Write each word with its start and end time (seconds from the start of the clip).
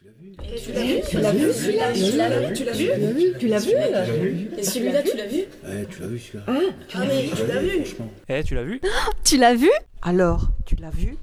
Tu 0.00 0.72
l'as 0.72 0.82
vu 0.82 1.02
Tu 1.10 1.18
l'as 1.20 1.32
vu 1.32 1.52
celui-là 1.52 1.92
Tu 1.92 2.16
l'as 2.16 2.32
vu 2.32 2.54
Tu 2.54 2.64
l'as 2.64 2.72
vu 2.72 3.32
Tu 3.38 3.48
l'as 3.48 3.58
vu 3.58 4.50
Et 4.56 4.62
celui-là, 4.62 5.02
tu 5.02 5.14
l'as 5.14 5.26
vu 5.26 5.44
Ouais, 5.62 5.86
tu 5.90 6.00
l'as 6.00 6.06
vu 6.06 6.18
celui-là. 6.18 6.44
Ah, 6.46 6.58
ah 6.94 7.04
mais 7.06 7.28
tu 7.28 7.46
l'as 7.46 7.60
vu 7.60 7.70
Franchement. 7.84 8.10
Eh, 8.30 8.42
tu 8.42 8.54
l'as 8.54 8.64
vu 8.64 8.80
Tu 9.24 9.36
l'as 9.36 9.54
vu 9.54 9.70
Alors, 10.00 10.48
tu 10.64 10.76
l'as 10.76 10.88
vu 10.88 11.16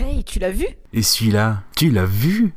Hey, 0.00 0.24
tu 0.24 0.40
l'as 0.40 0.50
vu 0.50 0.66
Et 0.92 1.02
celui-là, 1.02 1.62
tu 1.76 1.90
l'as 1.90 2.06
vu 2.06 2.54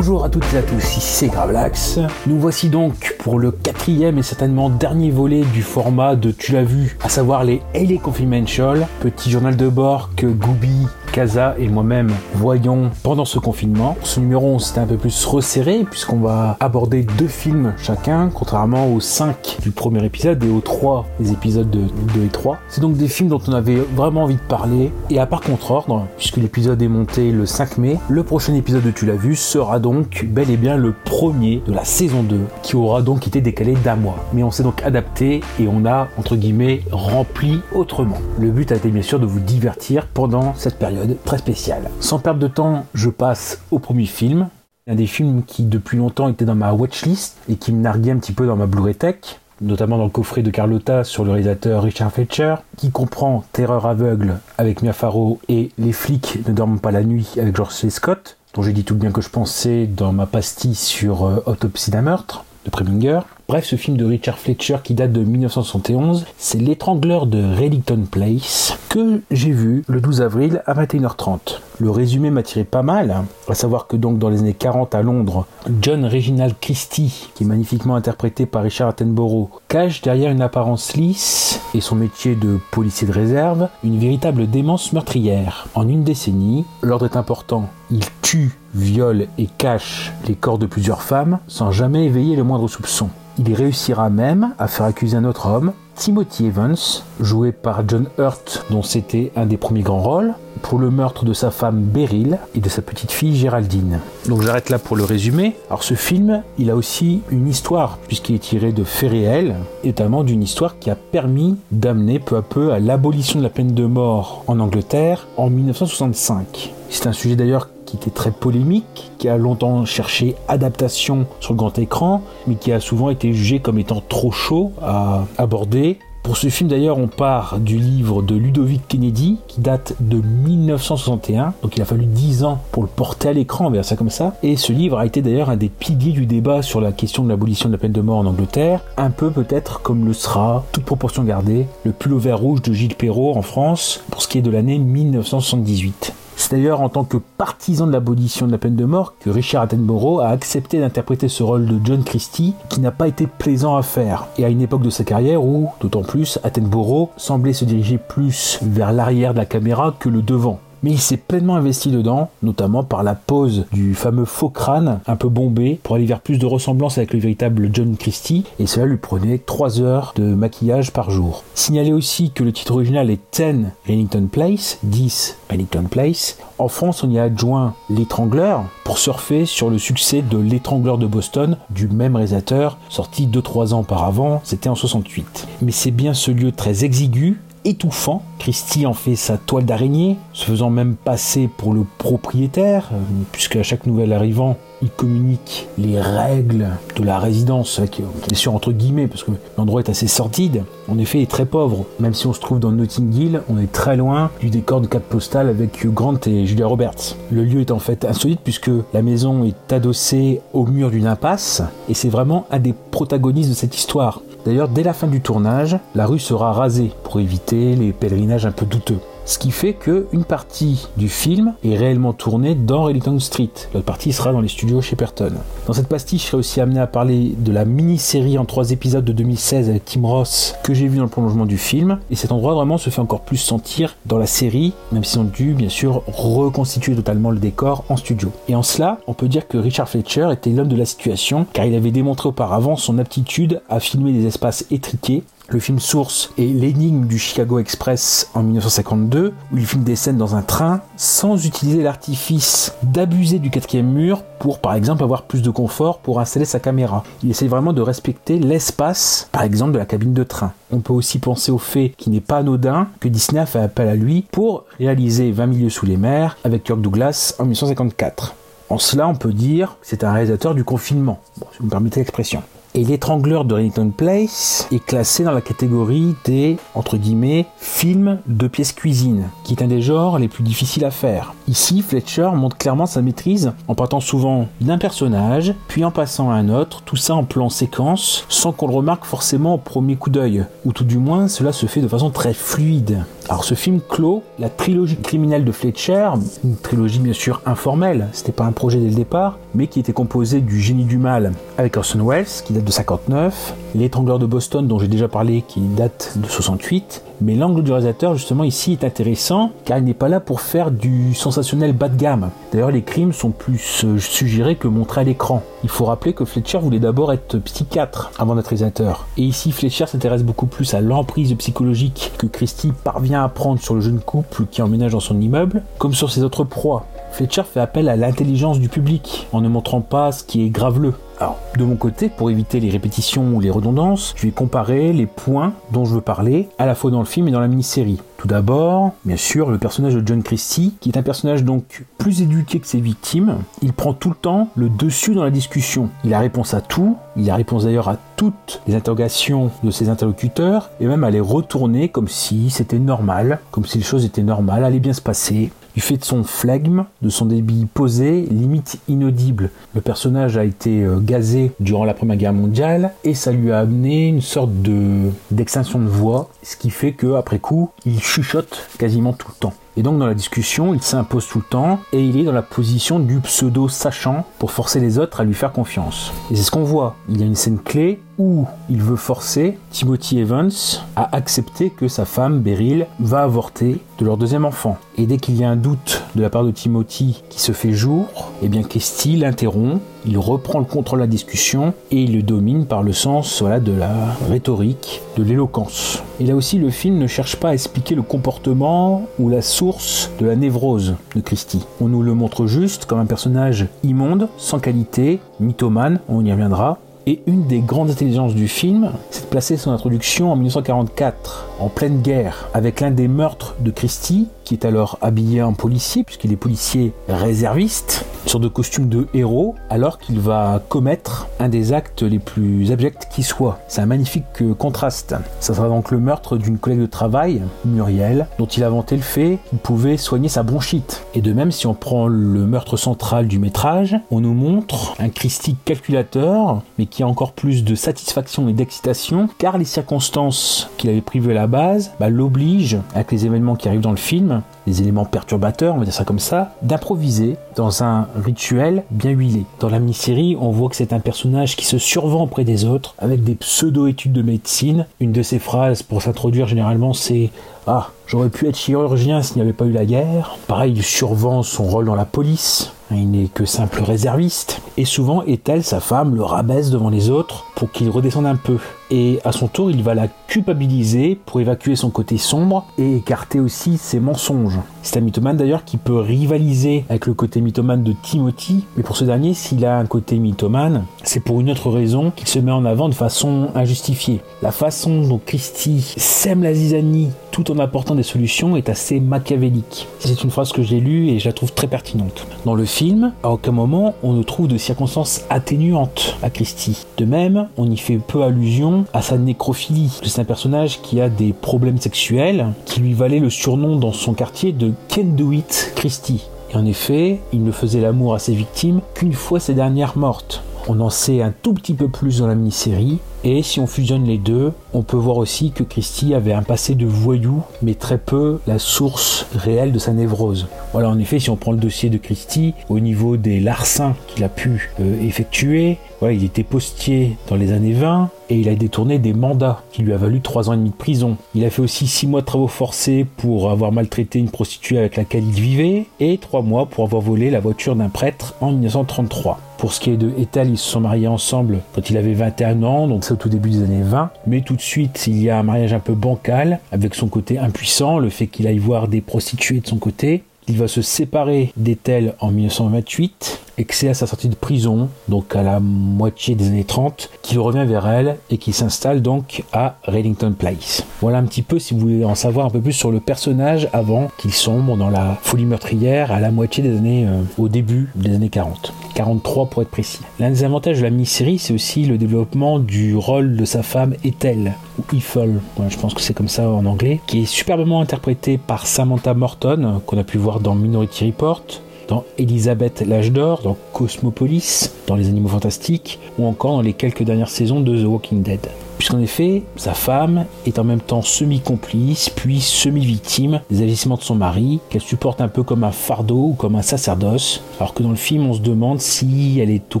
Bonjour 0.00 0.24
à 0.24 0.28
toutes 0.28 0.44
et 0.54 0.58
à 0.58 0.62
tous, 0.62 0.96
ici 0.96 1.00
c'est 1.00 1.26
Gravelax. 1.26 1.98
Nous 2.28 2.38
voici 2.38 2.68
donc 2.68 3.16
pour 3.18 3.40
le 3.40 3.50
quatrième 3.50 4.16
et 4.16 4.22
certainement 4.22 4.70
dernier 4.70 5.10
volet 5.10 5.42
du 5.52 5.60
format 5.60 6.14
de 6.14 6.30
Tu 6.30 6.52
l'as 6.52 6.62
vu, 6.62 6.96
à 7.02 7.08
savoir 7.08 7.42
les 7.42 7.60
LA 7.74 7.98
Confidential, 7.98 8.86
petit 9.00 9.28
journal 9.28 9.56
de 9.56 9.68
bord 9.68 10.10
que 10.14 10.28
Gooby, 10.28 10.86
Kaza 11.12 11.54
et 11.58 11.68
moi-même 11.68 12.10
voyons 12.34 12.90
pendant 13.02 13.24
ce 13.24 13.38
confinement. 13.38 13.96
Ce 14.02 14.20
numéro 14.20 14.58
c'était 14.58 14.80
un 14.80 14.86
peu 14.86 14.96
plus 14.96 15.24
resserré 15.24 15.84
puisqu'on 15.90 16.18
va 16.18 16.56
aborder 16.60 17.06
deux 17.18 17.28
films 17.28 17.74
chacun, 17.78 18.30
contrairement 18.32 18.92
aux 18.92 19.00
cinq 19.00 19.58
du 19.62 19.70
premier 19.70 20.04
épisode 20.04 20.42
et 20.44 20.50
aux 20.50 20.60
trois 20.60 21.06
des 21.20 21.32
épisodes 21.32 21.70
de 21.70 21.80
2 22.14 22.24
et 22.24 22.28
3. 22.28 22.58
C'est 22.68 22.80
donc 22.80 22.96
des 22.96 23.08
films 23.08 23.28
dont 23.28 23.40
on 23.46 23.52
avait 23.52 23.76
vraiment 23.76 24.24
envie 24.24 24.36
de 24.36 24.40
parler 24.40 24.92
et 25.10 25.18
à 25.18 25.26
part 25.26 25.40
contre-ordre, 25.40 26.06
puisque 26.16 26.36
l'épisode 26.36 26.80
est 26.82 26.88
monté 26.88 27.30
le 27.30 27.46
5 27.46 27.78
mai, 27.78 27.98
le 28.08 28.22
prochain 28.22 28.54
épisode 28.54 28.82
de 28.82 28.90
Tu 28.90 29.06
l'as 29.06 29.14
vu 29.14 29.36
sera 29.36 29.78
donc 29.78 30.26
bel 30.28 30.50
et 30.50 30.56
bien 30.56 30.76
le 30.76 30.92
premier 30.92 31.62
de 31.66 31.72
la 31.72 31.84
saison 31.84 32.22
2 32.22 32.40
qui 32.62 32.76
aura 32.76 33.02
donc 33.02 33.26
été 33.26 33.40
décalé 33.40 33.74
d'un 33.74 33.96
mois. 33.96 34.16
Mais 34.32 34.42
on 34.42 34.50
s'est 34.50 34.62
donc 34.62 34.82
adapté 34.82 35.40
et 35.60 35.68
on 35.68 35.84
a 35.86 36.08
entre 36.18 36.36
guillemets 36.36 36.82
rempli 36.90 37.60
autrement. 37.74 38.18
Le 38.38 38.50
but 38.50 38.72
a 38.72 38.76
été 38.76 38.88
bien 38.88 39.02
sûr 39.02 39.18
de 39.18 39.26
vous 39.26 39.40
divertir 39.40 40.06
pendant 40.06 40.54
cette 40.54 40.78
période 40.78 40.97
très 41.24 41.38
spéciale. 41.38 41.90
Sans 42.00 42.18
perdre 42.18 42.40
de 42.40 42.48
temps, 42.48 42.86
je 42.94 43.10
passe 43.10 43.60
au 43.70 43.78
premier 43.78 44.06
film. 44.06 44.48
Un 44.86 44.94
des 44.94 45.06
films 45.06 45.42
qui 45.46 45.64
depuis 45.64 45.98
longtemps 45.98 46.28
était 46.28 46.44
dans 46.44 46.54
ma 46.54 46.72
watchlist 46.72 47.36
et 47.48 47.56
qui 47.56 47.72
me 47.72 47.80
narguait 47.80 48.12
un 48.12 48.18
petit 48.18 48.32
peu 48.32 48.46
dans 48.46 48.56
ma 48.56 48.66
Blu-ray 48.66 48.94
Tech 48.94 49.38
notamment 49.60 49.98
dans 49.98 50.04
le 50.04 50.10
coffret 50.10 50.42
de 50.42 50.50
Carlotta 50.50 51.04
sur 51.04 51.24
le 51.24 51.30
réalisateur 51.32 51.82
Richard 51.82 52.12
Fletcher, 52.12 52.56
qui 52.76 52.90
comprend 52.90 53.44
Terreur 53.52 53.86
aveugle 53.86 54.38
avec 54.56 54.82
Mia 54.82 54.92
Farrow 54.92 55.40
et 55.48 55.70
Les 55.78 55.92
flics 55.92 56.46
ne 56.46 56.52
dorment 56.52 56.80
pas 56.80 56.90
la 56.90 57.02
nuit 57.02 57.34
avec 57.38 57.56
George 57.56 57.74
C. 57.74 57.90
Scott, 57.90 58.36
dont 58.54 58.62
j'ai 58.62 58.72
dit 58.72 58.84
tout 58.84 58.94
le 58.94 59.00
bien 59.00 59.12
que 59.12 59.20
je 59.20 59.28
pensais 59.28 59.86
dans 59.86 60.12
ma 60.12 60.26
pastille 60.26 60.74
sur 60.74 61.26
euh, 61.26 61.42
Autopsie 61.46 61.90
d'un 61.90 62.02
meurtre 62.02 62.44
de 62.64 62.70
Preminger. 62.70 63.20
Bref, 63.50 63.64
ce 63.64 63.76
film 63.76 63.96
de 63.96 64.04
Richard 64.04 64.38
Fletcher 64.38 64.76
qui 64.84 64.92
date 64.92 65.10
de 65.10 65.22
1971, 65.22 66.26
c'est 66.36 66.58
L'étrangleur 66.58 67.26
de 67.26 67.42
Reddington 67.42 68.04
Place 68.10 68.76
que 68.90 69.22
j'ai 69.30 69.52
vu 69.52 69.84
le 69.88 70.02
12 70.02 70.20
avril 70.20 70.62
à 70.66 70.74
21h30. 70.74 71.60
Le 71.80 71.90
résumé 71.90 72.30
m'a 72.30 72.42
tiré 72.42 72.64
pas 72.64 72.82
mal, 72.82 73.24
à 73.48 73.54
savoir 73.54 73.86
que 73.86 73.96
donc 73.96 74.18
dans 74.18 74.30
les 74.30 74.40
années 74.40 74.52
40 74.52 74.96
à 74.96 75.02
Londres, 75.02 75.46
John 75.80 76.04
Reginald 76.04 76.56
Christie, 76.60 77.30
qui 77.34 77.44
est 77.44 77.46
magnifiquement 77.46 77.94
interprété 77.94 78.46
par 78.46 78.64
Richard 78.64 78.88
Attenborough, 78.88 79.48
cache 79.68 80.02
derrière 80.02 80.32
une 80.32 80.42
apparence 80.42 80.94
lisse 80.94 81.60
et 81.74 81.80
son 81.80 81.94
métier 81.94 82.34
de 82.34 82.58
policier 82.72 83.06
de 83.06 83.12
réserve 83.12 83.68
une 83.84 84.00
véritable 84.00 84.50
démence 84.50 84.92
meurtrière. 84.92 85.68
En 85.76 85.88
une 85.88 86.02
décennie, 86.02 86.64
l'ordre 86.82 87.04
est 87.04 87.16
important. 87.16 87.68
Il 87.92 88.04
tue, 88.22 88.58
viole 88.74 89.28
et 89.38 89.46
cache 89.46 90.12
les 90.26 90.34
corps 90.34 90.58
de 90.58 90.66
plusieurs 90.66 91.02
femmes 91.02 91.38
sans 91.46 91.70
jamais 91.70 92.06
éveiller 92.06 92.34
le 92.34 92.42
moindre 92.42 92.66
soupçon. 92.66 93.08
Il 93.38 93.54
réussira 93.54 94.10
même 94.10 94.52
à 94.58 94.66
faire 94.66 94.86
accuser 94.86 95.16
un 95.16 95.24
autre 95.24 95.46
homme, 95.46 95.72
Timothy 95.94 96.46
Evans, 96.46 96.76
joué 97.20 97.52
par 97.52 97.88
John 97.88 98.08
Hurt, 98.18 98.64
dont 98.70 98.82
c'était 98.82 99.30
un 99.36 99.46
des 99.46 99.56
premiers 99.56 99.82
grands 99.82 100.02
rôles, 100.02 100.34
pour 100.58 100.78
le 100.78 100.90
meurtre 100.90 101.24
de 101.24 101.32
sa 101.32 101.50
femme 101.50 101.80
Beryl 101.80 102.38
et 102.54 102.60
de 102.60 102.68
sa 102.68 102.82
petite 102.82 103.12
fille 103.12 103.36
Géraldine. 103.36 104.00
Donc 104.28 104.42
j'arrête 104.42 104.70
là 104.70 104.78
pour 104.78 104.96
le 104.96 105.04
résumé. 105.04 105.56
Alors 105.68 105.82
ce 105.82 105.94
film, 105.94 106.42
il 106.58 106.70
a 106.70 106.76
aussi 106.76 107.22
une 107.30 107.48
histoire, 107.48 107.98
puisqu'il 108.06 108.34
est 108.34 108.40
tiré 108.40 108.72
de 108.72 108.84
faits 108.84 109.10
réels, 109.10 109.56
notamment 109.84 110.24
d'une 110.24 110.42
histoire 110.42 110.78
qui 110.78 110.90
a 110.90 110.96
permis 110.96 111.56
d'amener 111.70 112.18
peu 112.18 112.36
à 112.36 112.42
peu 112.42 112.72
à 112.72 112.78
l'abolition 112.78 113.38
de 113.38 113.44
la 113.44 113.50
peine 113.50 113.74
de 113.74 113.86
mort 113.86 114.44
en 114.46 114.60
Angleterre 114.60 115.26
en 115.36 115.50
1965. 115.50 116.72
C'est 116.90 117.06
un 117.06 117.12
sujet 117.12 117.36
d'ailleurs 117.36 117.68
qui 117.88 117.96
était 117.96 118.10
très 118.10 118.30
polémique, 118.30 119.10
qui 119.18 119.28
a 119.28 119.38
longtemps 119.38 119.86
cherché 119.86 120.34
adaptation 120.46 121.26
sur 121.40 121.54
le 121.54 121.58
grand 121.58 121.78
écran, 121.78 122.22
mais 122.46 122.56
qui 122.56 122.70
a 122.70 122.80
souvent 122.80 123.08
été 123.08 123.32
jugé 123.32 123.60
comme 123.60 123.78
étant 123.78 124.02
trop 124.06 124.30
chaud 124.30 124.72
à 124.82 125.24
aborder. 125.38 125.98
Pour 126.28 126.36
ce 126.36 126.50
film 126.50 126.68
d'ailleurs, 126.68 126.98
on 126.98 127.06
part 127.06 127.58
du 127.58 127.78
livre 127.78 128.20
de 128.20 128.34
Ludovic 128.34 128.86
Kennedy 128.86 129.38
qui 129.48 129.62
date 129.62 129.94
de 129.98 130.18
1961, 130.18 131.54
donc 131.62 131.74
il 131.74 131.80
a 131.80 131.86
fallu 131.86 132.04
10 132.04 132.44
ans 132.44 132.60
pour 132.70 132.82
le 132.82 132.88
porter 132.90 133.30
à 133.30 133.32
l'écran, 133.32 133.68
on 133.68 133.70
verra 133.70 133.82
ça 133.82 133.96
comme 133.96 134.10
ça. 134.10 134.34
Et 134.42 134.56
ce 134.56 134.74
livre 134.74 134.98
a 134.98 135.06
été 135.06 135.22
d'ailleurs 135.22 135.48
un 135.48 135.56
des 135.56 135.70
piliers 135.70 136.12
du 136.12 136.26
débat 136.26 136.60
sur 136.60 136.82
la 136.82 136.92
question 136.92 137.24
de 137.24 137.30
l'abolition 137.30 137.70
de 137.70 137.72
la 137.72 137.78
peine 137.78 137.92
de 137.92 138.02
mort 138.02 138.18
en 138.18 138.26
Angleterre, 138.26 138.82
un 138.98 139.08
peu 139.08 139.30
peut-être 139.30 139.80
comme 139.80 140.04
le 140.04 140.12
sera, 140.12 140.66
toute 140.72 140.84
proportion 140.84 141.24
gardée, 141.24 141.66
le 141.84 141.92
pull 141.92 142.12
vert 142.18 142.40
rouge 142.40 142.60
de 142.60 142.74
Gilles 142.74 142.94
Perrault 142.94 143.34
en 143.34 143.40
France 143.40 144.04
pour 144.10 144.20
ce 144.20 144.28
qui 144.28 144.36
est 144.36 144.42
de 144.42 144.50
l'année 144.50 144.78
1978. 144.78 146.12
C'est 146.38 146.52
d'ailleurs 146.52 146.80
en 146.82 146.88
tant 146.88 147.02
que 147.02 147.16
partisan 147.16 147.88
de 147.88 147.92
l'abolition 147.92 148.46
de 148.46 148.52
la 148.52 148.58
peine 148.58 148.76
de 148.76 148.84
mort 148.84 149.14
que 149.18 149.28
Richard 149.28 149.64
Attenborough 149.64 150.20
a 150.20 150.28
accepté 150.28 150.78
d'interpréter 150.78 151.26
ce 151.28 151.42
rôle 151.42 151.66
de 151.66 151.80
John 151.82 152.04
Christie 152.04 152.54
qui 152.68 152.80
n'a 152.80 152.92
pas 152.92 153.08
été 153.08 153.26
plaisant 153.26 153.76
à 153.76 153.82
faire. 153.82 154.28
Et 154.38 154.44
à 154.44 154.48
une 154.48 154.62
époque 154.62 154.82
de 154.82 154.88
sa 154.88 155.02
carrière 155.02 155.42
où, 155.42 155.68
d'autant 155.80 156.02
plus, 156.02 156.38
Attenborough 156.44 157.08
semblait 157.16 157.52
se 157.52 157.64
diriger 157.64 157.98
plus 157.98 158.60
vers 158.62 158.92
l'arrière 158.92 159.32
de 159.34 159.38
la 159.38 159.46
caméra 159.46 159.96
que 159.98 160.08
le 160.08 160.22
devant 160.22 160.60
mais 160.82 160.90
il 160.90 160.98
s'est 160.98 161.16
pleinement 161.16 161.56
investi 161.56 161.90
dedans, 161.90 162.30
notamment 162.42 162.82
par 162.82 163.02
la 163.02 163.14
pose 163.14 163.66
du 163.72 163.94
fameux 163.94 164.24
faux 164.24 164.48
crâne 164.48 165.00
un 165.06 165.16
peu 165.16 165.28
bombé 165.28 165.78
pour 165.82 165.96
aller 165.96 166.06
vers 166.06 166.20
plus 166.20 166.38
de 166.38 166.46
ressemblance 166.46 166.98
avec 166.98 167.12
le 167.12 167.18
véritable 167.18 167.70
John 167.72 167.96
Christie, 167.96 168.44
et 168.58 168.66
cela 168.66 168.86
lui 168.86 168.96
prenait 168.96 169.38
3 169.38 169.80
heures 169.80 170.12
de 170.16 170.34
maquillage 170.34 170.92
par 170.92 171.10
jour. 171.10 171.44
Signaler 171.54 171.92
aussi 171.92 172.30
que 172.30 172.44
le 172.44 172.52
titre 172.52 172.72
original 172.72 173.10
est 173.10 173.20
10 173.32 173.66
Rennington 173.86 174.28
Place, 174.30 174.78
10 174.82 175.36
Rennington 175.50 175.84
Place. 175.90 176.38
En 176.58 176.68
France, 176.68 177.04
on 177.04 177.10
y 177.10 177.18
a 177.18 177.24
adjoint 177.24 177.74
l'étrangleur 177.88 178.64
pour 178.84 178.98
surfer 178.98 179.46
sur 179.46 179.70
le 179.70 179.78
succès 179.78 180.22
de 180.22 180.38
l'étrangleur 180.38 180.98
de 180.98 181.06
Boston 181.06 181.56
du 181.70 181.88
même 181.88 182.16
réalisateur, 182.16 182.78
sorti 182.88 183.26
2-3 183.26 183.74
ans 183.74 183.80
auparavant, 183.80 184.40
c'était 184.44 184.68
en 184.68 184.74
68. 184.74 185.46
Mais 185.62 185.72
c'est 185.72 185.90
bien 185.90 186.14
ce 186.14 186.30
lieu 186.30 186.52
très 186.52 186.84
exigu 186.84 187.40
étouffant. 187.68 188.22
Christie 188.38 188.86
en 188.86 188.94
fait 188.94 189.16
sa 189.16 189.36
toile 189.36 189.64
d'araignée, 189.64 190.16
se 190.32 190.44
faisant 190.44 190.70
même 190.70 190.94
passer 190.94 191.48
pour 191.56 191.74
le 191.74 191.84
propriétaire, 191.98 192.90
euh, 192.92 192.98
puisque 193.32 193.56
à 193.56 193.62
chaque 193.62 193.86
nouvel 193.86 194.12
arrivant, 194.12 194.56
il 194.80 194.90
communique 194.90 195.66
les 195.76 196.00
règles 196.00 196.68
de 196.94 197.02
la 197.02 197.18
résidence, 197.18 197.80
avec, 197.80 198.00
bien 198.28 198.36
sûr 198.36 198.54
entre 198.54 198.72
guillemets, 198.72 199.08
parce 199.08 199.24
que 199.24 199.32
l'endroit 199.56 199.80
est 199.80 199.90
assez 199.90 200.06
sordide. 200.06 200.62
En 200.88 200.98
effet, 200.98 201.18
il 201.18 201.22
est 201.22 201.30
très 201.30 201.46
pauvre. 201.46 201.84
Même 201.98 202.14
si 202.14 202.26
on 202.28 202.32
se 202.32 202.40
trouve 202.40 202.60
dans 202.60 202.70
Notting 202.70 203.12
Hill, 203.12 203.42
on 203.48 203.58
est 203.58 203.72
très 203.72 203.96
loin 203.96 204.30
du 204.40 204.50
décor 204.50 204.80
de 204.80 204.86
carte 204.86 205.04
postale 205.04 205.48
avec 205.48 205.82
Hugh 205.82 205.92
Grant 205.92 206.18
et 206.26 206.46
Julia 206.46 206.66
Roberts. 206.66 207.16
Le 207.32 207.42
lieu 207.42 207.60
est 207.60 207.72
en 207.72 207.80
fait 207.80 208.04
insolite 208.04 208.40
puisque 208.44 208.70
la 208.94 209.02
maison 209.02 209.44
est 209.44 209.72
adossée 209.72 210.40
au 210.52 210.64
mur 210.64 210.90
d'une 210.90 211.08
impasse, 211.08 211.62
et 211.88 211.94
c'est 211.94 212.08
vraiment 212.08 212.46
un 212.50 212.60
des 212.60 212.74
protagonistes 212.90 213.50
de 213.50 213.54
cette 213.54 213.76
histoire. 213.76 214.22
D'ailleurs, 214.44 214.68
dès 214.68 214.82
la 214.82 214.92
fin 214.92 215.06
du 215.06 215.20
tournage, 215.20 215.78
la 215.94 216.06
rue 216.06 216.18
sera 216.18 216.52
rasée 216.52 216.92
pour 217.02 217.20
éviter 217.20 217.74
les 217.74 217.92
pèlerinages 217.92 218.46
un 218.46 218.52
peu 218.52 218.66
douteux. 218.66 219.00
Ce 219.28 219.36
qui 219.36 219.50
fait 219.50 219.74
que 219.74 220.06
une 220.12 220.24
partie 220.24 220.88
du 220.96 221.10
film 221.10 221.52
est 221.62 221.76
réellement 221.76 222.14
tournée 222.14 222.54
dans 222.54 222.84
Rellington 222.84 223.18
Street. 223.18 223.50
L'autre 223.74 223.84
partie 223.84 224.14
sera 224.14 224.32
dans 224.32 224.40
les 224.40 224.48
studios 224.48 224.80
Shepperton. 224.80 225.32
Dans 225.66 225.74
cette 225.74 225.86
pastille, 225.86 226.18
je 226.18 226.24
serai 226.24 226.38
aussi 226.38 226.62
amené 226.62 226.80
à 226.80 226.86
parler 226.86 227.34
de 227.36 227.52
la 227.52 227.66
mini-série 227.66 228.38
en 228.38 228.46
trois 228.46 228.70
épisodes 228.70 229.04
de 229.04 229.12
2016 229.12 229.68
avec 229.68 229.84
Tim 229.84 230.06
Ross 230.06 230.54
que 230.64 230.72
j'ai 230.72 230.88
vu 230.88 230.96
dans 230.96 231.02
le 231.02 231.10
prolongement 231.10 231.44
du 231.44 231.58
film. 231.58 231.98
Et 232.10 232.16
cet 232.16 232.32
endroit 232.32 232.54
vraiment 232.54 232.78
se 232.78 232.88
fait 232.88 233.02
encore 233.02 233.20
plus 233.20 233.36
sentir 233.36 233.96
dans 234.06 234.16
la 234.16 234.24
série, 234.24 234.72
même 234.92 235.04
si 235.04 235.18
on 235.18 235.24
a 235.24 235.24
dû 235.24 235.52
bien 235.52 235.68
sûr 235.68 236.04
reconstituer 236.06 236.94
totalement 236.94 237.30
le 237.30 237.38
décor 237.38 237.84
en 237.90 237.98
studio. 237.98 238.32
Et 238.48 238.54
en 238.54 238.62
cela, 238.62 238.96
on 239.06 239.12
peut 239.12 239.28
dire 239.28 239.46
que 239.46 239.58
Richard 239.58 239.90
Fletcher 239.90 240.30
était 240.32 240.48
l'homme 240.48 240.68
de 240.68 240.76
la 240.76 240.86
situation, 240.86 241.46
car 241.52 241.66
il 241.66 241.74
avait 241.74 241.90
démontré 241.90 242.30
auparavant 242.30 242.76
son 242.76 242.96
aptitude 242.96 243.60
à 243.68 243.78
filmer 243.78 244.12
des 244.12 244.24
espaces 244.24 244.64
étriqués 244.70 245.22
le 245.50 245.60
film 245.60 245.78
source 245.78 246.30
est 246.36 246.42
L'énigme 246.42 247.06
du 247.06 247.18
Chicago 247.18 247.58
Express 247.58 248.30
en 248.34 248.42
1952, 248.42 249.32
où 249.50 249.56
il 249.56 249.66
filme 249.66 249.82
des 249.82 249.96
scènes 249.96 250.18
dans 250.18 250.36
un 250.36 250.42
train 250.42 250.82
sans 250.96 251.46
utiliser 251.46 251.82
l'artifice 251.82 252.74
d'abuser 252.82 253.38
du 253.38 253.48
quatrième 253.48 253.90
mur 253.90 254.22
pour, 254.38 254.58
par 254.58 254.74
exemple, 254.74 255.02
avoir 255.02 255.22
plus 255.22 255.40
de 255.40 255.50
confort 255.50 256.00
pour 256.00 256.20
installer 256.20 256.44
sa 256.44 256.60
caméra. 256.60 257.02
Il 257.22 257.30
essaie 257.30 257.48
vraiment 257.48 257.72
de 257.72 257.80
respecter 257.80 258.38
l'espace, 258.38 259.28
par 259.32 259.42
exemple, 259.42 259.72
de 259.72 259.78
la 259.78 259.86
cabine 259.86 260.12
de 260.12 260.22
train. 260.22 260.52
On 260.70 260.80
peut 260.80 260.92
aussi 260.92 261.18
penser 261.18 261.50
au 261.50 261.58
fait 261.58 261.94
qu'il 261.96 262.12
n'est 262.12 262.20
pas 262.20 262.38
anodin 262.38 262.88
que 263.00 263.08
Disney 263.08 263.40
a 263.40 263.46
fait 263.46 263.60
appel 263.60 263.88
à 263.88 263.94
lui 263.94 264.26
pour 264.30 264.66
réaliser 264.78 265.32
20 265.32 265.46
milieux 265.46 265.70
sous 265.70 265.86
les 265.86 265.96
mers 265.96 266.36
avec 266.44 266.64
Kirk 266.64 266.80
Douglas 266.80 267.34
en 267.38 267.44
1954. 267.44 268.34
En 268.68 268.76
cela, 268.76 269.08
on 269.08 269.14
peut 269.14 269.32
dire 269.32 269.78
que 269.80 269.86
c'est 269.86 270.04
un 270.04 270.12
réalisateur 270.12 270.54
du 270.54 270.62
confinement, 270.62 271.20
si 271.52 271.58
vous 271.60 271.64
me 271.64 271.70
permettez 271.70 272.00
l'expression. 272.00 272.42
Et 272.74 272.84
L'étrangleur 272.84 273.44
de 273.44 273.54
Rennington 273.54 273.90
Place 273.96 274.68
est 274.70 274.84
classé 274.84 275.24
dans 275.24 275.32
la 275.32 275.40
catégorie 275.40 276.14
des, 276.24 276.58
entre 276.74 276.96
guillemets, 276.96 277.46
films 277.58 278.18
de 278.26 278.46
pièces 278.46 278.72
cuisine, 278.72 279.30
qui 279.44 279.54
est 279.54 279.62
un 279.62 279.68
des 279.68 279.82
genres 279.82 280.18
les 280.18 280.28
plus 280.28 280.44
difficiles 280.44 280.84
à 280.84 280.90
faire. 280.90 281.34
Ici, 281.48 281.82
Fletcher 281.82 282.30
montre 282.34 282.56
clairement 282.56 282.86
sa 282.86 283.02
maîtrise 283.02 283.52
en 283.68 283.74
partant 283.74 284.00
souvent 284.00 284.48
d'un 284.60 284.78
personnage, 284.78 285.54
puis 285.68 285.84
en 285.84 285.90
passant 285.90 286.30
à 286.30 286.34
un 286.34 286.48
autre, 286.48 286.82
tout 286.82 286.96
ça 286.96 287.14
en 287.14 287.24
plan 287.24 287.48
séquence, 287.48 288.24
sans 288.28 288.52
qu'on 288.52 288.68
le 288.68 288.74
remarque 288.74 289.04
forcément 289.04 289.54
au 289.54 289.58
premier 289.58 289.96
coup 289.96 290.10
d'œil, 290.10 290.44
ou 290.64 290.72
tout 290.72 290.84
du 290.84 290.98
moins 290.98 291.28
cela 291.28 291.52
se 291.52 291.66
fait 291.66 291.80
de 291.80 291.88
façon 291.88 292.10
très 292.10 292.34
fluide. 292.34 293.04
Alors 293.30 293.44
ce 293.44 293.54
film 293.54 293.80
clôt 293.86 294.22
la 294.38 294.48
trilogie 294.48 294.96
criminelle 294.96 295.44
de 295.44 295.52
Fletcher, 295.52 296.10
une 296.44 296.56
trilogie 296.56 296.98
bien 296.98 297.12
sûr 297.12 297.42
informelle, 297.44 298.08
c'était 298.12 298.32
pas 298.32 298.44
un 298.44 298.52
projet 298.52 298.78
dès 298.78 298.88
le 298.88 298.94
départ, 298.94 299.38
mais 299.54 299.66
qui 299.66 299.80
était 299.80 299.92
composé 299.92 300.40
du 300.40 300.58
Génie 300.60 300.86
du 300.86 300.96
Mal 300.96 301.32
avec 301.58 301.76
Orson 301.76 302.02
Welles, 302.02 302.24
qui 302.44 302.54
date 302.54 302.64
de 302.64 302.70
59, 302.70 303.54
L'étrangleur 303.74 304.18
de 304.18 304.24
Boston 304.24 304.66
dont 304.66 304.78
j'ai 304.78 304.88
déjà 304.88 305.08
parlé, 305.08 305.44
qui 305.46 305.60
date 305.60 306.14
de 306.16 306.26
68, 306.26 307.02
mais 307.20 307.34
l'angle 307.34 307.62
du 307.62 307.70
réalisateur 307.70 308.14
justement 308.14 308.44
ici 308.44 308.72
est 308.72 308.84
intéressant 308.84 309.50
car 309.64 309.78
il 309.78 309.84
n'est 309.84 309.94
pas 309.94 310.08
là 310.08 310.20
pour 310.20 310.40
faire 310.40 310.70
du 310.70 311.14
sensationnel 311.14 311.72
bas 311.72 311.88
de 311.88 311.96
gamme. 311.96 312.30
D'ailleurs 312.52 312.70
les 312.70 312.82
crimes 312.82 313.12
sont 313.12 313.30
plus 313.30 313.84
euh, 313.84 313.98
suggérés 313.98 314.56
que 314.56 314.68
montrés 314.68 315.00
à 315.00 315.04
l'écran. 315.04 315.42
Il 315.64 315.68
faut 315.68 315.84
rappeler 315.84 316.12
que 316.12 316.24
Fletcher 316.24 316.58
voulait 316.58 316.78
d'abord 316.78 317.12
être 317.12 317.38
psychiatre 317.38 318.10
avant 318.18 318.34
d'être 318.34 318.48
réalisateur. 318.48 319.06
Et 319.16 319.22
ici 319.22 319.52
Fletcher 319.52 319.86
s'intéresse 319.86 320.22
beaucoup 320.22 320.46
plus 320.46 320.74
à 320.74 320.80
l'emprise 320.80 321.34
psychologique 321.34 322.12
que 322.18 322.26
Christie 322.26 322.72
parvient 322.84 323.24
à 323.24 323.28
prendre 323.28 323.60
sur 323.60 323.74
le 323.74 323.80
jeune 323.80 324.00
couple 324.00 324.46
qui 324.50 324.62
emménage 324.62 324.92
dans 324.92 325.00
son 325.00 325.20
immeuble, 325.20 325.62
comme 325.78 325.94
sur 325.94 326.10
ses 326.10 326.22
autres 326.22 326.44
proies. 326.44 326.86
Fletcher 327.12 327.42
fait 327.42 327.60
appel 327.60 327.88
à 327.88 327.96
l'intelligence 327.96 328.60
du 328.60 328.68
public 328.68 329.26
en 329.32 329.40
ne 329.40 329.48
montrant 329.48 329.80
pas 329.80 330.12
ce 330.12 330.22
qui 330.22 330.44
est 330.44 330.50
graveleux. 330.50 330.94
Alors, 331.20 331.38
de 331.56 331.64
mon 331.64 331.74
côté, 331.74 332.08
pour 332.08 332.30
éviter 332.30 332.60
les 332.60 332.70
répétitions 332.70 333.34
ou 333.34 333.40
les 333.40 333.50
redondances, 333.50 334.14
je 334.16 334.26
vais 334.26 334.30
comparer 334.30 334.92
les 334.92 335.06
points 335.06 335.52
dont 335.72 335.84
je 335.84 335.94
veux 335.94 336.00
parler, 336.00 336.48
à 336.58 336.66
la 336.66 336.76
fois 336.76 336.92
dans 336.92 337.00
le 337.00 337.06
film 337.06 337.26
et 337.26 337.32
dans 337.32 337.40
la 337.40 337.48
mini-série. 337.48 338.00
Tout 338.18 338.28
d'abord, 338.28 338.92
bien 339.04 339.16
sûr, 339.16 339.50
le 339.50 339.58
personnage 339.58 339.94
de 339.94 340.06
John 340.06 340.22
Christie, 340.22 340.74
qui 340.80 340.90
est 340.90 340.96
un 340.96 341.02
personnage 341.02 341.42
donc 341.42 341.84
plus 341.98 342.22
éduqué 342.22 342.60
que 342.60 342.68
ses 342.68 342.80
victimes. 342.80 343.38
Il 343.62 343.72
prend 343.72 343.94
tout 343.94 344.10
le 344.10 344.14
temps 344.14 344.48
le 344.54 344.68
dessus 344.68 345.14
dans 345.14 345.24
la 345.24 345.30
discussion. 345.30 345.88
Il 346.04 346.14
a 346.14 346.20
réponse 346.20 346.54
à 346.54 346.60
tout, 346.60 346.96
il 347.16 347.28
a 347.30 347.34
réponse 347.34 347.64
d'ailleurs 347.64 347.88
à 347.88 347.96
toutes 348.14 348.60
les 348.68 348.76
interrogations 348.76 349.50
de 349.64 349.72
ses 349.72 349.88
interlocuteurs, 349.88 350.70
et 350.80 350.86
même 350.86 351.02
à 351.02 351.10
les 351.10 351.20
retourner 351.20 351.88
comme 351.88 352.08
si 352.08 352.50
c'était 352.50 352.78
normal, 352.78 353.40
comme 353.50 353.66
si 353.66 353.78
les 353.78 353.84
choses 353.84 354.04
étaient 354.04 354.22
normales, 354.22 354.62
allaient 354.62 354.78
bien 354.78 354.92
se 354.92 355.02
passer. 355.02 355.50
Du 355.78 355.84
fait 355.84 355.96
de 355.96 356.04
son 356.04 356.24
flegme, 356.24 356.86
de 357.02 357.08
son 357.08 357.26
débit 357.26 357.68
posé, 357.72 358.22
limite 358.32 358.80
inaudible. 358.88 359.50
Le 359.76 359.80
personnage 359.80 360.36
a 360.36 360.42
été 360.42 360.82
euh, 360.82 360.98
gazé 360.98 361.52
durant 361.60 361.84
la 361.84 361.94
Première 361.94 362.16
Guerre 362.16 362.32
mondiale 362.32 362.90
et 363.04 363.14
ça 363.14 363.30
lui 363.30 363.52
a 363.52 363.60
amené 363.60 364.08
une 364.08 364.20
sorte 364.20 364.50
de 364.60 365.10
d'extinction 365.30 365.78
de 365.78 365.86
voix, 365.86 366.30
ce 366.42 366.56
qui 366.56 366.70
fait 366.70 366.94
que 366.94 367.14
après 367.14 367.38
coup, 367.38 367.70
il 367.86 368.02
chuchote 368.02 368.68
quasiment 368.76 369.12
tout 369.12 369.28
le 369.28 369.38
temps. 369.38 369.54
Et 369.76 369.82
donc 369.82 370.00
dans 370.00 370.08
la 370.08 370.14
discussion, 370.14 370.74
il 370.74 370.82
s'impose 370.82 371.28
tout 371.28 371.38
le 371.38 371.48
temps 371.48 371.78
et 371.92 372.04
il 372.04 372.18
est 372.18 372.24
dans 372.24 372.32
la 372.32 372.42
position 372.42 372.98
du 372.98 373.20
pseudo 373.20 373.68
sachant 373.68 374.24
pour 374.40 374.50
forcer 374.50 374.80
les 374.80 374.98
autres 374.98 375.20
à 375.20 375.24
lui 375.24 375.34
faire 375.34 375.52
confiance. 375.52 376.12
Et 376.32 376.34
c'est 376.34 376.42
ce 376.42 376.50
qu'on 376.50 376.64
voit. 376.64 376.96
Il 377.08 377.20
y 377.20 377.22
a 377.22 377.26
une 377.26 377.36
scène 377.36 377.60
clé 377.60 378.00
où 378.18 378.46
il 378.68 378.82
veut 378.82 378.96
forcer 378.96 379.58
Timothy 379.70 380.18
Evans 380.18 380.50
à 380.96 381.14
accepter 381.16 381.70
que 381.70 381.88
sa 381.88 382.04
femme, 382.04 382.40
Beryl, 382.40 382.86
va 382.98 383.22
avorter 383.22 383.80
de 383.98 384.04
leur 384.04 384.16
deuxième 384.16 384.44
enfant. 384.44 384.76
Et 384.96 385.06
dès 385.06 385.18
qu'il 385.18 385.36
y 385.36 385.44
a 385.44 385.50
un 385.50 385.56
doute 385.56 386.02
de 386.14 386.22
la 386.22 386.30
part 386.30 386.44
de 386.44 386.50
Timothy 386.50 387.22
qui 387.30 387.40
se 387.40 387.52
fait 387.52 387.72
jour, 387.72 388.06
eh 388.42 388.48
bien 388.48 388.62
Kesty 388.62 389.16
l'interrompt, 389.16 389.80
il 390.06 390.18
reprend 390.18 390.58
le 390.58 390.64
contrôle 390.64 390.98
de 391.00 391.04
la 391.04 391.08
discussion 391.08 391.74
et 391.90 392.02
il 392.02 392.14
le 392.14 392.22
domine 392.22 392.66
par 392.66 392.82
le 392.82 392.92
sens 392.92 393.40
voilà, 393.40 393.60
de 393.60 393.72
la 393.72 393.92
rhétorique, 394.28 395.02
de 395.16 395.22
l'éloquence. 395.22 396.02
Et 396.20 396.26
là 396.26 396.34
aussi, 396.34 396.58
le 396.58 396.70
film 396.70 396.98
ne 396.98 397.06
cherche 397.06 397.36
pas 397.36 397.50
à 397.50 397.54
expliquer 397.54 397.94
le 397.94 398.02
comportement 398.02 399.06
ou 399.18 399.28
la 399.28 399.42
source 399.42 400.10
de 400.20 400.26
la 400.26 400.36
névrose 400.36 400.96
de 401.14 401.20
Christie. 401.20 401.64
On 401.80 401.88
nous 401.88 402.02
le 402.02 402.14
montre 402.14 402.46
juste 402.46 402.86
comme 402.86 402.98
un 402.98 403.06
personnage 403.06 403.66
immonde, 403.84 404.28
sans 404.36 404.58
qualité, 404.58 405.20
mythomane, 405.40 406.00
on 406.08 406.24
y 406.24 406.32
reviendra, 406.32 406.78
et 407.08 407.22
une 407.26 407.46
des 407.46 407.60
grandes 407.60 407.88
intelligences 407.88 408.34
du 408.34 408.48
film, 408.48 408.92
c'est 409.10 409.22
de 409.22 409.30
placer 409.30 409.56
son 409.56 409.70
introduction 409.70 410.30
en 410.30 410.36
1944, 410.36 411.48
en 411.58 411.70
pleine 411.70 412.02
guerre, 412.02 412.50
avec 412.52 412.80
l'un 412.80 412.90
des 412.90 413.08
meurtres 413.08 413.54
de 413.60 413.70
Christie, 413.70 414.28
qui 414.44 414.52
est 414.52 414.66
alors 414.66 414.98
habillé 415.00 415.42
en 415.42 415.54
policier, 415.54 416.04
puisqu'il 416.04 416.32
est 416.32 416.36
policier 416.36 416.92
réserviste, 417.08 418.04
sorte 418.26 418.42
de 418.42 418.48
costume 418.48 418.90
de 418.90 419.08
héros, 419.14 419.54
alors 419.70 419.98
qu'il 419.98 420.20
va 420.20 420.62
commettre 420.68 421.28
un 421.40 421.48
des 421.48 421.72
actes 421.72 422.02
les 422.02 422.18
plus 422.18 422.72
abjects 422.72 423.08
qui 423.10 423.22
soit. 423.22 423.58
C'est 423.68 423.80
un 423.80 423.86
magnifique 423.86 424.24
euh, 424.42 424.52
contraste. 424.52 425.14
Ça 425.40 425.54
sera 425.54 425.68
donc 425.68 425.90
le 425.90 425.98
meurtre 425.98 426.36
d'une 426.36 426.58
collègue 426.58 426.80
de 426.80 426.86
travail, 426.86 427.40
Muriel, 427.64 428.26
dont 428.38 428.46
il 428.46 428.64
a 428.64 428.70
vanté 428.70 428.96
le 428.96 429.02
fait 429.02 429.38
qu'il 429.48 429.58
pouvait 429.58 429.96
soigner 429.96 430.28
sa 430.28 430.42
bronchite. 430.42 431.06
Et 431.14 431.22
de 431.22 431.32
même, 431.32 431.52
si 431.52 431.66
on 431.66 431.74
prend 431.74 432.06
le 432.06 432.46
meurtre 432.46 432.76
central 432.76 433.28
du 433.28 433.38
métrage, 433.38 433.96
on 434.10 434.20
nous 434.20 434.34
montre 434.34 434.94
un 434.98 435.08
Christie 435.08 435.56
calculateur, 435.64 436.62
mais 436.78 436.86
qui 436.86 436.97
a 437.02 437.06
encore 437.06 437.32
plus 437.32 437.64
de 437.64 437.74
satisfaction 437.74 438.48
et 438.48 438.52
d'excitation, 438.52 439.28
car 439.38 439.58
les 439.58 439.64
circonstances 439.64 440.70
qu'il 440.76 440.90
avait 440.90 441.00
prévues 441.00 441.30
à 441.30 441.34
la 441.34 441.46
base 441.46 441.92
bah, 442.00 442.08
l'obligent, 442.08 442.78
avec 442.94 443.12
les 443.12 443.26
événements 443.26 443.56
qui 443.56 443.68
arrivent 443.68 443.80
dans 443.80 443.90
le 443.90 443.96
film, 443.96 444.42
les 444.66 444.82
éléments 444.82 445.04
perturbateurs, 445.04 445.74
on 445.74 445.78
va 445.78 445.84
dire 445.84 445.94
ça 445.94 446.04
comme 446.04 446.18
ça, 446.18 446.54
d'improviser 446.62 447.36
dans 447.56 447.82
un 447.82 448.06
rituel 448.22 448.84
bien 448.90 449.10
huilé. 449.10 449.44
Dans 449.60 449.68
la 449.68 449.78
mini-série, 449.78 450.36
on 450.40 450.50
voit 450.50 450.68
que 450.68 450.76
c'est 450.76 450.92
un 450.92 451.00
personnage 451.00 451.56
qui 451.56 451.64
se 451.64 451.78
survend 451.78 452.24
auprès 452.24 452.44
des 452.44 452.64
autres 452.64 452.94
avec 452.98 453.24
des 453.24 453.34
pseudo-études 453.34 454.12
de 454.12 454.22
médecine. 454.22 454.86
Une 455.00 455.12
de 455.12 455.22
ses 455.22 455.38
phrases 455.38 455.82
pour 455.82 456.02
s'introduire 456.02 456.46
généralement 456.46 456.92
c'est 456.92 457.30
Ah, 457.66 457.90
j'aurais 458.06 458.28
pu 458.28 458.46
être 458.46 458.56
chirurgien 458.56 459.22
s'il 459.22 459.36
n'y 459.36 459.42
avait 459.42 459.52
pas 459.52 459.64
eu 459.64 459.72
la 459.72 459.84
guerre. 459.84 460.36
Pareil, 460.46 460.74
il 460.76 460.82
survend 460.82 461.42
son 461.42 461.64
rôle 461.64 461.86
dans 461.86 461.94
la 461.94 462.04
police. 462.04 462.72
Il 462.90 463.10
n'est 463.10 463.28
que 463.28 463.44
simple 463.44 463.82
réserviste. 463.82 464.60
Et 464.78 464.84
souvent, 464.86 465.22
Ethel, 465.24 465.62
sa 465.62 465.80
femme, 465.80 466.14
le 466.14 466.22
rabaisse 466.22 466.70
devant 466.70 466.88
les 466.88 467.10
autres 467.10 467.44
pour 467.54 467.70
qu'il 467.70 467.90
redescende 467.90 468.26
un 468.26 468.36
peu. 468.36 468.58
Et 468.90 469.20
à 469.24 469.32
son 469.32 469.48
tour, 469.48 469.70
il 469.70 469.82
va 469.82 469.94
la 469.94 470.08
culpabiliser 470.28 471.18
pour 471.26 471.40
évacuer 471.40 471.76
son 471.76 471.90
côté 471.90 472.16
sombre 472.16 472.66
et 472.78 472.96
écarter 472.96 473.40
aussi 473.40 473.76
ses 473.76 474.00
mensonges. 474.00 474.58
C'est 474.82 474.98
un 474.98 475.02
mythomane 475.02 475.36
d'ailleurs 475.36 475.64
qui 475.64 475.76
peut 475.76 475.98
rivaliser 475.98 476.84
avec 476.88 477.06
le 477.06 477.14
côté 477.14 477.40
mythomane 477.40 477.82
de 477.82 477.92
Timothy, 477.92 478.64
mais 478.76 478.82
pour 478.82 478.96
ce 478.96 479.04
dernier, 479.04 479.34
s'il 479.34 479.64
a 479.66 479.78
un 479.78 479.86
côté 479.86 480.18
mythomane, 480.18 480.84
c'est 481.02 481.20
pour 481.20 481.40
une 481.40 481.50
autre 481.50 481.70
raison 481.70 482.10
qu'il 482.14 482.28
se 482.28 482.38
met 482.38 482.52
en 482.52 482.64
avant 482.64 482.88
de 482.88 482.94
façon 482.94 483.48
injustifiée. 483.54 484.20
La 484.40 484.52
façon 484.52 485.02
dont 485.02 485.20
Christie 485.24 485.82
sème 485.96 486.42
la 486.42 486.54
zizanie 486.54 487.10
tout 487.30 487.52
en 487.52 487.58
apportant 487.58 487.94
des 487.94 488.02
solutions 488.02 488.56
est 488.56 488.68
assez 488.68 488.98
machiavélique. 488.98 489.86
C'est 490.00 490.24
une 490.24 490.30
phrase 490.30 490.52
que 490.52 490.62
j'ai 490.62 490.80
lue 490.80 491.08
et 491.08 491.20
je 491.20 491.28
la 491.28 491.32
trouve 491.32 491.52
très 491.52 491.68
pertinente. 491.68 492.26
Dans 492.44 492.54
le 492.54 492.64
film, 492.64 493.12
à 493.22 493.30
aucun 493.30 493.52
moment 493.52 493.94
on 494.02 494.12
ne 494.12 494.22
trouve 494.22 494.48
de 494.48 494.58
circonstances 494.58 495.24
atténuantes 495.30 496.16
à 496.22 496.30
Christie. 496.30 496.84
De 496.96 497.04
même, 497.04 497.48
on 497.56 497.70
y 497.70 497.76
fait 497.76 497.98
peu 497.98 498.22
allusion 498.22 498.77
à 498.92 499.02
sa 499.02 499.18
nécrophilie. 499.18 499.98
C'est 500.02 500.20
un 500.20 500.24
personnage 500.24 500.80
qui 500.82 501.00
a 501.00 501.08
des 501.08 501.32
problèmes 501.32 501.78
sexuels 501.78 502.52
qui 502.64 502.80
lui 502.80 502.94
valait 502.94 503.18
le 503.18 503.30
surnom 503.30 503.76
dans 503.76 503.92
son 503.92 504.14
quartier 504.14 504.52
de 504.52 504.72
Ken 504.88 505.14
DeWitt 505.14 505.72
Christie. 505.76 506.28
Et 506.50 506.56
en 506.56 506.64
effet, 506.64 507.20
il 507.32 507.44
ne 507.44 507.52
faisait 507.52 507.80
l'amour 507.80 508.14
à 508.14 508.18
ses 508.18 508.34
victimes 508.34 508.80
qu'une 508.94 509.12
fois 509.12 509.40
ces 509.40 509.54
dernières 509.54 509.98
mortes. 509.98 510.42
On 510.70 510.80
en 510.80 510.90
sait 510.90 511.22
un 511.22 511.32
tout 511.42 511.54
petit 511.54 511.72
peu 511.72 511.88
plus 511.88 512.18
dans 512.18 512.26
la 512.26 512.34
mini-série, 512.34 512.98
et 513.24 513.42
si 513.42 513.58
on 513.58 513.66
fusionne 513.66 514.04
les 514.04 514.18
deux, 514.18 514.52
on 514.74 514.82
peut 514.82 514.98
voir 514.98 515.16
aussi 515.16 515.50
que 515.50 515.62
Christie 515.62 516.12
avait 516.12 516.34
un 516.34 516.42
passé 516.42 516.74
de 516.74 516.84
voyou, 516.84 517.42
mais 517.62 517.72
très 517.72 517.96
peu 517.96 518.38
la 518.46 518.58
source 518.58 519.26
réelle 519.34 519.72
de 519.72 519.78
sa 519.78 519.94
névrose. 519.94 520.46
Voilà, 520.72 520.90
en 520.90 520.98
effet, 520.98 521.18
si 521.18 521.30
on 521.30 521.36
prend 521.36 521.52
le 521.52 521.58
dossier 521.58 521.88
de 521.88 521.96
Christie, 521.96 522.52
au 522.68 522.80
niveau 522.80 523.16
des 523.16 523.40
larcins 523.40 523.96
qu'il 524.08 524.22
a 524.24 524.28
pu 524.28 524.70
euh, 524.78 525.00
effectuer, 525.02 525.78
il 526.02 526.22
était 526.22 526.44
postier 526.44 527.16
dans 527.28 527.36
les 527.36 527.52
années 527.52 527.72
20 527.72 528.10
et 528.28 528.38
il 528.38 528.48
a 528.50 528.54
détourné 528.54 528.98
des 528.98 529.14
mandats 529.14 529.62
qui 529.72 529.82
lui 529.82 529.94
a 529.94 529.96
valu 529.96 530.20
3 530.20 530.50
ans 530.50 530.52
et 530.52 530.56
demi 530.56 530.70
de 530.70 530.74
prison. 530.74 531.16
Il 531.34 531.44
a 531.46 531.50
fait 531.50 531.62
aussi 531.62 531.86
6 531.86 532.06
mois 532.06 532.20
de 532.20 532.26
travaux 532.26 532.46
forcés 532.46 533.06
pour 533.16 533.50
avoir 533.50 533.72
maltraité 533.72 534.18
une 534.18 534.30
prostituée 534.30 534.78
avec 534.78 534.96
laquelle 534.96 535.24
il 535.24 535.40
vivait 535.40 535.86
et 535.98 536.18
3 536.18 536.42
mois 536.42 536.66
pour 536.66 536.84
avoir 536.84 537.00
volé 537.00 537.30
la 537.30 537.40
voiture 537.40 537.74
d'un 537.74 537.88
prêtre 537.88 538.34
en 538.42 538.52
1933. 538.52 539.40
Pour 539.58 539.72
ce 539.72 539.80
qui 539.80 539.90
est 539.90 539.96
de 539.96 540.12
Ethel, 540.16 540.50
ils 540.50 540.56
se 540.56 540.70
sont 540.70 540.80
mariés 540.80 541.08
ensemble 541.08 541.58
quand 541.74 541.90
il 541.90 541.96
avait 541.96 542.14
21 542.14 542.62
ans, 542.62 542.86
donc 542.86 543.02
c'est 543.02 543.12
au 543.12 543.16
tout 543.16 543.28
début 543.28 543.50
des 543.50 543.64
années 543.64 543.82
20. 543.82 544.10
Mais 544.28 544.40
tout 544.42 544.54
de 544.54 544.60
suite, 544.60 545.08
il 545.08 545.20
y 545.20 545.30
a 545.30 545.38
un 545.38 545.42
mariage 545.42 545.72
un 545.72 545.80
peu 545.80 545.94
bancal, 545.94 546.60
avec 546.70 546.94
son 546.94 547.08
côté 547.08 547.38
impuissant, 547.38 547.98
le 547.98 548.08
fait 548.08 548.28
qu'il 548.28 548.46
aille 548.46 548.58
voir 548.58 548.86
des 548.86 549.00
prostituées 549.00 549.58
de 549.58 549.66
son 549.66 549.78
côté. 549.78 550.22
Il 550.46 550.56
va 550.56 550.68
se 550.68 550.80
séparer 550.80 551.52
d'Ethel 551.56 552.14
en 552.20 552.30
1928 552.30 553.40
c'est 553.70 553.88
à 553.88 553.94
sa 553.94 554.06
sortie 554.06 554.28
de 554.28 554.34
prison, 554.34 554.88
donc 555.08 555.36
à 555.36 555.42
la 555.42 555.60
moitié 555.60 556.34
des 556.34 556.48
années 556.48 556.64
30, 556.64 557.10
qu'il 557.22 557.38
revient 557.38 557.64
vers 557.66 557.86
elle 557.86 558.16
et 558.30 558.38
qu'il 558.38 558.54
s'installe 558.54 559.02
donc 559.02 559.44
à 559.52 559.76
Reddington 559.84 560.32
Place. 560.32 560.84
Voilà 561.00 561.18
un 561.18 561.24
petit 561.24 561.42
peu 561.42 561.58
si 561.58 561.74
vous 561.74 561.80
voulez 561.80 562.04
en 562.04 562.14
savoir 562.14 562.46
un 562.46 562.50
peu 562.50 562.60
plus 562.60 562.72
sur 562.72 562.90
le 562.90 563.00
personnage 563.00 563.68
avant 563.72 564.08
qu'il 564.18 564.32
sombre 564.32 564.76
dans 564.76 564.90
la 564.90 565.18
folie 565.22 565.44
meurtrière 565.44 566.12
à 566.12 566.20
la 566.20 566.30
moitié 566.30 566.62
des 566.62 566.76
années, 566.76 567.06
euh, 567.06 567.22
au 567.36 567.48
début 567.48 567.90
des 567.94 568.14
années 568.14 568.30
40. 568.30 568.72
43 568.94 569.46
pour 569.46 569.62
être 569.62 569.70
précis. 569.70 570.00
L'un 570.18 570.30
des 570.30 570.44
avantages 570.44 570.78
de 570.78 570.82
la 570.82 570.90
mini-série, 570.90 571.38
c'est 571.38 571.54
aussi 571.54 571.84
le 571.84 571.98
développement 571.98 572.58
du 572.58 572.96
rôle 572.96 573.36
de 573.36 573.44
sa 573.44 573.62
femme 573.62 573.94
Ethel, 574.04 574.54
ou 574.78 574.96
Ethel, 574.96 575.40
je 575.68 575.76
pense 575.78 575.94
que 575.94 576.00
c'est 576.00 576.14
comme 576.14 576.28
ça 576.28 576.48
en 576.48 576.66
anglais, 576.66 577.00
qui 577.06 577.22
est 577.22 577.26
superbement 577.26 577.80
interprétée 577.80 578.38
par 578.38 578.66
Samantha 578.66 579.14
Morton, 579.14 579.80
qu'on 579.86 579.98
a 579.98 580.04
pu 580.04 580.18
voir 580.18 580.40
dans 580.40 580.54
Minority 580.54 581.06
Report, 581.06 581.44
dans 581.88 582.04
Elisabeth 582.18 582.84
l'âge 582.86 583.10
d'or, 583.10 583.42
dans 583.42 583.56
Cosmopolis, 583.72 584.70
dans 584.86 584.94
Les 584.94 585.08
Animaux 585.08 585.28
Fantastiques, 585.28 585.98
ou 586.18 586.26
encore 586.26 586.52
dans 586.52 586.62
les 586.62 586.74
quelques 586.74 587.02
dernières 587.02 587.30
saisons 587.30 587.60
de 587.60 587.82
The 587.82 587.86
Walking 587.86 588.22
Dead 588.22 588.48
puisqu'en 588.78 589.00
effet, 589.00 589.42
sa 589.56 589.74
femme 589.74 590.24
est 590.46 590.58
en 590.58 590.64
même 590.64 590.80
temps 590.80 591.02
semi-complice, 591.02 592.08
puis 592.10 592.40
semi-victime 592.40 593.40
des 593.50 593.62
agissements 593.62 593.96
de 593.96 594.02
son 594.02 594.14
mari, 594.14 594.60
qu'elle 594.70 594.80
supporte 594.82 595.20
un 595.20 595.28
peu 595.28 595.42
comme 595.42 595.64
un 595.64 595.72
fardeau 595.72 596.28
ou 596.28 596.34
comme 596.34 596.54
un 596.54 596.62
sacerdoce, 596.62 597.42
alors 597.58 597.74
que 597.74 597.82
dans 597.82 597.90
le 597.90 597.96
film, 597.96 598.26
on 598.26 598.34
se 598.34 598.40
demande 598.40 598.80
si 598.80 599.40
elle 599.40 599.50
est 599.50 599.74
au 599.74 599.80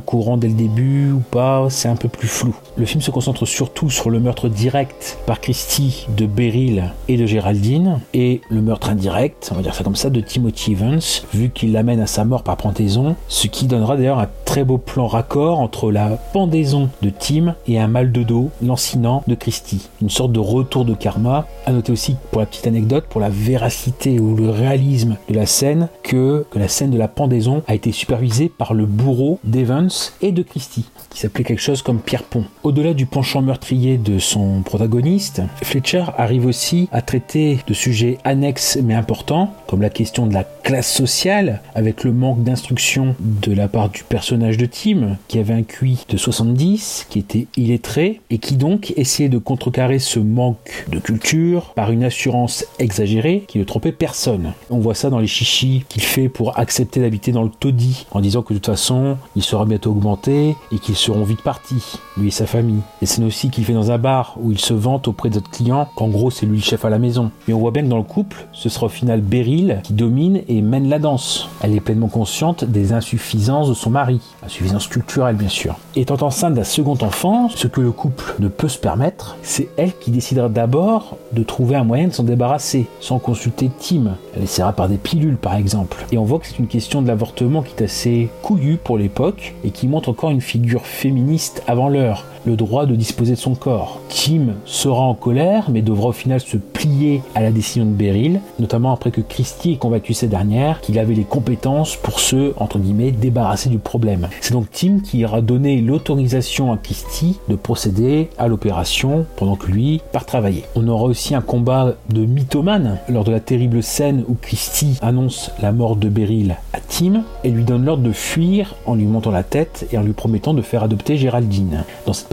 courant 0.00 0.36
dès 0.36 0.48
le 0.48 0.54
début 0.54 1.12
ou 1.12 1.20
pas, 1.20 1.66
c'est 1.70 1.88
un 1.88 1.96
peu 1.96 2.08
plus 2.08 2.28
flou. 2.28 2.54
Le 2.76 2.84
film 2.84 3.00
se 3.00 3.10
concentre 3.10 3.46
surtout 3.46 3.88
sur 3.88 4.10
le 4.10 4.18
meurtre 4.18 4.48
direct 4.48 5.18
par 5.26 5.40
Christie 5.40 6.06
de 6.16 6.26
Beryl 6.26 6.92
et 7.06 7.16
de 7.16 7.24
Géraldine, 7.24 8.00
et 8.14 8.40
le 8.50 8.60
meurtre 8.60 8.90
indirect, 8.90 9.48
on 9.52 9.54
va 9.54 9.62
dire 9.62 9.74
ça 9.74 9.84
comme 9.84 9.96
ça, 9.96 10.10
de 10.10 10.20
Timothy 10.20 10.72
Evans, 10.72 11.00
vu 11.32 11.50
qu'il 11.50 11.72
l'amène 11.72 12.00
à 12.00 12.06
sa 12.06 12.24
mort 12.24 12.42
par 12.42 12.56
pendaison, 12.56 13.14
ce 13.28 13.46
qui 13.46 13.66
donnera 13.66 13.96
d'ailleurs 13.96 14.18
un 14.18 14.28
très 14.44 14.64
beau 14.64 14.78
plan 14.78 15.06
raccord 15.06 15.60
entre 15.60 15.92
la 15.92 16.18
pendaison 16.32 16.88
de 17.02 17.10
Tim 17.10 17.54
et 17.68 17.78
un 17.78 17.86
mal 17.86 18.10
de 18.10 18.24
dos, 18.24 18.50
l'ancien 18.62 18.87
de 18.96 19.34
Christie. 19.34 19.88
Une 20.00 20.08
sorte 20.08 20.32
de 20.32 20.38
retour 20.38 20.84
de 20.84 20.94
karma. 20.94 21.46
À 21.66 21.72
noter 21.72 21.92
aussi, 21.92 22.16
pour 22.30 22.40
la 22.40 22.46
petite 22.46 22.66
anecdote, 22.66 23.04
pour 23.08 23.20
la 23.20 23.28
véracité 23.28 24.18
ou 24.18 24.34
le 24.34 24.50
réalisme 24.50 25.16
de 25.28 25.34
la 25.34 25.46
scène, 25.46 25.88
que, 26.02 26.46
que 26.50 26.58
la 26.58 26.68
scène 26.68 26.90
de 26.90 26.98
la 26.98 27.08
pendaison 27.08 27.62
a 27.66 27.74
été 27.74 27.92
supervisée 27.92 28.48
par 28.48 28.74
le 28.74 28.86
bourreau 28.86 29.40
d'Evans 29.44 29.88
et 30.22 30.32
de 30.32 30.42
Christie, 30.42 30.86
qui 31.10 31.20
s'appelait 31.20 31.44
quelque 31.44 31.62
chose 31.62 31.82
comme 31.82 32.00
Pierre 32.00 32.22
Pont. 32.22 32.44
Au-delà 32.62 32.94
du 32.94 33.06
penchant 33.06 33.42
meurtrier 33.42 33.98
de 33.98 34.18
son 34.18 34.62
protagoniste, 34.62 35.42
Fletcher 35.62 36.04
arrive 36.16 36.46
aussi 36.46 36.88
à 36.92 37.02
traiter 37.02 37.58
de 37.66 37.74
sujets 37.74 38.18
annexes 38.24 38.78
mais 38.82 38.94
importants, 38.94 39.54
comme 39.66 39.82
la 39.82 39.90
question 39.90 40.26
de 40.26 40.34
la 40.34 40.44
classe 40.44 40.92
sociale, 40.92 41.60
avec 41.74 42.04
le 42.04 42.12
manque 42.12 42.42
d'instruction 42.42 43.14
de 43.20 43.52
la 43.52 43.68
part 43.68 43.88
du 43.88 44.04
personnage 44.04 44.56
de 44.56 44.66
Tim, 44.66 45.16
qui 45.28 45.38
avait 45.38 45.54
un 45.54 45.62
QI 45.62 46.04
de 46.08 46.16
70, 46.16 47.06
qui 47.08 47.18
était 47.18 47.46
illettré, 47.56 48.20
et 48.30 48.38
qui 48.38 48.56
donc 48.56 48.92
essayer 48.96 49.28
de 49.28 49.38
contrecarrer 49.38 49.98
ce 49.98 50.18
manque 50.18 50.86
de 50.90 50.98
culture 50.98 51.72
par 51.74 51.90
une 51.90 52.04
assurance 52.04 52.64
exagérée 52.78 53.44
qui 53.46 53.58
ne 53.58 53.64
trompait 53.64 53.92
personne. 53.92 54.52
On 54.70 54.78
voit 54.78 54.94
ça 54.94 55.10
dans 55.10 55.18
les 55.18 55.26
chichis 55.26 55.84
qu'il 55.88 56.02
fait 56.02 56.28
pour 56.28 56.58
accepter 56.58 57.00
d'habiter 57.00 57.32
dans 57.32 57.42
le 57.42 57.50
taudis 57.50 58.06
en 58.10 58.20
disant 58.20 58.42
que 58.42 58.52
de 58.52 58.58
toute 58.58 58.66
façon 58.66 59.16
il 59.36 59.42
sera 59.42 59.64
bientôt 59.64 59.90
augmenté 59.90 60.56
et 60.72 60.78
qu'ils 60.78 60.96
seront 61.08 61.24
vite 61.24 61.40
partis, 61.40 61.98
lui 62.18 62.28
et 62.28 62.30
sa 62.30 62.44
famille. 62.44 62.82
Et 63.00 63.06
c'est 63.06 63.22
aussi 63.24 63.48
qu'il 63.48 63.64
fait 63.64 63.72
dans 63.72 63.90
un 63.90 63.96
bar 63.96 64.36
où 64.38 64.52
il 64.52 64.58
se 64.58 64.74
vante 64.74 65.08
auprès 65.08 65.30
d'autres 65.30 65.48
clients 65.48 65.88
qu'en 65.96 66.08
gros 66.08 66.30
c'est 66.30 66.44
lui 66.44 66.58
le 66.58 66.62
chef 66.62 66.84
à 66.84 66.90
la 66.90 66.98
maison. 66.98 67.30
Mais 67.46 67.54
on 67.54 67.58
voit 67.60 67.70
bien 67.70 67.82
que 67.82 67.88
dans 67.88 67.96
le 67.96 68.02
couple, 68.02 68.46
ce 68.52 68.68
sera 68.68 68.86
au 68.86 68.90
final 68.90 69.22
Beryl 69.22 69.80
qui 69.84 69.94
domine 69.94 70.42
et 70.48 70.60
mène 70.60 70.90
la 70.90 70.98
danse. 70.98 71.48
Elle 71.62 71.74
est 71.74 71.80
pleinement 71.80 72.08
consciente 72.08 72.64
des 72.64 72.92
insuffisances 72.92 73.70
de 73.70 73.74
son 73.74 73.88
mari, 73.88 74.20
insuffisances 74.44 74.86
culturelles 74.86 75.36
bien 75.36 75.48
sûr. 75.48 75.76
Étant 75.96 76.18
enceinte 76.20 76.52
d'un 76.52 76.64
second 76.64 76.98
enfant, 77.00 77.48
ce 77.48 77.68
que 77.68 77.80
le 77.80 77.90
couple 77.90 78.34
ne 78.38 78.48
peut 78.48 78.68
se 78.68 78.78
permettre, 78.78 79.36
c'est 79.42 79.70
elle 79.78 79.96
qui 79.96 80.10
décidera 80.10 80.50
d'abord 80.50 81.16
de 81.32 81.42
trouver 81.42 81.76
un 81.76 81.84
moyen 81.84 82.08
de 82.08 82.12
s'en 82.12 82.22
débarrasser, 82.22 82.86
sans 83.00 83.18
consulter 83.18 83.70
Tim. 83.78 84.16
Elle 84.36 84.42
essaiera 84.42 84.74
par 84.74 84.90
des 84.90 84.98
pilules 84.98 85.38
par 85.38 85.54
exemple. 85.54 86.04
Et 86.12 86.18
on 86.18 86.24
voit 86.24 86.38
que 86.38 86.46
c'est 86.48 86.58
une 86.58 86.66
question 86.66 87.00
de 87.00 87.08
l'avortement 87.08 87.62
qui 87.62 87.74
est 87.78 87.84
assez 87.84 88.28
couillue 88.42 88.76
pour 88.76 88.98
l'époque 88.98 89.54
et 89.64 89.70
qui 89.70 89.88
montre 89.88 90.10
encore 90.10 90.30
une 90.30 90.42
figure 90.42 90.84
féministe 90.88 91.62
avant 91.66 91.88
l'heure 91.88 92.24
le 92.48 92.56
droit 92.56 92.86
de 92.86 92.94
disposer 92.94 93.34
de 93.34 93.38
son 93.38 93.54
corps. 93.54 94.00
Tim 94.08 94.54
sera 94.64 95.02
en 95.02 95.14
colère, 95.14 95.68
mais 95.70 95.82
devra 95.82 96.08
au 96.08 96.12
final 96.12 96.40
se 96.40 96.56
plier 96.56 97.22
à 97.34 97.42
la 97.42 97.50
décision 97.50 97.84
de 97.84 97.90
Beryl, 97.90 98.40
notamment 98.58 98.92
après 98.92 99.10
que 99.10 99.20
Christie 99.20 99.72
ait 99.72 99.76
convaincu 99.76 100.14
cette 100.14 100.30
dernière 100.30 100.80
qu'il 100.80 100.98
avait 100.98 101.14
les 101.14 101.24
compétences 101.24 101.96
pour 101.96 102.20
se, 102.20 102.54
entre 102.56 102.78
guillemets, 102.78 103.10
débarrasser 103.10 103.68
du 103.68 103.78
problème. 103.78 104.28
C'est 104.40 104.54
donc 104.54 104.70
Tim 104.72 105.00
qui 105.00 105.18
ira 105.18 105.42
donner 105.42 105.82
l'autorisation 105.82 106.72
à 106.72 106.78
Christie 106.78 107.38
de 107.48 107.54
procéder 107.54 108.30
à 108.38 108.48
l'opération 108.48 109.26
pendant 109.36 109.56
que 109.56 109.70
lui 109.70 110.00
part 110.12 110.24
travailler. 110.24 110.64
On 110.74 110.88
aura 110.88 111.04
aussi 111.04 111.34
un 111.34 111.42
combat 111.42 111.96
de 112.08 112.24
mythomane 112.24 112.98
lors 113.10 113.24
de 113.24 113.30
la 113.30 113.40
terrible 113.40 113.82
scène 113.82 114.24
où 114.26 114.34
Christie 114.40 114.98
annonce 115.02 115.50
la 115.60 115.72
mort 115.72 115.96
de 115.96 116.08
Beryl 116.08 116.56
à 116.72 116.78
Tim 116.80 117.24
et 117.44 117.50
lui 117.50 117.64
donne 117.64 117.84
l'ordre 117.84 118.02
de 118.04 118.12
fuir 118.12 118.74
en 118.86 118.94
lui 118.94 119.04
montant 119.04 119.30
la 119.30 119.42
tête 119.42 119.86
et 119.92 119.98
en 119.98 120.02
lui 120.02 120.14
promettant 120.14 120.54
de 120.54 120.62
faire 120.62 120.82
adopter 120.82 121.18
Géraldine. 121.18 121.84
Dans 122.06 122.14
cette 122.14 122.28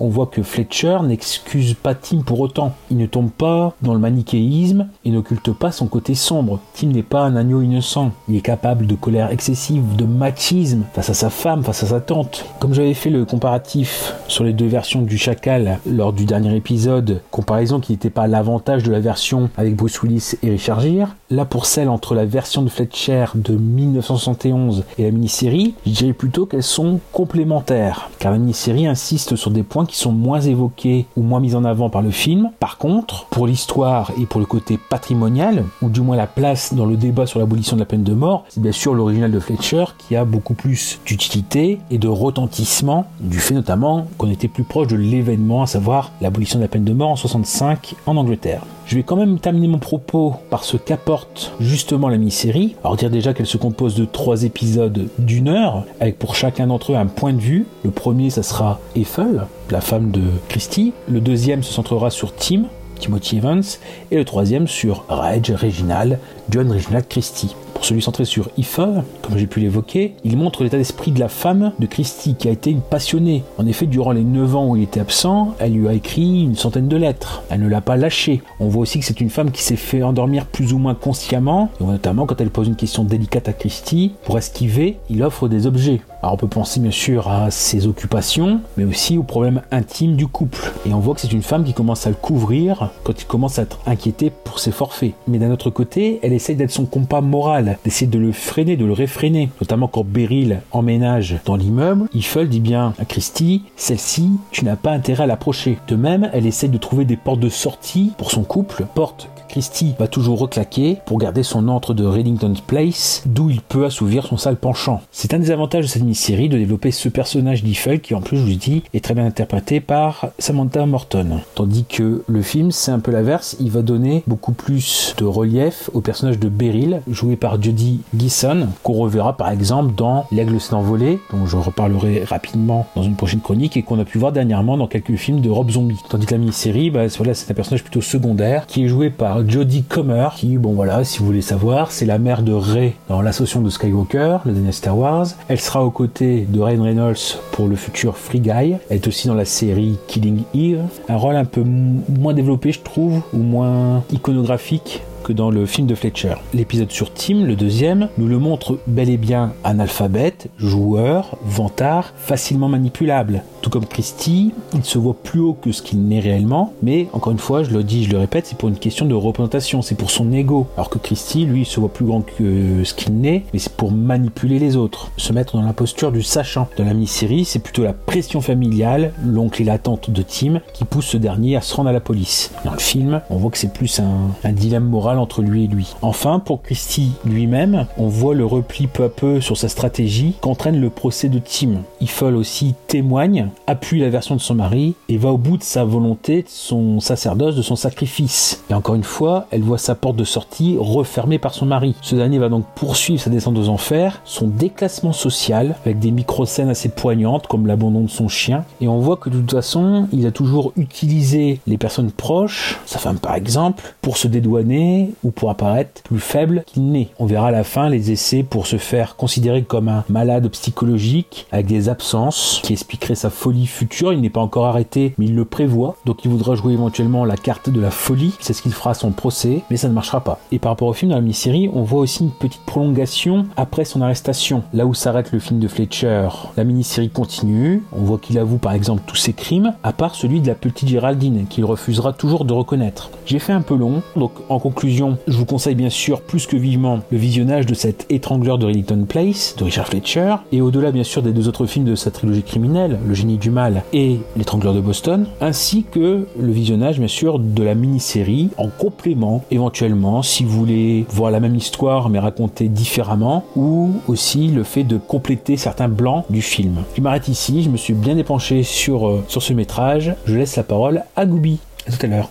on 0.00 0.08
voit 0.08 0.26
que 0.26 0.42
Fletcher 0.42 0.98
n'excuse 1.04 1.74
pas 1.74 1.94
Tim 1.94 2.22
pour 2.22 2.40
autant. 2.40 2.74
Il 2.90 2.96
ne 2.96 3.06
tombe 3.06 3.30
pas 3.30 3.74
dans 3.82 3.94
le 3.94 4.00
manichéisme 4.00 4.88
et 5.04 5.10
n'occulte 5.10 5.52
pas 5.52 5.72
son 5.72 5.86
côté 5.86 6.14
sombre. 6.14 6.60
Tim 6.74 6.88
n'est 6.88 7.02
pas 7.02 7.22
un 7.22 7.36
agneau 7.36 7.62
innocent. 7.62 8.12
Il 8.28 8.36
est 8.36 8.40
capable 8.40 8.86
de 8.86 8.94
colère 8.94 9.30
excessive, 9.30 9.96
de 9.96 10.04
machisme 10.04 10.84
face 10.92 11.10
à 11.10 11.14
sa 11.14 11.30
femme, 11.30 11.64
face 11.64 11.82
à 11.82 11.86
sa 11.86 12.00
tante. 12.00 12.44
Comme 12.58 12.74
j'avais 12.74 12.94
fait 12.94 13.10
le 13.10 13.24
comparatif 13.24 14.14
sur 14.28 14.44
les 14.44 14.52
deux 14.52 14.66
versions 14.66 15.02
du 15.02 15.18
Chacal 15.18 15.78
lors 15.86 16.12
du 16.12 16.24
dernier 16.24 16.54
épisode, 16.56 17.20
comparaison 17.30 17.80
qui 17.80 17.92
n'était 17.92 18.10
pas 18.10 18.26
l'avantage 18.26 18.82
de 18.82 18.90
la 18.90 19.00
version 19.00 19.50
avec 19.56 19.76
Bruce 19.76 20.02
Willis 20.02 20.34
et 20.42 20.50
Richard 20.50 20.80
Gere, 20.80 21.14
là 21.30 21.44
pour 21.44 21.66
celle 21.66 21.88
entre 21.88 22.14
la 22.14 22.24
version 22.24 22.62
de 22.62 22.68
Fletcher 22.68 23.26
de 23.34 23.54
1971 23.54 24.84
et 24.98 25.04
la 25.04 25.10
mini-série, 25.10 25.74
je 25.86 25.92
dirais 25.92 26.12
plutôt 26.12 26.46
qu'elles 26.46 26.62
sont 26.62 27.00
complémentaires, 27.12 28.10
car 28.18 28.32
la 28.32 28.38
mini-série 28.38 28.86
insiste 28.86 29.36
sur 29.36 29.43
des 29.50 29.62
points 29.62 29.86
qui 29.86 29.96
sont 29.96 30.12
moins 30.12 30.40
évoqués 30.40 31.06
ou 31.16 31.22
moins 31.22 31.40
mis 31.40 31.54
en 31.54 31.64
avant 31.64 31.90
par 31.90 32.02
le 32.02 32.10
film. 32.10 32.50
Par 32.60 32.78
contre, 32.78 33.26
pour 33.26 33.46
l'histoire 33.46 34.12
et 34.20 34.26
pour 34.26 34.40
le 34.40 34.46
côté 34.46 34.78
patrimonial, 34.78 35.64
ou 35.82 35.88
du 35.88 36.00
moins 36.00 36.16
la 36.16 36.26
place 36.26 36.74
dans 36.74 36.86
le 36.86 36.96
débat 36.96 37.26
sur 37.26 37.38
l'abolition 37.38 37.76
de 37.76 37.80
la 37.80 37.86
peine 37.86 38.04
de 38.04 38.14
mort, 38.14 38.44
c'est 38.48 38.62
bien 38.62 38.72
sûr 38.72 38.94
l'original 38.94 39.30
de 39.30 39.40
Fletcher 39.40 39.84
qui 39.98 40.16
a 40.16 40.24
beaucoup 40.24 40.54
plus 40.54 41.00
d'utilité 41.06 41.78
et 41.90 41.98
de 41.98 42.08
retentissement, 42.08 43.06
du 43.20 43.38
fait 43.38 43.54
notamment 43.54 44.06
qu'on 44.18 44.30
était 44.30 44.48
plus 44.48 44.64
proche 44.64 44.88
de 44.88 44.96
l'événement, 44.96 45.62
à 45.62 45.66
savoir 45.66 46.12
l'abolition 46.20 46.58
de 46.58 46.64
la 46.64 46.68
peine 46.68 46.84
de 46.84 46.92
mort 46.92 47.10
en 47.10 47.16
65 47.16 47.94
en 48.06 48.16
Angleterre. 48.16 48.62
Je 48.86 48.96
vais 48.96 49.02
quand 49.02 49.16
même 49.16 49.38
terminer 49.38 49.68
mon 49.68 49.78
propos 49.78 50.34
par 50.50 50.62
ce 50.62 50.76
qu'apporte 50.76 51.52
justement 51.58 52.08
la 52.08 52.18
mini-série. 52.18 52.76
Alors 52.84 52.96
dire 52.96 53.08
déjà 53.08 53.32
qu'elle 53.32 53.46
se 53.46 53.56
compose 53.56 53.94
de 53.94 54.04
trois 54.04 54.44
épisodes 54.44 55.08
d'une 55.18 55.48
heure, 55.48 55.84
avec 56.00 56.18
pour 56.18 56.34
chacun 56.34 56.66
d'entre 56.66 56.92
eux 56.92 56.96
un 56.96 57.06
point 57.06 57.32
de 57.32 57.40
vue. 57.40 57.66
Le 57.82 57.90
premier, 57.90 58.28
ça 58.28 58.42
sera 58.42 58.80
Eiffel, 58.94 59.46
la 59.70 59.80
femme 59.80 60.10
de 60.10 60.22
Christie. 60.48 60.92
Le 61.08 61.20
deuxième 61.20 61.62
se 61.62 61.72
centrera 61.72 62.10
sur 62.10 62.34
Tim, 62.34 62.64
Timothy 62.98 63.38
Evans. 63.38 63.62
Et 64.10 64.16
le 64.16 64.24
troisième 64.24 64.68
sur 64.68 65.04
Reg, 65.08 65.54
Reginald, 65.56 66.18
John 66.50 66.70
Reginald 66.70 67.08
Christie. 67.08 67.56
Pour 67.74 67.84
celui 67.84 68.00
centré 68.00 68.24
sur 68.24 68.48
Eiffel, 68.56 69.04
comme 69.22 69.36
j'ai 69.36 69.46
pu 69.46 69.60
l'évoquer, 69.60 70.14
il 70.24 70.36
montre 70.36 70.62
l'état 70.62 70.78
d'esprit 70.78 71.12
de 71.12 71.20
la 71.20 71.28
femme 71.28 71.72
de 71.78 71.86
Christie 71.86 72.34
qui 72.34 72.48
a 72.48 72.50
été 72.52 72.70
une 72.70 72.80
passionnée. 72.80 73.44
En 73.58 73.66
effet, 73.66 73.86
durant 73.86 74.12
les 74.12 74.24
9 74.24 74.56
ans 74.56 74.68
où 74.68 74.76
il 74.76 74.82
était 74.82 75.00
absent, 75.00 75.54
elle 75.58 75.74
lui 75.74 75.88
a 75.88 75.92
écrit 75.92 76.44
une 76.44 76.56
centaine 76.56 76.88
de 76.88 76.96
lettres. 76.96 77.42
Elle 77.50 77.60
ne 77.60 77.68
l'a 77.68 77.80
pas 77.80 77.96
lâché. 77.96 78.42
On 78.60 78.68
voit 78.68 78.82
aussi 78.82 79.00
que 79.00 79.04
c'est 79.04 79.20
une 79.20 79.30
femme 79.30 79.50
qui 79.50 79.62
s'est 79.62 79.76
fait 79.76 80.02
endormir 80.02 80.46
plus 80.46 80.72
ou 80.72 80.78
moins 80.78 80.94
consciemment, 80.94 81.68
notamment 81.80 82.26
quand 82.26 82.40
elle 82.40 82.50
pose 82.50 82.68
une 82.68 82.76
question 82.76 83.04
délicate 83.04 83.48
à 83.48 83.52
Christie. 83.52 84.12
Pour 84.24 84.38
esquiver, 84.38 84.98
il 85.10 85.22
offre 85.22 85.48
des 85.48 85.66
objets. 85.66 86.00
Alors 86.22 86.34
on 86.34 86.38
peut 86.38 86.48
penser 86.48 86.80
bien 86.80 86.90
sûr 86.90 87.28
à 87.28 87.50
ses 87.50 87.86
occupations, 87.86 88.60
mais 88.78 88.84
aussi 88.84 89.18
aux 89.18 89.22
problèmes 89.22 89.60
intimes 89.70 90.16
du 90.16 90.26
couple. 90.26 90.72
Et 90.86 90.94
on 90.94 90.98
voit 90.98 91.14
que 91.14 91.20
c'est 91.20 91.32
une 91.32 91.42
femme 91.42 91.64
qui 91.64 91.74
commence 91.74 92.06
à 92.06 92.10
le 92.10 92.16
couvrir 92.16 92.90
quand 93.02 93.20
il 93.20 93.26
commence 93.26 93.58
à 93.58 93.62
être 93.62 93.80
inquiété 93.86 94.32
pour 94.44 94.58
ses 94.58 94.70
forfaits. 94.70 95.12
Mais 95.28 95.36
d'un 95.38 95.50
autre 95.50 95.68
côté, 95.68 96.20
elle 96.22 96.32
essaye 96.32 96.56
d'être 96.56 96.70
son 96.70 96.86
compas 96.86 97.20
moral, 97.20 97.63
d'essayer 97.84 98.10
de 98.10 98.18
le 98.18 98.32
freiner, 98.32 98.76
de 98.76 98.84
le 98.84 98.92
réfréner. 98.92 99.50
Notamment 99.60 99.88
quand 99.88 100.04
Beryl 100.04 100.60
emménage 100.72 101.36
dans 101.44 101.56
l'immeuble, 101.56 102.08
Eiffel 102.14 102.48
dit 102.48 102.60
bien 102.60 102.94
à 102.98 103.04
Christie, 103.04 103.62
celle-ci, 103.76 104.30
tu 104.50 104.64
n'as 104.64 104.76
pas 104.76 104.92
intérêt 104.92 105.24
à 105.24 105.26
l'approcher. 105.26 105.78
De 105.88 105.96
même, 105.96 106.30
elle 106.32 106.46
essaye 106.46 106.70
de 106.70 106.78
trouver 106.78 107.04
des 107.04 107.16
portes 107.16 107.40
de 107.40 107.48
sortie 107.48 108.12
pour 108.18 108.30
son 108.30 108.42
couple, 108.42 108.86
portes 108.94 109.28
Christie 109.54 109.94
va 110.00 110.08
toujours 110.08 110.40
reclaquer 110.40 110.98
pour 111.06 111.16
garder 111.16 111.44
son 111.44 111.68
antre 111.68 111.94
de 111.94 112.04
Reddington 112.04 112.54
Place, 112.66 113.22
d'où 113.24 113.50
il 113.50 113.60
peut 113.60 113.84
assouvir 113.84 114.26
son 114.26 114.36
sale 114.36 114.56
penchant. 114.56 115.00
C'est 115.12 115.32
un 115.32 115.38
des 115.38 115.52
avantages 115.52 115.84
de 115.84 115.88
cette 115.88 116.02
mini-série 116.02 116.48
de 116.48 116.58
développer 116.58 116.90
ce 116.90 117.08
personnage 117.08 117.62
d'Eiffel 117.62 118.00
qui 118.00 118.16
en 118.16 118.20
plus, 118.20 118.36
je 118.36 118.42
vous 118.42 118.58
dis, 118.58 118.82
est 118.94 119.04
très 119.04 119.14
bien 119.14 119.24
interprété 119.24 119.78
par 119.78 120.30
Samantha 120.40 120.86
Morton. 120.86 121.38
Tandis 121.54 121.84
que 121.84 122.24
le 122.26 122.42
film, 122.42 122.72
c'est 122.72 122.90
un 122.90 122.98
peu 122.98 123.12
l'inverse, 123.12 123.56
il 123.60 123.70
va 123.70 123.82
donner 123.82 124.24
beaucoup 124.26 124.50
plus 124.50 125.14
de 125.18 125.24
relief 125.24 125.88
au 125.94 126.00
personnage 126.00 126.40
de 126.40 126.48
Beryl, 126.48 127.02
joué 127.06 127.36
par 127.36 127.62
Judy 127.62 128.00
Gisson, 128.18 128.66
qu'on 128.82 128.94
reverra 128.94 129.36
par 129.36 129.50
exemple 129.50 129.94
dans 129.96 130.26
L'Aigle 130.32 130.60
s'est 130.60 130.74
envolé, 130.74 131.20
dont 131.30 131.46
je 131.46 131.56
reparlerai 131.56 132.24
rapidement 132.24 132.88
dans 132.96 133.04
une 133.04 133.14
prochaine 133.14 133.40
chronique, 133.40 133.76
et 133.76 133.84
qu'on 133.84 134.00
a 134.00 134.04
pu 134.04 134.18
voir 134.18 134.32
dernièrement 134.32 134.76
dans 134.76 134.88
quelques 134.88 135.14
films 135.14 135.40
de 135.40 135.48
Rob 135.48 135.70
Zombie. 135.70 136.00
Tandis 136.10 136.26
que 136.26 136.32
la 136.32 136.38
mini-série, 136.38 136.90
bah, 136.90 137.06
voilà, 137.18 137.34
c'est 137.34 137.48
un 137.48 137.54
personnage 137.54 137.84
plutôt 137.84 138.00
secondaire, 138.00 138.66
qui 138.66 138.84
est 138.84 138.88
joué 138.88 139.10
par 139.10 139.43
Jodie 139.46 139.82
Comer, 139.82 140.28
qui, 140.36 140.56
bon 140.58 140.72
voilà, 140.72 141.04
si 141.04 141.18
vous 141.18 141.26
voulez 141.26 141.42
savoir, 141.42 141.90
c'est 141.90 142.06
la 142.06 142.18
mère 142.18 142.42
de 142.42 142.52
Rey 142.52 142.94
dans 143.08 143.20
l'ascension 143.20 143.60
de 143.60 143.70
Skywalker, 143.70 144.38
le 144.44 144.52
dernier 144.52 144.72
Star 144.72 144.96
Wars. 144.96 145.26
Elle 145.48 145.60
sera 145.60 145.84
aux 145.84 145.90
côtés 145.90 146.46
de 146.48 146.60
Ryan 146.60 146.82
Reynolds 146.82 147.38
pour 147.52 147.66
le 147.66 147.76
futur 147.76 148.16
Free 148.16 148.40
Guy. 148.40 148.76
Elle 148.88 148.96
est 148.96 149.06
aussi 149.06 149.28
dans 149.28 149.34
la 149.34 149.44
série 149.44 149.98
Killing 150.06 150.42
Eve. 150.54 150.82
Un 151.08 151.16
rôle 151.16 151.36
un 151.36 151.44
peu 151.44 151.62
moins 151.62 152.34
développé, 152.34 152.72
je 152.72 152.80
trouve, 152.80 153.22
ou 153.32 153.38
moins 153.38 154.02
iconographique 154.12 155.02
que 155.24 155.32
dans 155.32 155.50
le 155.50 155.66
film 155.66 155.86
de 155.86 155.94
Fletcher. 155.94 156.34
L'épisode 156.52 156.92
sur 156.92 157.12
Tim, 157.12 157.44
le 157.44 157.56
deuxième, 157.56 158.08
nous 158.18 158.28
le 158.28 158.38
montre 158.38 158.78
bel 158.86 159.08
et 159.08 159.16
bien 159.16 159.54
analphabète, 159.64 160.48
joueur, 160.58 161.36
vantard, 161.44 162.12
facilement 162.16 162.68
manipulable. 162.68 163.42
Tout 163.62 163.70
comme 163.70 163.86
Christie, 163.86 164.52
il 164.74 164.84
se 164.84 164.98
voit 164.98 165.14
plus 165.14 165.40
haut 165.40 165.54
que 165.54 165.72
ce 165.72 165.80
qu'il 165.80 166.04
n'est 166.06 166.20
réellement, 166.20 166.74
mais 166.82 167.08
encore 167.14 167.32
une 167.32 167.38
fois, 167.38 167.62
je 167.62 167.70
le 167.70 167.82
dis, 167.82 168.04
je 168.04 168.10
le 168.10 168.18
répète, 168.18 168.46
c'est 168.46 168.58
pour 168.58 168.68
une 168.68 168.76
question 168.76 169.06
de 169.06 169.14
représentation, 169.14 169.80
c'est 169.80 169.94
pour 169.94 170.10
son 170.10 170.30
ego. 170.32 170.66
Alors 170.76 170.90
que 170.90 170.98
Christie, 170.98 171.46
lui, 171.46 171.64
se 171.64 171.80
voit 171.80 171.88
plus 171.88 172.04
grand 172.04 172.20
que 172.20 172.84
ce 172.84 172.92
qu'il 172.92 173.14
n'est, 173.14 173.44
mais 173.54 173.58
c'est 173.58 173.72
pour 173.72 173.90
manipuler 173.90 174.58
les 174.58 174.76
autres, 174.76 175.10
se 175.16 175.32
mettre 175.32 175.56
dans 175.56 175.62
la 175.62 175.72
posture 175.72 176.12
du 176.12 176.22
sachant. 176.22 176.68
Dans 176.76 176.84
la 176.84 176.92
mini-série, 176.92 177.46
c'est 177.46 177.60
plutôt 177.60 177.82
la 177.82 177.94
pression 177.94 178.42
familiale, 178.42 179.14
l'oncle 179.24 179.62
et 179.62 179.64
la 179.64 179.78
tante 179.78 180.10
de 180.10 180.22
Tim, 180.22 180.60
qui 180.74 180.84
pousse 180.84 181.06
ce 181.06 181.16
dernier 181.16 181.56
à 181.56 181.62
se 181.62 181.74
rendre 181.74 181.88
à 181.88 181.92
la 181.92 182.00
police. 182.00 182.50
Dans 182.66 182.72
le 182.72 182.78
film, 182.78 183.22
on 183.30 183.36
voit 183.36 183.50
que 183.50 183.58
c'est 183.58 183.72
plus 183.72 183.98
un, 183.98 184.28
un 184.44 184.52
dilemme 184.52 184.84
moral 184.84 185.13
entre 185.18 185.42
lui 185.42 185.64
et 185.64 185.66
lui. 185.68 185.94
Enfin, 186.02 186.38
pour 186.38 186.62
Christie 186.62 187.12
lui-même, 187.24 187.86
on 187.98 188.08
voit 188.08 188.34
le 188.34 188.46
repli 188.46 188.86
peu 188.86 189.04
à 189.04 189.08
peu 189.08 189.40
sur 189.40 189.56
sa 189.56 189.68
stratégie 189.68 190.34
qu'entraîne 190.40 190.80
le 190.80 190.90
procès 190.90 191.28
de 191.28 191.38
Tim. 191.38 191.82
Eiffel 192.00 192.36
aussi 192.36 192.74
témoigne 192.88 193.48
appuie 193.66 194.00
la 194.00 194.10
version 194.10 194.36
de 194.36 194.40
son 194.40 194.54
mari 194.54 194.94
et 195.08 195.16
va 195.16 195.30
au 195.30 195.38
bout 195.38 195.56
de 195.56 195.62
sa 195.62 195.84
volonté, 195.84 196.42
de 196.42 196.48
son 196.48 197.00
sacerdoce, 197.00 197.56
de 197.56 197.62
son 197.62 197.76
sacrifice. 197.76 198.62
Et 198.70 198.74
encore 198.74 198.94
une 198.94 199.04
fois, 199.04 199.46
elle 199.50 199.62
voit 199.62 199.78
sa 199.78 199.94
porte 199.94 200.16
de 200.16 200.24
sortie 200.24 200.76
refermée 200.78 201.38
par 201.38 201.54
son 201.54 201.66
mari. 201.66 201.94
Ce 202.02 202.14
dernier 202.14 202.38
va 202.38 202.48
donc 202.48 202.64
poursuivre 202.74 203.20
sa 203.20 203.30
descente 203.30 203.58
aux 203.58 203.68
enfers, 203.68 204.20
son 204.24 204.46
déclassement 204.46 205.12
social, 205.12 205.76
avec 205.84 205.98
des 205.98 206.10
micro-scènes 206.10 206.68
assez 206.68 206.88
poignantes 206.88 207.46
comme 207.46 207.66
l'abandon 207.66 208.02
de 208.02 208.10
son 208.10 208.28
chien. 208.28 208.64
Et 208.80 208.88
on 208.88 208.98
voit 208.98 209.16
que 209.16 209.30
de 209.30 209.38
toute 209.38 209.52
façon, 209.52 210.08
il 210.12 210.26
a 210.26 210.30
toujours 210.30 210.72
utilisé 210.76 211.60
les 211.66 211.78
personnes 211.78 212.10
proches, 212.10 212.78
sa 212.86 212.98
femme 212.98 213.18
par 213.18 213.34
exemple, 213.34 213.94
pour 214.00 214.16
se 214.16 214.28
dédouaner 214.28 215.03
ou 215.22 215.30
pour 215.30 215.50
apparaître 215.50 216.02
plus 216.02 216.20
faible 216.20 216.64
qu'il 216.66 216.90
n'est. 216.90 217.08
On 217.18 217.26
verra 217.26 217.48
à 217.48 217.52
la 217.52 217.64
fin 217.64 217.88
les 217.88 218.10
essais 218.10 218.42
pour 218.42 218.66
se 218.66 218.76
faire 218.76 219.16
considérer 219.16 219.62
comme 219.62 219.88
un 219.88 220.04
malade 220.08 220.48
psychologique 220.48 221.46
avec 221.52 221.66
des 221.66 221.88
absences 221.88 222.60
qui 222.62 222.72
expliqueraient 222.72 223.14
sa 223.14 223.30
folie 223.30 223.66
future. 223.66 224.12
Il 224.12 224.20
n'est 224.20 224.30
pas 224.30 224.40
encore 224.40 224.66
arrêté, 224.66 225.14
mais 225.18 225.26
il 225.26 225.34
le 225.34 225.44
prévoit. 225.44 225.96
Donc 226.04 226.24
il 226.24 226.30
voudra 226.30 226.54
jouer 226.54 226.72
éventuellement 226.72 227.24
la 227.24 227.36
carte 227.36 227.70
de 227.70 227.80
la 227.80 227.90
folie. 227.90 228.34
C'est 228.40 228.52
ce 228.52 228.62
qu'il 228.62 228.72
fera 228.72 228.90
à 228.90 228.94
son 228.94 229.12
procès, 229.12 229.62
mais 229.70 229.76
ça 229.76 229.88
ne 229.88 229.94
marchera 229.94 230.20
pas. 230.20 230.38
Et 230.52 230.58
par 230.58 230.72
rapport 230.72 230.88
au 230.88 230.92
film 230.92 231.10
dans 231.10 231.16
la 231.16 231.22
mini-série, 231.22 231.70
on 231.72 231.82
voit 231.82 232.00
aussi 232.00 232.24
une 232.24 232.30
petite 232.30 232.64
prolongation 232.64 233.46
après 233.56 233.84
son 233.84 234.00
arrestation. 234.00 234.62
Là 234.72 234.86
où 234.86 234.94
s'arrête 234.94 235.32
le 235.32 235.38
film 235.38 235.60
de 235.60 235.68
Fletcher, 235.68 236.28
la 236.56 236.64
mini-série 236.64 237.10
continue. 237.10 237.82
On 237.92 238.02
voit 238.02 238.18
qu'il 238.18 238.38
avoue 238.38 238.58
par 238.58 238.72
exemple 238.72 239.02
tous 239.06 239.16
ses 239.16 239.32
crimes, 239.32 239.74
à 239.82 239.92
part 239.92 240.14
celui 240.14 240.40
de 240.40 240.48
la 240.48 240.54
petite 240.54 240.88
Géraldine, 240.88 241.46
qu'il 241.48 241.64
refusera 241.64 242.12
toujours 242.12 242.44
de 242.44 242.52
reconnaître. 242.52 243.10
J'ai 243.26 243.38
fait 243.38 243.52
un 243.52 243.62
peu 243.62 243.74
long, 243.74 244.02
donc 244.16 244.32
en 244.48 244.58
conclusion, 244.58 244.93
je 245.26 245.36
vous 245.36 245.44
conseille 245.44 245.74
bien 245.74 245.90
sûr 245.90 246.20
plus 246.20 246.46
que 246.46 246.56
vivement 246.56 247.00
le 247.10 247.18
visionnage 247.18 247.66
de 247.66 247.74
cet 247.74 248.06
étrangleur 248.10 248.58
de 248.58 248.66
Reddington 248.66 249.06
Place, 249.08 249.56
de 249.58 249.64
Richard 249.64 249.88
Fletcher, 249.88 250.36
et 250.52 250.60
au-delà 250.60 250.92
bien 250.92 251.02
sûr 251.02 251.22
des 251.22 251.32
deux 251.32 251.48
autres 251.48 251.66
films 251.66 251.84
de 251.84 251.94
sa 251.94 252.10
trilogie 252.10 252.42
criminelle, 252.42 252.98
Le 253.06 253.14
génie 253.14 253.38
du 253.38 253.50
mal 253.50 253.82
et 253.92 254.18
L'étrangleur 254.36 254.74
de 254.74 254.80
Boston, 254.80 255.26
ainsi 255.40 255.84
que 255.90 256.26
le 256.38 256.52
visionnage 256.52 256.98
bien 256.98 257.08
sûr 257.08 257.38
de 257.38 257.62
la 257.62 257.74
mini-série 257.74 258.50
en 258.56 258.68
complément 258.68 259.44
éventuellement 259.50 260.22
si 260.22 260.44
vous 260.44 260.58
voulez 260.58 261.06
voir 261.10 261.30
la 261.30 261.40
même 261.40 261.56
histoire 261.56 262.08
mais 262.08 262.18
racontée 262.18 262.68
différemment, 262.68 263.44
ou 263.56 263.92
aussi 264.08 264.48
le 264.48 264.62
fait 264.62 264.84
de 264.84 264.96
compléter 264.96 265.56
certains 265.56 265.88
blancs 265.88 266.24
du 266.30 266.42
film. 266.42 266.84
Je 266.96 267.00
m'arrête 267.00 267.28
ici, 267.28 267.62
je 267.62 267.70
me 267.70 267.76
suis 267.76 267.94
bien 267.94 268.16
épanché 268.18 268.62
sur, 268.62 269.08
euh, 269.08 269.24
ce 269.28 269.52
métrage, 269.52 270.14
je 270.26 270.36
laisse 270.36 270.56
la 270.56 270.62
parole 270.62 271.02
à 271.16 271.26
Goubi. 271.26 271.58
À 271.86 271.92
tout 271.92 272.06
à 272.06 272.08
l'heure. 272.08 272.30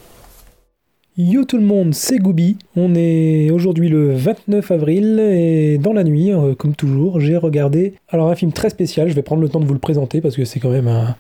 Yo 1.16 1.44
tout 1.44 1.58
le 1.58 1.64
monde, 1.64 1.94
c'est 1.94 2.18
Goubi. 2.18 2.58
On 2.76 2.96
est 2.96 3.52
aujourd'hui 3.52 3.88
le 3.88 4.16
29 4.16 4.72
avril 4.72 5.20
et 5.20 5.78
dans 5.78 5.94
la 5.94 6.04
nuit, 6.04 6.32
euh, 6.32 6.56
comme 6.56 6.74
toujours, 6.74 7.20
j'ai 7.20 7.38
regardé 7.38 7.94
alors 8.10 8.30
un 8.30 8.36
film 8.36 8.52
très 8.52 8.72
spécial. 8.72 9.10
Je 9.10 9.14
vais 9.14 9.22
prendre 9.22 9.44
le 9.44 9.48
temps 9.48 9.60
de 9.60 9.66
vous 9.66 9.76
le 9.76 9.80
présenter 9.80 10.22
parce 10.22 10.36
que 10.36 10.44
c'est 10.44 10.60
quand 10.60 10.72
même 10.72 10.88
un, 10.88 11.16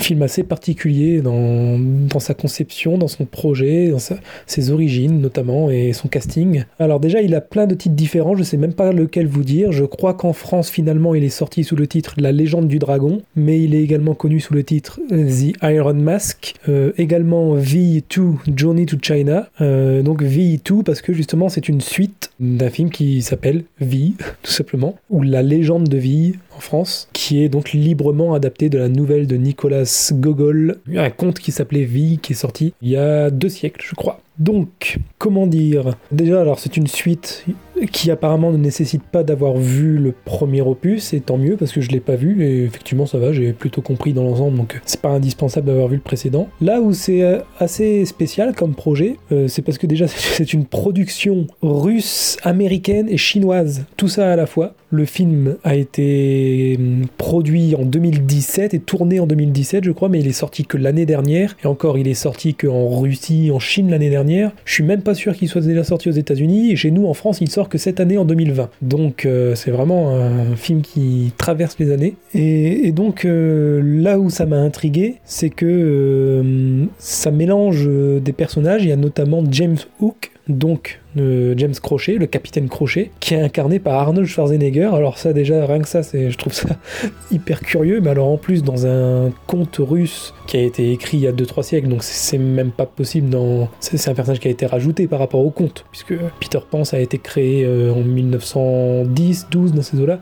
film 0.00 0.20
assez 0.20 0.42
particulier 0.42 1.22
dans, 1.22 1.78
dans 1.78 2.18
sa 2.18 2.34
conception, 2.34 2.98
dans 2.98 3.08
son 3.08 3.24
projet, 3.24 3.88
dans 3.88 3.98
ses 4.46 4.70
origines 4.70 5.18
notamment 5.18 5.70
et 5.70 5.94
son 5.94 6.08
casting. 6.08 6.64
Alors 6.78 7.00
déjà, 7.00 7.22
il 7.22 7.34
a 7.34 7.40
plein 7.40 7.66
de 7.66 7.74
titres 7.74 7.96
différents. 7.96 8.36
Je 8.36 8.42
sais 8.42 8.58
même 8.58 8.74
pas 8.74 8.92
lequel 8.92 9.28
vous 9.28 9.44
dire. 9.44 9.72
Je 9.72 9.84
crois 9.84 10.12
qu'en 10.12 10.34
France, 10.34 10.68
finalement, 10.68 11.14
il 11.14 11.24
est 11.24 11.30
sorti 11.30 11.64
sous 11.64 11.74
le 11.74 11.86
titre 11.86 12.12
La 12.18 12.32
légende 12.32 12.68
du 12.68 12.78
dragon, 12.78 13.22
mais 13.34 13.58
il 13.62 13.74
est 13.74 13.82
également 13.82 14.14
connu 14.14 14.40
sous 14.40 14.52
le 14.52 14.62
titre 14.62 15.00
The 15.08 15.54
Iron 15.62 15.94
Mask, 15.94 16.54
euh, 16.68 16.92
également 16.98 17.56
V2 17.56 18.34
Journey 18.54 18.84
to 18.84 18.98
China 19.00 19.37
euh, 19.60 20.02
donc 20.02 20.22
V2 20.22 20.82
parce 20.82 21.02
que 21.02 21.12
justement 21.12 21.48
c'est 21.48 21.68
une 21.68 21.80
suite 21.80 22.30
d'un 22.40 22.70
film 22.70 22.90
qui 22.90 23.22
s'appelle 23.22 23.64
V 23.80 24.12
tout 24.42 24.50
simplement 24.50 24.96
ou 25.10 25.22
la 25.22 25.42
légende 25.42 25.88
de 25.88 25.98
V 25.98 26.34
France 26.62 27.08
qui 27.12 27.42
est 27.42 27.48
donc 27.48 27.72
librement 27.72 28.34
adapté 28.34 28.68
de 28.68 28.78
la 28.78 28.88
nouvelle 28.88 29.26
de 29.26 29.36
Nicolas 29.36 30.10
Gogol 30.12 30.78
un 30.94 31.10
conte 31.10 31.38
qui 31.38 31.52
s'appelait 31.52 31.84
V 31.84 32.18
qui 32.20 32.32
est 32.32 32.36
sorti 32.36 32.74
il 32.82 32.90
y 32.90 32.96
a 32.96 33.30
deux 33.30 33.48
siècles 33.48 33.84
je 33.88 33.94
crois 33.94 34.20
donc, 34.38 35.00
comment 35.18 35.48
dire? 35.48 35.96
Déjà, 36.12 36.40
alors 36.40 36.60
c'est 36.60 36.76
une 36.76 36.86
suite 36.86 37.44
qui 37.90 38.10
apparemment 38.10 38.52
ne 38.52 38.56
nécessite 38.56 39.02
pas 39.02 39.24
d'avoir 39.24 39.56
vu 39.56 39.98
le 39.98 40.12
premier 40.24 40.62
opus, 40.62 41.12
et 41.12 41.20
tant 41.20 41.38
mieux 41.38 41.56
parce 41.56 41.72
que 41.72 41.80
je 41.80 41.90
l'ai 41.90 42.00
pas 42.00 42.16
vu, 42.16 42.44
et 42.44 42.64
effectivement 42.64 43.06
ça 43.06 43.18
va, 43.18 43.32
j'ai 43.32 43.52
plutôt 43.52 43.82
compris 43.82 44.12
dans 44.12 44.22
l'ensemble, 44.22 44.56
donc 44.56 44.80
c'est 44.84 45.00
pas 45.00 45.10
indispensable 45.10 45.66
d'avoir 45.66 45.88
vu 45.88 45.96
le 45.96 46.02
précédent. 46.02 46.48
Là 46.60 46.80
où 46.80 46.92
c'est 46.92 47.40
assez 47.58 48.04
spécial 48.04 48.54
comme 48.54 48.74
projet, 48.74 49.16
euh, 49.32 49.48
c'est 49.48 49.62
parce 49.62 49.78
que 49.78 49.86
déjà 49.86 50.06
c'est 50.08 50.52
une 50.52 50.66
production 50.66 51.46
russe, 51.62 52.36
américaine 52.42 53.08
et 53.08 53.16
chinoise, 53.16 53.84
tout 53.96 54.08
ça 54.08 54.32
à 54.32 54.36
la 54.36 54.46
fois. 54.46 54.74
Le 54.90 55.04
film 55.04 55.56
a 55.64 55.74
été 55.74 56.47
hum, 56.78 57.06
produit 57.16 57.74
en 57.74 57.84
2017 57.84 58.74
et 58.74 58.78
tourné 58.78 59.20
en 59.20 59.26
2017, 59.26 59.84
je 59.84 59.92
crois, 59.92 60.08
mais 60.08 60.20
il 60.20 60.26
est 60.26 60.32
sorti 60.32 60.64
que 60.64 60.76
l'année 60.76 61.06
dernière. 61.06 61.56
Et 61.62 61.66
encore, 61.66 61.98
il 61.98 62.08
est 62.08 62.14
sorti 62.14 62.54
qu'en 62.54 62.88
Russie, 62.98 63.50
en 63.52 63.58
Chine 63.58 63.90
l'année 63.90 64.10
dernière. 64.10 64.52
Je 64.64 64.74
suis 64.74 64.84
même 64.84 65.02
pas 65.02 65.14
sûr 65.14 65.36
qu'il 65.36 65.48
soit 65.48 65.60
déjà 65.60 65.84
sorti 65.84 66.08
aux 66.08 66.12
États-Unis. 66.12 66.70
Et 66.70 66.76
chez 66.76 66.90
nous, 66.90 67.06
en 67.06 67.14
France, 67.14 67.38
il 67.40 67.50
sort 67.50 67.68
que 67.68 67.78
cette 67.78 68.00
année, 68.00 68.18
en 68.18 68.24
2020. 68.24 68.70
Donc, 68.82 69.26
euh, 69.26 69.54
c'est 69.54 69.70
vraiment 69.70 70.10
un 70.16 70.56
film 70.56 70.82
qui 70.82 71.32
traverse 71.36 71.76
les 71.78 71.92
années. 71.92 72.14
Et, 72.34 72.92
donc, 72.92 73.24
euh, 73.24 73.80
là 73.84 74.18
où 74.18 74.30
ça 74.30 74.46
m'a 74.46 74.58
intrigué, 74.58 75.16
c'est 75.24 75.50
que 75.50 75.66
euh, 75.66 76.86
ça 76.98 77.30
mélange 77.30 77.88
des 77.88 78.32
personnages. 78.32 78.82
Il 78.82 78.88
y 78.88 78.92
a 78.92 78.96
notamment 78.96 79.42
James 79.50 79.78
Hook, 80.00 80.32
donc 80.48 81.00
euh, 81.18 81.54
James 81.56 81.74
Crochet, 81.82 82.14
le 82.14 82.26
capitaine 82.26 82.68
Crochet, 82.68 83.10
qui 83.20 83.34
est 83.34 83.40
incarné 83.40 83.78
par 83.78 83.94
Arnold 83.94 84.26
Schwarzenegger. 84.26 84.90
Alors 84.94 85.18
ça 85.18 85.32
déjà, 85.32 85.64
rien 85.66 85.80
que 85.80 85.88
ça, 85.88 86.02
c'est, 86.02 86.30
je 86.30 86.38
trouve 86.38 86.52
ça 86.52 86.68
hyper 87.30 87.60
curieux, 87.60 88.00
mais 88.00 88.10
alors 88.10 88.28
en 88.28 88.38
plus 88.38 88.62
dans 88.62 88.86
un 88.86 89.30
conte 89.46 89.76
russe 89.78 90.34
qui 90.46 90.56
a 90.56 90.62
été 90.62 90.92
écrit 90.92 91.18
il 91.18 91.24
y 91.24 91.26
a 91.26 91.32
2-3 91.32 91.62
siècles, 91.62 91.88
donc 91.88 92.02
c'est 92.02 92.38
même 92.38 92.70
pas 92.70 92.86
possible 92.86 93.28
dans... 93.28 93.68
C'est 93.80 94.08
un 94.08 94.14
personnage 94.14 94.40
qui 94.40 94.48
a 94.48 94.50
été 94.50 94.66
rajouté 94.66 95.06
par 95.06 95.18
rapport 95.18 95.44
au 95.44 95.50
conte, 95.50 95.84
puisque 95.90 96.14
Peter 96.40 96.60
Pan 96.70 96.84
ça 96.84 96.96
a 96.96 97.00
été 97.00 97.18
créé 97.18 97.64
euh, 97.64 97.92
en 97.92 98.00
1910, 98.00 99.48
12 99.50 99.72
dans 99.74 99.82
ces 99.82 100.00
eaux-là. 100.00 100.18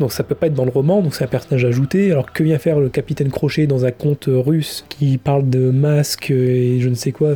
Donc 0.00 0.10
ça 0.10 0.24
peut 0.24 0.34
pas 0.34 0.46
être 0.46 0.54
dans 0.54 0.64
le 0.64 0.70
roman, 0.70 1.02
donc 1.02 1.14
c'est 1.14 1.24
un 1.24 1.28
personnage 1.28 1.64
ajouté. 1.64 2.10
Alors 2.10 2.32
que 2.32 2.42
vient 2.42 2.58
faire 2.58 2.80
le 2.80 2.88
capitaine 2.88 3.30
Crochet 3.30 3.66
dans 3.66 3.84
un 3.84 3.90
conte 3.90 4.24
russe 4.28 4.84
qui 4.88 5.18
parle 5.18 5.48
de 5.48 5.70
masques 5.70 6.30
et 6.30 6.80
je 6.80 6.88
ne 6.88 6.94
sais 6.94 7.12
quoi 7.12 7.34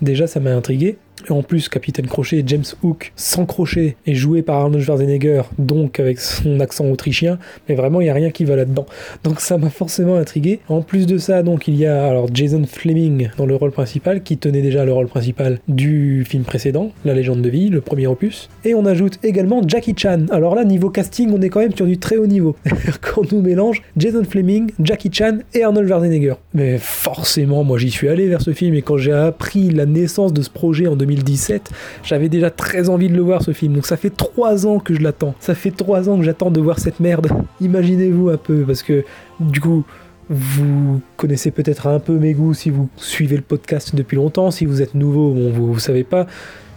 Déjà 0.00 0.26
ça 0.26 0.40
m'a 0.40 0.50
intrigué. 0.50 0.96
En 1.30 1.42
plus, 1.42 1.68
Capitaine 1.68 2.06
Crochet, 2.06 2.42
James 2.46 2.64
Hook, 2.82 3.12
sans 3.16 3.46
crochet, 3.46 3.96
est 4.06 4.14
joué 4.14 4.42
par 4.42 4.56
Arnold 4.56 4.84
Schwarzenegger, 4.84 5.42
donc 5.58 6.00
avec 6.00 6.20
son 6.20 6.60
accent 6.60 6.86
autrichien, 6.86 7.38
mais 7.68 7.74
vraiment, 7.74 8.00
il 8.00 8.04
n'y 8.04 8.10
a 8.10 8.14
rien 8.14 8.30
qui 8.30 8.44
va 8.44 8.56
là-dedans. 8.56 8.86
Donc 9.24 9.40
ça 9.40 9.58
m'a 9.58 9.70
forcément 9.70 10.16
intrigué. 10.16 10.60
En 10.68 10.82
plus 10.82 11.06
de 11.06 11.18
ça, 11.18 11.42
donc 11.42 11.68
il 11.68 11.76
y 11.76 11.86
a 11.86 12.06
alors 12.06 12.28
Jason 12.32 12.62
Fleming 12.64 13.30
dans 13.36 13.46
le 13.46 13.56
rôle 13.56 13.72
principal, 13.72 14.22
qui 14.22 14.38
tenait 14.38 14.62
déjà 14.62 14.84
le 14.84 14.92
rôle 14.92 15.08
principal 15.08 15.60
du 15.68 16.24
film 16.26 16.44
précédent, 16.44 16.92
La 17.04 17.14
légende 17.14 17.42
de 17.42 17.48
vie, 17.48 17.68
le 17.68 17.80
premier 17.80 18.06
opus. 18.06 18.48
Et 18.64 18.74
on 18.74 18.86
ajoute 18.86 19.18
également 19.22 19.62
Jackie 19.66 19.94
Chan. 19.96 20.26
Alors 20.30 20.54
là, 20.54 20.64
niveau 20.64 20.90
casting, 20.90 21.30
on 21.32 21.40
est 21.42 21.48
quand 21.48 21.60
même 21.60 21.74
sur 21.74 21.86
du 21.86 21.98
très 21.98 22.16
haut 22.16 22.26
niveau. 22.26 22.56
Quand 23.00 23.22
on 23.32 23.36
nous 23.36 23.42
mélange 23.42 23.82
Jason 23.96 24.24
Fleming, 24.24 24.70
Jackie 24.82 25.10
Chan 25.12 25.38
et 25.54 25.62
Arnold 25.62 25.88
Schwarzenegger. 25.88 26.34
Mais 26.54 26.78
forcément, 26.78 27.64
moi 27.64 27.78
j'y 27.78 27.90
suis 27.90 28.08
allé 28.08 28.28
vers 28.28 28.42
ce 28.42 28.52
film 28.52 28.74
et 28.74 28.82
quand 28.82 28.96
j'ai 28.96 29.12
appris 29.12 29.70
la 29.70 29.86
naissance 29.86 30.32
de 30.32 30.42
ce 30.42 30.50
projet 30.50 30.86
en 30.86 30.96
2017, 31.08 31.70
j'avais 32.02 32.28
déjà 32.28 32.50
très 32.50 32.88
envie 32.88 33.08
de 33.08 33.14
le 33.14 33.22
voir 33.22 33.42
ce 33.42 33.52
film. 33.52 33.74
Donc 33.74 33.86
ça 33.86 33.96
fait 33.96 34.10
trois 34.10 34.66
ans 34.66 34.78
que 34.78 34.94
je 34.94 35.00
l'attends. 35.00 35.34
Ça 35.40 35.54
fait 35.54 35.70
trois 35.70 36.08
ans 36.08 36.18
que 36.18 36.24
j'attends 36.24 36.50
de 36.50 36.60
voir 36.60 36.78
cette 36.78 37.00
merde. 37.00 37.28
Imaginez-vous 37.60 38.28
un 38.28 38.36
peu, 38.36 38.62
parce 38.62 38.82
que 38.82 39.04
du 39.40 39.60
coup, 39.60 39.84
vous 40.28 41.00
connaissez 41.16 41.50
peut-être 41.50 41.86
un 41.86 42.00
peu 42.00 42.18
mes 42.18 42.34
goûts 42.34 42.54
si 42.54 42.70
vous 42.70 42.88
suivez 42.96 43.36
le 43.36 43.42
podcast 43.42 43.94
depuis 43.94 44.16
longtemps. 44.16 44.50
Si 44.50 44.66
vous 44.66 44.82
êtes 44.82 44.94
nouveau, 44.94 45.32
bon, 45.32 45.50
vous, 45.50 45.72
vous 45.72 45.78
savez 45.78 46.04
pas. 46.04 46.26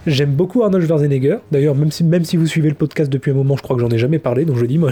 J'aime 0.06 0.32
beaucoup 0.32 0.64
Arnold 0.64 0.84
Schwarzenegger. 0.84 1.36
D'ailleurs, 1.52 1.76
même 1.76 1.92
si, 1.92 2.02
même 2.02 2.24
si 2.24 2.36
vous 2.36 2.46
suivez 2.46 2.68
le 2.68 2.74
podcast 2.74 3.12
depuis 3.12 3.30
un 3.30 3.34
moment, 3.34 3.56
je 3.56 3.62
crois 3.62 3.76
que 3.76 3.82
j'en 3.82 3.90
ai 3.90 3.98
jamais 3.98 4.18
parlé. 4.18 4.44
Donc 4.44 4.56
je 4.56 4.64
dis, 4.64 4.78
moi, 4.78 4.90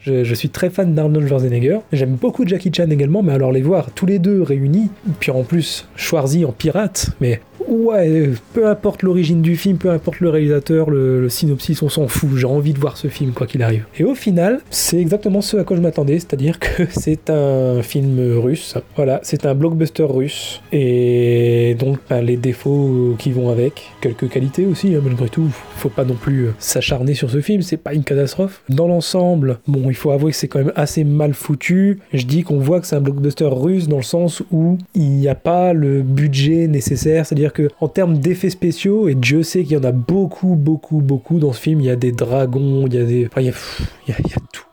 je, 0.00 0.24
je 0.24 0.34
suis 0.34 0.48
très 0.48 0.70
fan 0.70 0.94
d'Arnold 0.94 1.26
Schwarzenegger. 1.26 1.80
J'aime 1.92 2.14
beaucoup 2.14 2.46
Jackie 2.46 2.72
Chan 2.74 2.88
également, 2.88 3.22
mais 3.22 3.32
alors 3.32 3.52
les 3.52 3.60
voir 3.60 3.90
tous 3.94 4.06
les 4.06 4.18
deux 4.18 4.42
réunis, 4.42 4.90
puis 5.20 5.32
en 5.32 5.42
plus 5.42 5.86
Schwarzy 5.96 6.44
en 6.44 6.52
pirate, 6.52 7.10
mais 7.20 7.40
ouais, 7.68 8.30
peu 8.52 8.66
importe 8.68 9.02
l'origine 9.02 9.42
du 9.42 9.56
film, 9.56 9.76
peu 9.76 9.90
importe 9.90 10.20
le 10.20 10.30
réalisateur, 10.30 10.90
le, 10.90 11.28
synopsis, 11.28 11.82
on 11.82 11.88
s'en 11.88 12.08
fout. 12.08 12.30
J'ai 12.36 12.46
envie 12.46 12.72
de 12.72 12.78
voir 12.78 12.96
ce 12.96 13.08
film, 13.08 13.32
quoi 13.32 13.46
qu'il 13.46 13.62
arrive. 13.62 13.84
Et 13.98 14.04
au 14.04 14.14
final, 14.14 14.60
c'est 14.70 14.98
exactement 14.98 15.40
ce 15.40 15.56
à 15.58 15.64
quoi 15.64 15.76
je 15.76 15.82
m'attendais, 15.82 16.18
c'est-à-dire 16.18 16.58
que 16.60 16.84
c'est 16.90 17.30
un 17.30 17.82
film 17.82 18.38
russe. 18.38 18.74
Voilà, 18.96 19.20
c'est 19.22 19.46
un 19.46 19.54
blockbuster 19.54 20.04
russe. 20.04 20.60
Et 20.72 21.76
donc, 21.78 21.98
ben, 22.08 22.22
les 22.22 22.36
défauts 22.36 23.14
qui 23.18 23.32
vont 23.32 23.50
avec, 23.50 23.92
quelques 24.00 24.28
qualités 24.28 24.66
aussi, 24.66 24.94
hein, 24.94 25.00
malgré 25.02 25.28
tout. 25.28 25.48
Faut 25.76 25.88
pas 25.88 26.04
non 26.04 26.14
plus 26.14 26.46
euh, 26.46 26.54
s'acharner 26.58 27.14
sur 27.14 27.30
ce 27.30 27.40
film, 27.40 27.62
c'est 27.62 27.76
pas 27.76 27.94
une 27.94 28.04
catastrophe. 28.04 28.62
Dans 28.68 28.88
l'ensemble, 28.88 29.58
bon, 29.68 29.90
il 29.90 29.94
faut 29.94 30.10
avouer 30.10 30.32
que 30.32 30.36
c'est 30.36 30.48
quand 30.48 30.58
même 30.58 30.72
assez 30.74 31.04
mal 31.04 31.34
foutu. 31.34 32.00
Je 32.12 32.24
dis 32.24 32.42
qu'on 32.42 32.58
voit 32.58 32.80
que 32.80 32.86
c'est 32.86 32.96
un 32.96 33.00
blockbuster 33.00 33.48
russe 33.50 33.88
dans 33.88 33.98
le 33.98 34.02
sens 34.02 34.42
où 34.50 34.78
il 34.94 35.10
n'y 35.10 35.28
a 35.28 35.34
pas 35.34 35.72
le 35.72 36.02
budget 36.02 36.66
nécessaire, 36.66 37.26
c'est-à-dire 37.26 37.52
en 37.80 37.88
termes 37.88 38.18
d'effets 38.18 38.50
spéciaux, 38.50 39.08
et 39.08 39.14
Dieu 39.14 39.42
sait 39.42 39.64
qu'il 39.64 39.72
y 39.72 39.76
en 39.76 39.84
a 39.84 39.92
beaucoup, 39.92 40.54
beaucoup, 40.54 41.00
beaucoup 41.00 41.38
dans 41.38 41.52
ce 41.52 41.60
film, 41.60 41.80
il 41.80 41.86
y 41.86 41.90
a 41.90 41.96
des 41.96 42.12
dragons, 42.12 42.86
il 42.86 42.94
y 42.94 42.98
a 42.98 43.04
des. 43.04 43.26
Enfin, 43.26 43.40
il 43.40 43.48
y 43.48 43.52
il 44.08 44.14
y 44.30 44.34
a 44.34 44.40
tout. 44.52 44.67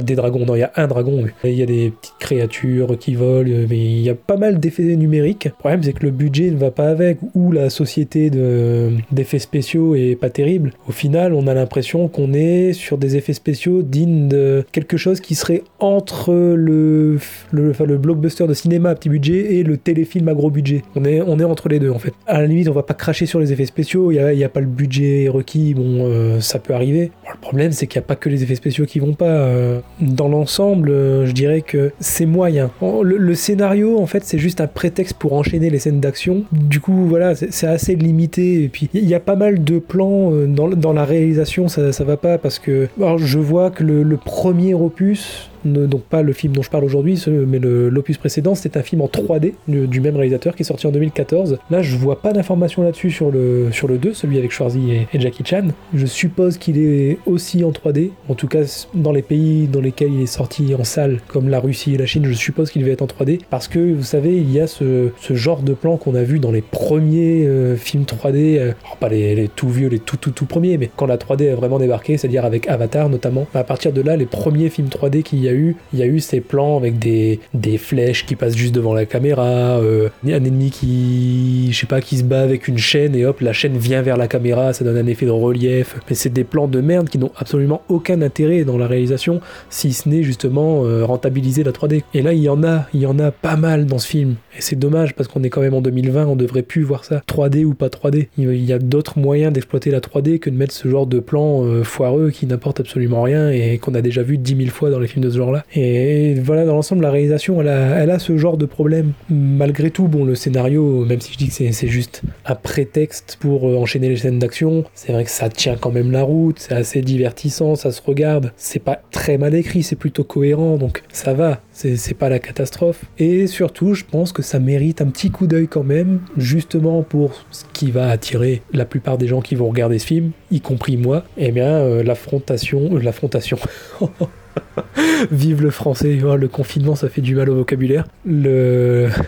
Des 0.00 0.16
dragons, 0.16 0.44
non, 0.44 0.54
il 0.56 0.60
y 0.60 0.62
a 0.62 0.72
un 0.76 0.86
dragon, 0.88 1.24
il 1.44 1.52
y 1.52 1.62
a 1.62 1.66
des 1.66 1.90
petites 1.90 2.14
créatures 2.18 2.98
qui 2.98 3.14
volent, 3.14 3.50
mais 3.68 3.78
il 3.78 4.00
y 4.00 4.10
a 4.10 4.14
pas 4.14 4.36
mal 4.36 4.58
d'effets 4.58 4.96
numériques. 4.96 5.44
Le 5.46 5.50
problème, 5.52 5.82
c'est 5.82 5.92
que 5.92 6.04
le 6.04 6.10
budget 6.10 6.50
ne 6.50 6.56
va 6.56 6.70
pas 6.70 6.88
avec, 6.88 7.18
ou 7.34 7.52
la 7.52 7.70
société 7.70 8.30
de- 8.30 8.90
d'effets 9.12 9.38
spéciaux 9.38 9.94
est 9.94 10.16
pas 10.16 10.30
terrible. 10.30 10.72
Au 10.88 10.92
final, 10.92 11.32
on 11.32 11.46
a 11.46 11.54
l'impression 11.54 12.08
qu'on 12.08 12.32
est 12.32 12.72
sur 12.72 12.98
des 12.98 13.16
effets 13.16 13.32
spéciaux 13.32 13.82
dignes 13.82 14.28
de 14.28 14.64
quelque 14.72 14.96
chose 14.96 15.20
qui 15.20 15.34
serait 15.34 15.62
entre 15.78 16.32
le, 16.32 17.18
le, 17.52 17.72
blockbuster 17.98 18.46
de 18.46 18.54
cinéma 18.54 18.90
à 18.90 18.94
petit 18.94 19.08
budget 19.08 19.54
et 19.54 19.62
le 19.62 19.76
téléfilm 19.76 20.28
à 20.28 20.34
gros 20.34 20.50
budget. 20.50 20.82
On 20.96 21.04
est, 21.04 21.20
on 21.20 21.38
est 21.38 21.44
entre 21.44 21.68
les 21.68 21.78
deux, 21.78 21.90
en 21.90 21.98
fait. 21.98 22.12
À 22.26 22.40
la 22.40 22.46
limite, 22.46 22.68
on 22.68 22.72
va 22.72 22.82
pas 22.82 22.94
cracher 22.94 23.26
sur 23.26 23.38
les 23.38 23.52
effets 23.52 23.66
spéciaux, 23.66 24.10
il 24.10 24.14
n'y 24.14 24.20
a, 24.20 24.32
y 24.32 24.44
a 24.44 24.48
pas 24.48 24.60
le 24.60 24.66
budget 24.66 25.28
requis, 25.28 25.74
bon, 25.74 26.06
euh, 26.06 26.40
ça 26.40 26.58
peut 26.58 26.74
arriver. 26.74 27.10
Problème, 27.44 27.72
c'est 27.72 27.86
qu'il 27.86 28.00
n'y 28.00 28.04
a 28.04 28.06
pas 28.06 28.16
que 28.16 28.30
les 28.30 28.42
effets 28.42 28.54
spéciaux 28.54 28.86
qui 28.86 29.00
vont 29.00 29.12
pas. 29.12 29.26
euh, 29.26 29.80
dans 30.00 30.28
l'ensemble, 30.28 30.88
euh, 30.88 31.26
je 31.26 31.32
dirais 31.32 31.60
que 31.60 31.92
c'est 32.00 32.24
moyen. 32.24 32.70
En- 32.80 33.02
Le, 33.02 33.34
scénario, 33.34 33.98
en 33.98 34.06
fait, 34.06 34.24
c'est 34.24 34.38
juste 34.38 34.62
un 34.62 34.66
prétexte 34.66 35.18
pour 35.18 35.34
enchaîner 35.34 35.68
les 35.68 35.78
scènes 35.78 36.00
d'action. 36.00 36.44
Du 36.52 36.80
coup, 36.80 37.04
voilà, 37.06 37.34
c'est 37.34 37.66
assez 37.66 37.96
limité. 37.96 38.62
Et 38.62 38.68
puis, 38.68 38.88
il 38.94 39.04
y 39.04 39.14
a 39.14 39.20
pas 39.20 39.36
mal 39.36 39.62
de 39.62 39.78
plans 39.78 40.32
euh, 40.32 40.46
dans, 40.46 40.92
la 40.94 41.04
réalisation, 41.04 41.68
ça, 41.68 41.92
ça 41.92 42.04
va 42.04 42.16
pas 42.16 42.38
parce 42.38 42.58
que 42.58 42.88
je 43.18 43.38
vois 43.38 43.70
que 43.70 43.84
le, 43.84 44.16
premier 44.16 44.72
opus, 44.72 45.50
donc 45.64 46.02
pas 46.02 46.22
le 46.22 46.32
film 46.32 46.52
dont 46.54 46.62
je 46.62 46.70
parle 46.70 46.84
aujourd'hui, 46.84 47.22
mais 47.26 47.58
l'opus 47.58 48.18
précédent, 48.18 48.54
c'est 48.54 48.76
un 48.76 48.82
film 48.82 49.02
en 49.02 49.06
3D 49.06 49.54
du, 49.68 50.00
même 50.00 50.16
réalisateur 50.16 50.54
qui 50.54 50.62
est 50.62 50.66
sorti 50.66 50.86
en 50.86 50.90
2014. 50.90 51.58
Là, 51.70 51.82
je 51.82 51.96
vois 51.96 52.20
pas 52.20 52.32
d'informations 52.32 52.82
là-dessus 52.82 53.10
sur 53.10 53.30
le, 53.30 53.68
sur 53.72 53.88
le 53.88 53.98
2, 53.98 54.14
celui 54.14 54.38
avec 54.38 54.52
Schwarzy 54.52 54.92
et, 54.92 55.20
Jackie 55.20 55.44
Chan. 55.44 55.68
Je 55.94 56.06
suppose 56.06 56.58
qu'il 56.58 56.78
est 56.78 57.18
aussi 57.26 57.64
en 57.64 57.70
3D, 57.70 58.10
en 58.28 58.34
tout 58.34 58.48
cas 58.48 58.86
dans 58.94 59.12
les 59.12 59.22
pays 59.22 59.66
dans 59.66 59.80
lesquels 59.80 60.12
il 60.12 60.22
est 60.22 60.26
sorti 60.26 60.74
en 60.74 60.84
salle, 60.84 61.20
comme 61.28 61.48
la 61.48 61.60
Russie 61.60 61.94
et 61.94 61.98
la 61.98 62.06
Chine, 62.06 62.24
je 62.24 62.32
suppose 62.32 62.70
qu'il 62.70 62.84
va 62.84 62.90
être 62.90 63.02
en 63.02 63.06
3D, 63.06 63.40
parce 63.50 63.68
que 63.68 63.78
vous 63.78 64.02
savez, 64.02 64.36
il 64.36 64.50
y 64.50 64.60
a 64.60 64.66
ce, 64.66 65.10
ce 65.20 65.34
genre 65.34 65.62
de 65.62 65.74
plan 65.74 65.96
qu'on 65.96 66.14
a 66.14 66.22
vu 66.22 66.38
dans 66.38 66.50
les 66.50 66.62
premiers 66.62 67.46
euh, 67.46 67.76
films 67.76 68.04
3D, 68.04 68.58
euh, 68.58 68.72
alors 68.84 68.96
pas 68.98 69.08
les, 69.08 69.34
les 69.34 69.48
tout 69.48 69.68
vieux, 69.68 69.88
les 69.88 69.98
tout 69.98 70.16
tout 70.16 70.30
tout 70.30 70.46
premiers, 70.46 70.78
mais 70.78 70.90
quand 70.94 71.06
la 71.06 71.16
3D 71.16 71.52
a 71.52 71.54
vraiment 71.54 71.78
débarqué, 71.78 72.16
c'est-à-dire 72.16 72.44
avec 72.44 72.68
Avatar 72.68 73.08
notamment, 73.08 73.46
à 73.54 73.64
partir 73.64 73.92
de 73.92 74.00
là, 74.00 74.16
les 74.16 74.26
premiers 74.26 74.68
films 74.68 74.88
3D 74.88 75.22
qu'il 75.22 75.42
y 75.42 75.48
a 75.48 75.52
il 75.92 75.98
y 75.98 76.02
a 76.02 76.06
eu 76.06 76.20
ces 76.20 76.40
plans 76.40 76.76
avec 76.76 76.98
des, 76.98 77.40
des 77.52 77.78
flèches 77.78 78.26
qui 78.26 78.36
passent 78.36 78.56
juste 78.56 78.74
devant 78.74 78.94
la 78.94 79.06
caméra, 79.06 79.78
euh, 79.78 80.08
un 80.24 80.44
ennemi 80.44 80.70
qui, 80.70 81.68
je 81.72 81.78
sais 81.78 81.86
pas, 81.86 82.00
qui 82.00 82.18
se 82.18 82.24
bat 82.24 82.42
avec 82.42 82.68
une 82.68 82.78
chaîne 82.78 83.14
et 83.14 83.24
hop, 83.26 83.40
la 83.40 83.52
chaîne 83.52 83.76
vient 83.76 84.02
vers 84.02 84.16
la 84.16 84.28
caméra, 84.28 84.72
ça 84.72 84.84
donne 84.84 84.96
un 84.96 85.06
effet 85.06 85.26
de 85.26 85.30
relief. 85.30 85.96
Mais 86.08 86.14
c'est 86.14 86.32
des 86.32 86.44
plans 86.44 86.68
de 86.68 86.80
merde 86.80 87.08
qui 87.08 87.18
n'ont 87.18 87.32
absolument 87.36 87.82
aucun 87.88 88.22
intérêt 88.22 88.64
dans 88.64 88.78
la 88.78 88.86
réalisation, 88.86 89.40
si 89.70 89.92
ce 89.92 90.08
n'est 90.08 90.22
justement 90.22 90.84
euh, 90.84 91.04
rentabiliser 91.04 91.62
la 91.64 91.72
3D. 91.72 92.02
Et 92.14 92.22
là, 92.22 92.32
il 92.32 92.40
y 92.40 92.48
en 92.48 92.62
a, 92.64 92.86
il 92.94 93.00
y 93.00 93.06
en 93.06 93.18
a 93.18 93.30
pas 93.30 93.56
mal 93.56 93.86
dans 93.86 93.98
ce 93.98 94.06
film. 94.06 94.34
Et 94.56 94.60
c'est 94.60 94.76
dommage 94.76 95.14
parce 95.14 95.28
qu'on 95.28 95.42
est 95.42 95.50
quand 95.50 95.60
même 95.60 95.74
en 95.74 95.80
2020, 95.80 96.26
on 96.26 96.36
devrait 96.36 96.62
plus 96.62 96.82
voir 96.82 97.04
ça, 97.04 97.22
3D 97.28 97.64
ou 97.64 97.74
pas 97.74 97.88
3D. 97.88 98.28
Il 98.38 98.64
y 98.64 98.72
a 98.72 98.78
d'autres 98.78 99.18
moyens 99.18 99.52
d'exploiter 99.52 99.90
la 99.90 100.00
3D 100.00 100.38
que 100.38 100.50
de 100.50 100.56
mettre 100.56 100.74
ce 100.74 100.88
genre 100.88 101.06
de 101.06 101.20
plan 101.20 101.64
euh, 101.64 101.82
foireux 101.84 102.30
qui 102.30 102.46
n'apporte 102.46 102.80
absolument 102.80 103.22
rien 103.22 103.50
et 103.50 103.78
qu'on 103.78 103.94
a 103.94 104.02
déjà 104.02 104.22
vu 104.22 104.38
10 104.38 104.56
000 104.56 104.70
fois 104.70 104.90
dans 104.90 104.98
les 104.98 105.08
films 105.08 105.24
de 105.24 105.30
ce 105.30 105.36
Et 105.74 106.34
voilà, 106.34 106.64
dans 106.64 106.74
l'ensemble, 106.74 107.02
la 107.02 107.10
réalisation, 107.10 107.60
elle 107.60 107.68
a, 107.68 108.02
elle 108.02 108.10
a 108.10 108.18
ce 108.18 108.36
genre 108.36 108.56
de 108.56 108.66
problème. 108.66 109.12
Malgré 109.28 109.90
tout, 109.90 110.08
bon, 110.08 110.24
le 110.24 110.34
scénario, 110.34 111.04
même 111.04 111.20
si 111.20 111.32
je 111.32 111.38
dis 111.38 111.48
que 111.48 111.54
c'est 111.54 111.88
juste 111.88 112.22
un 112.46 112.54
prétexte 112.54 113.38
pour 113.40 113.68
euh, 113.68 113.76
enchaîner 113.76 114.08
les 114.08 114.16
scènes 114.16 114.38
d'action, 114.38 114.84
c'est 114.94 115.12
vrai 115.12 115.24
que 115.24 115.30
ça 115.30 115.48
tient 115.48 115.76
quand 115.76 115.90
même 115.90 116.10
la 116.10 116.22
route, 116.22 116.58
c'est 116.58 116.74
assez 116.74 117.02
divertissant, 117.02 117.74
ça 117.74 117.90
se 117.92 118.02
regarde. 118.02 118.52
C'est 118.56 118.82
pas 118.82 119.00
très 119.10 119.38
mal 119.38 119.54
écrit, 119.54 119.82
c'est 119.82 119.96
plutôt 119.96 120.24
cohérent, 120.24 120.76
donc 120.76 121.02
ça 121.12 121.34
va, 121.34 121.60
c'est 121.72 122.14
pas 122.14 122.28
la 122.28 122.38
catastrophe. 122.38 123.04
Et 123.18 123.46
surtout, 123.46 123.94
je 123.94 124.04
pense 124.04 124.32
que 124.32 124.42
ça 124.42 124.58
mérite 124.58 125.00
un 125.00 125.06
petit 125.06 125.30
coup 125.30 125.46
d'œil 125.46 125.68
quand 125.68 125.84
même, 125.84 126.20
justement 126.36 127.02
pour 127.02 127.44
ce 127.50 127.64
qui 127.72 127.90
va 127.90 128.08
attirer 128.10 128.62
la 128.72 128.84
plupart 128.84 129.18
des 129.18 129.26
gens 129.26 129.40
qui 129.40 129.54
vont 129.54 129.68
regarder 129.68 129.98
ce 129.98 130.06
film, 130.06 130.32
y 130.50 130.60
compris 130.60 130.96
moi, 130.96 131.24
eh 131.36 131.52
bien, 131.52 131.68
euh, 131.68 132.02
l'affrontation, 132.02 132.94
euh, 132.94 133.00
l'affrontation. 133.00 133.58
Vive 135.30 135.62
le 135.62 135.70
français, 135.70 136.18
Oh, 136.24 136.36
le 136.36 136.48
confinement 136.48 136.94
ça 136.94 137.08
fait 137.08 137.20
du 137.20 137.34
mal 137.34 137.50
au 137.50 137.56
vocabulaire. 137.56 138.06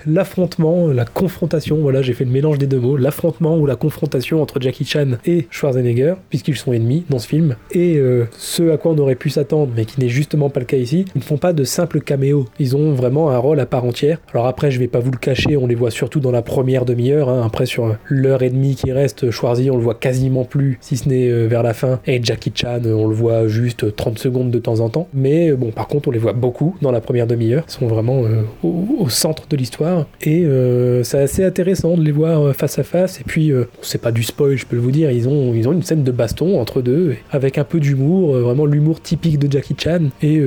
L'affrontement, 0.07 0.89
la 0.89 1.05
confrontation, 1.05 1.77
voilà, 1.77 2.03
j'ai 2.03 2.13
fait 2.13 2.25
le 2.25 2.31
mélange 2.31 2.59
des 2.59 2.67
deux 2.67 2.79
mots, 2.79 2.97
l'affrontement 2.97 3.57
ou 3.57 3.67
la 3.67 3.77
confrontation 3.77 4.43
entre 4.43 4.61
Jackie 4.61 4.85
Chan 4.85 5.19
et 5.25 5.47
Schwarzenegger, 5.51 6.15
puisqu'ils 6.31 6.57
sont 6.57 6.73
ennemis 6.73 7.05
dans 7.11 7.19
ce 7.19 7.29
film, 7.29 7.57
et 7.73 7.97
euh, 7.97 8.25
ce 8.33 8.71
à 8.71 8.77
quoi 8.77 8.93
on 8.93 8.99
aurait 8.99 9.15
pu 9.15 9.31
s'attendre, 9.31 9.73
mais 9.77 9.85
qui 9.85 10.01
n'est 10.01 10.09
justement 10.09 10.51
pas 10.51 10.61
le 10.61 10.67
cas 10.67 10.77
ici, 10.77 11.05
ils 11.15 11.19
ne 11.19 11.25
font 11.25 11.39
pas 11.39 11.53
de 11.53 11.65
simples 11.65 12.01
caméos, 12.01 12.47
ils 12.59 12.77
ont 12.77 12.93
vraiment 12.93 13.31
un 13.31 13.39
rôle 13.39 13.61
à 13.61 13.67
part 13.67 13.85
entière. 13.85 14.19
Alors 14.33 14.47
après, 14.47 14.71
je 14.71 14.79
vais 14.79 14.89
pas 14.89 15.01
vous 15.01 15.11
le 15.11 15.19
cacher, 15.19 15.57
on 15.57 15.67
les 15.67 15.75
voit 15.75 15.91
surtout 15.91 16.21
dans 16.21 16.31
la 16.31 16.43
première 16.43 16.85
demi-heure, 16.85 17.29
hein. 17.29 17.43
après 17.45 17.67
sur 17.67 17.97
l'heure 18.09 18.43
et 18.43 18.51
demie 18.51 18.75
qui 18.75 18.93
reste, 18.93 19.31
Schwarzy 19.31 19.71
on 19.71 19.77
le 19.77 19.83
voit 19.83 19.95
quasiment 19.95 20.45
plus, 20.45 20.79
si 20.81 20.97
ce 20.97 21.09
n'est 21.09 21.29
euh, 21.29 21.47
vers 21.47 21.63
la 21.63 21.75
fin, 21.75 22.01
et 22.07 22.21
Jackie 22.23 22.53
Chan 22.55 22.81
on 22.85 23.07
le 23.07 23.15
voit 23.15 23.49
juste 23.49 23.95
30 23.95 24.19
secondes 24.19 24.51
de 24.51 24.59
temps 24.59 24.81
en 24.81 24.89
temps, 24.89 25.09
mais 25.17 25.51
euh, 25.51 25.57
bon, 25.57 25.71
par 25.71 25.89
contre, 25.89 26.09
on 26.09 26.11
les 26.11 26.19
voit 26.19 26.35
beaucoup 26.35 26.77
dans 26.83 26.93
la 26.93 27.01
première 27.01 27.27
demi-heure. 27.27 27.65
Ils 27.67 27.73
sont 27.73 27.87
vraiment 27.87 28.25
euh, 28.25 28.43
au, 28.63 29.09
centre 29.09 29.49
de 29.49 29.57
l'histoire. 29.57 30.07
Et 30.23 30.45
euh, 30.45 31.03
c'est 31.03 31.19
assez 31.19 31.45
intéressant 31.45 31.97
de 31.97 32.03
les 32.03 32.13
voir 32.13 32.55
face 32.55 32.79
à 32.79 32.83
face. 32.83 33.21
Et 33.21 33.25
puis, 33.25 33.51
euh, 33.51 33.65
c'est 33.83 34.01
pas 34.01 34.13
du 34.13 34.23
spoil, 34.23 34.57
je 34.57 34.67
peux 34.67 34.77
vous 34.77 34.91
dire. 34.91 35.11
Ils 35.11 35.29
ont, 35.29 35.55
ils 35.55 35.69
ont 35.69 35.73
une 35.73 35.83
scène 35.83 36.05
de 36.05 36.13
baston 36.13 36.61
entre 36.61 36.83
deux, 36.83 37.17
avec 37.31 37.59
un 37.59 37.65
peu 37.65 37.81
d'humour, 37.81 38.37
vraiment 38.37 38.67
l'humour 38.67 39.01
typique 39.01 39.39
de 39.39 39.51
Jackie 39.51 39.75
Chan. 39.79 40.11
Et 40.23 40.41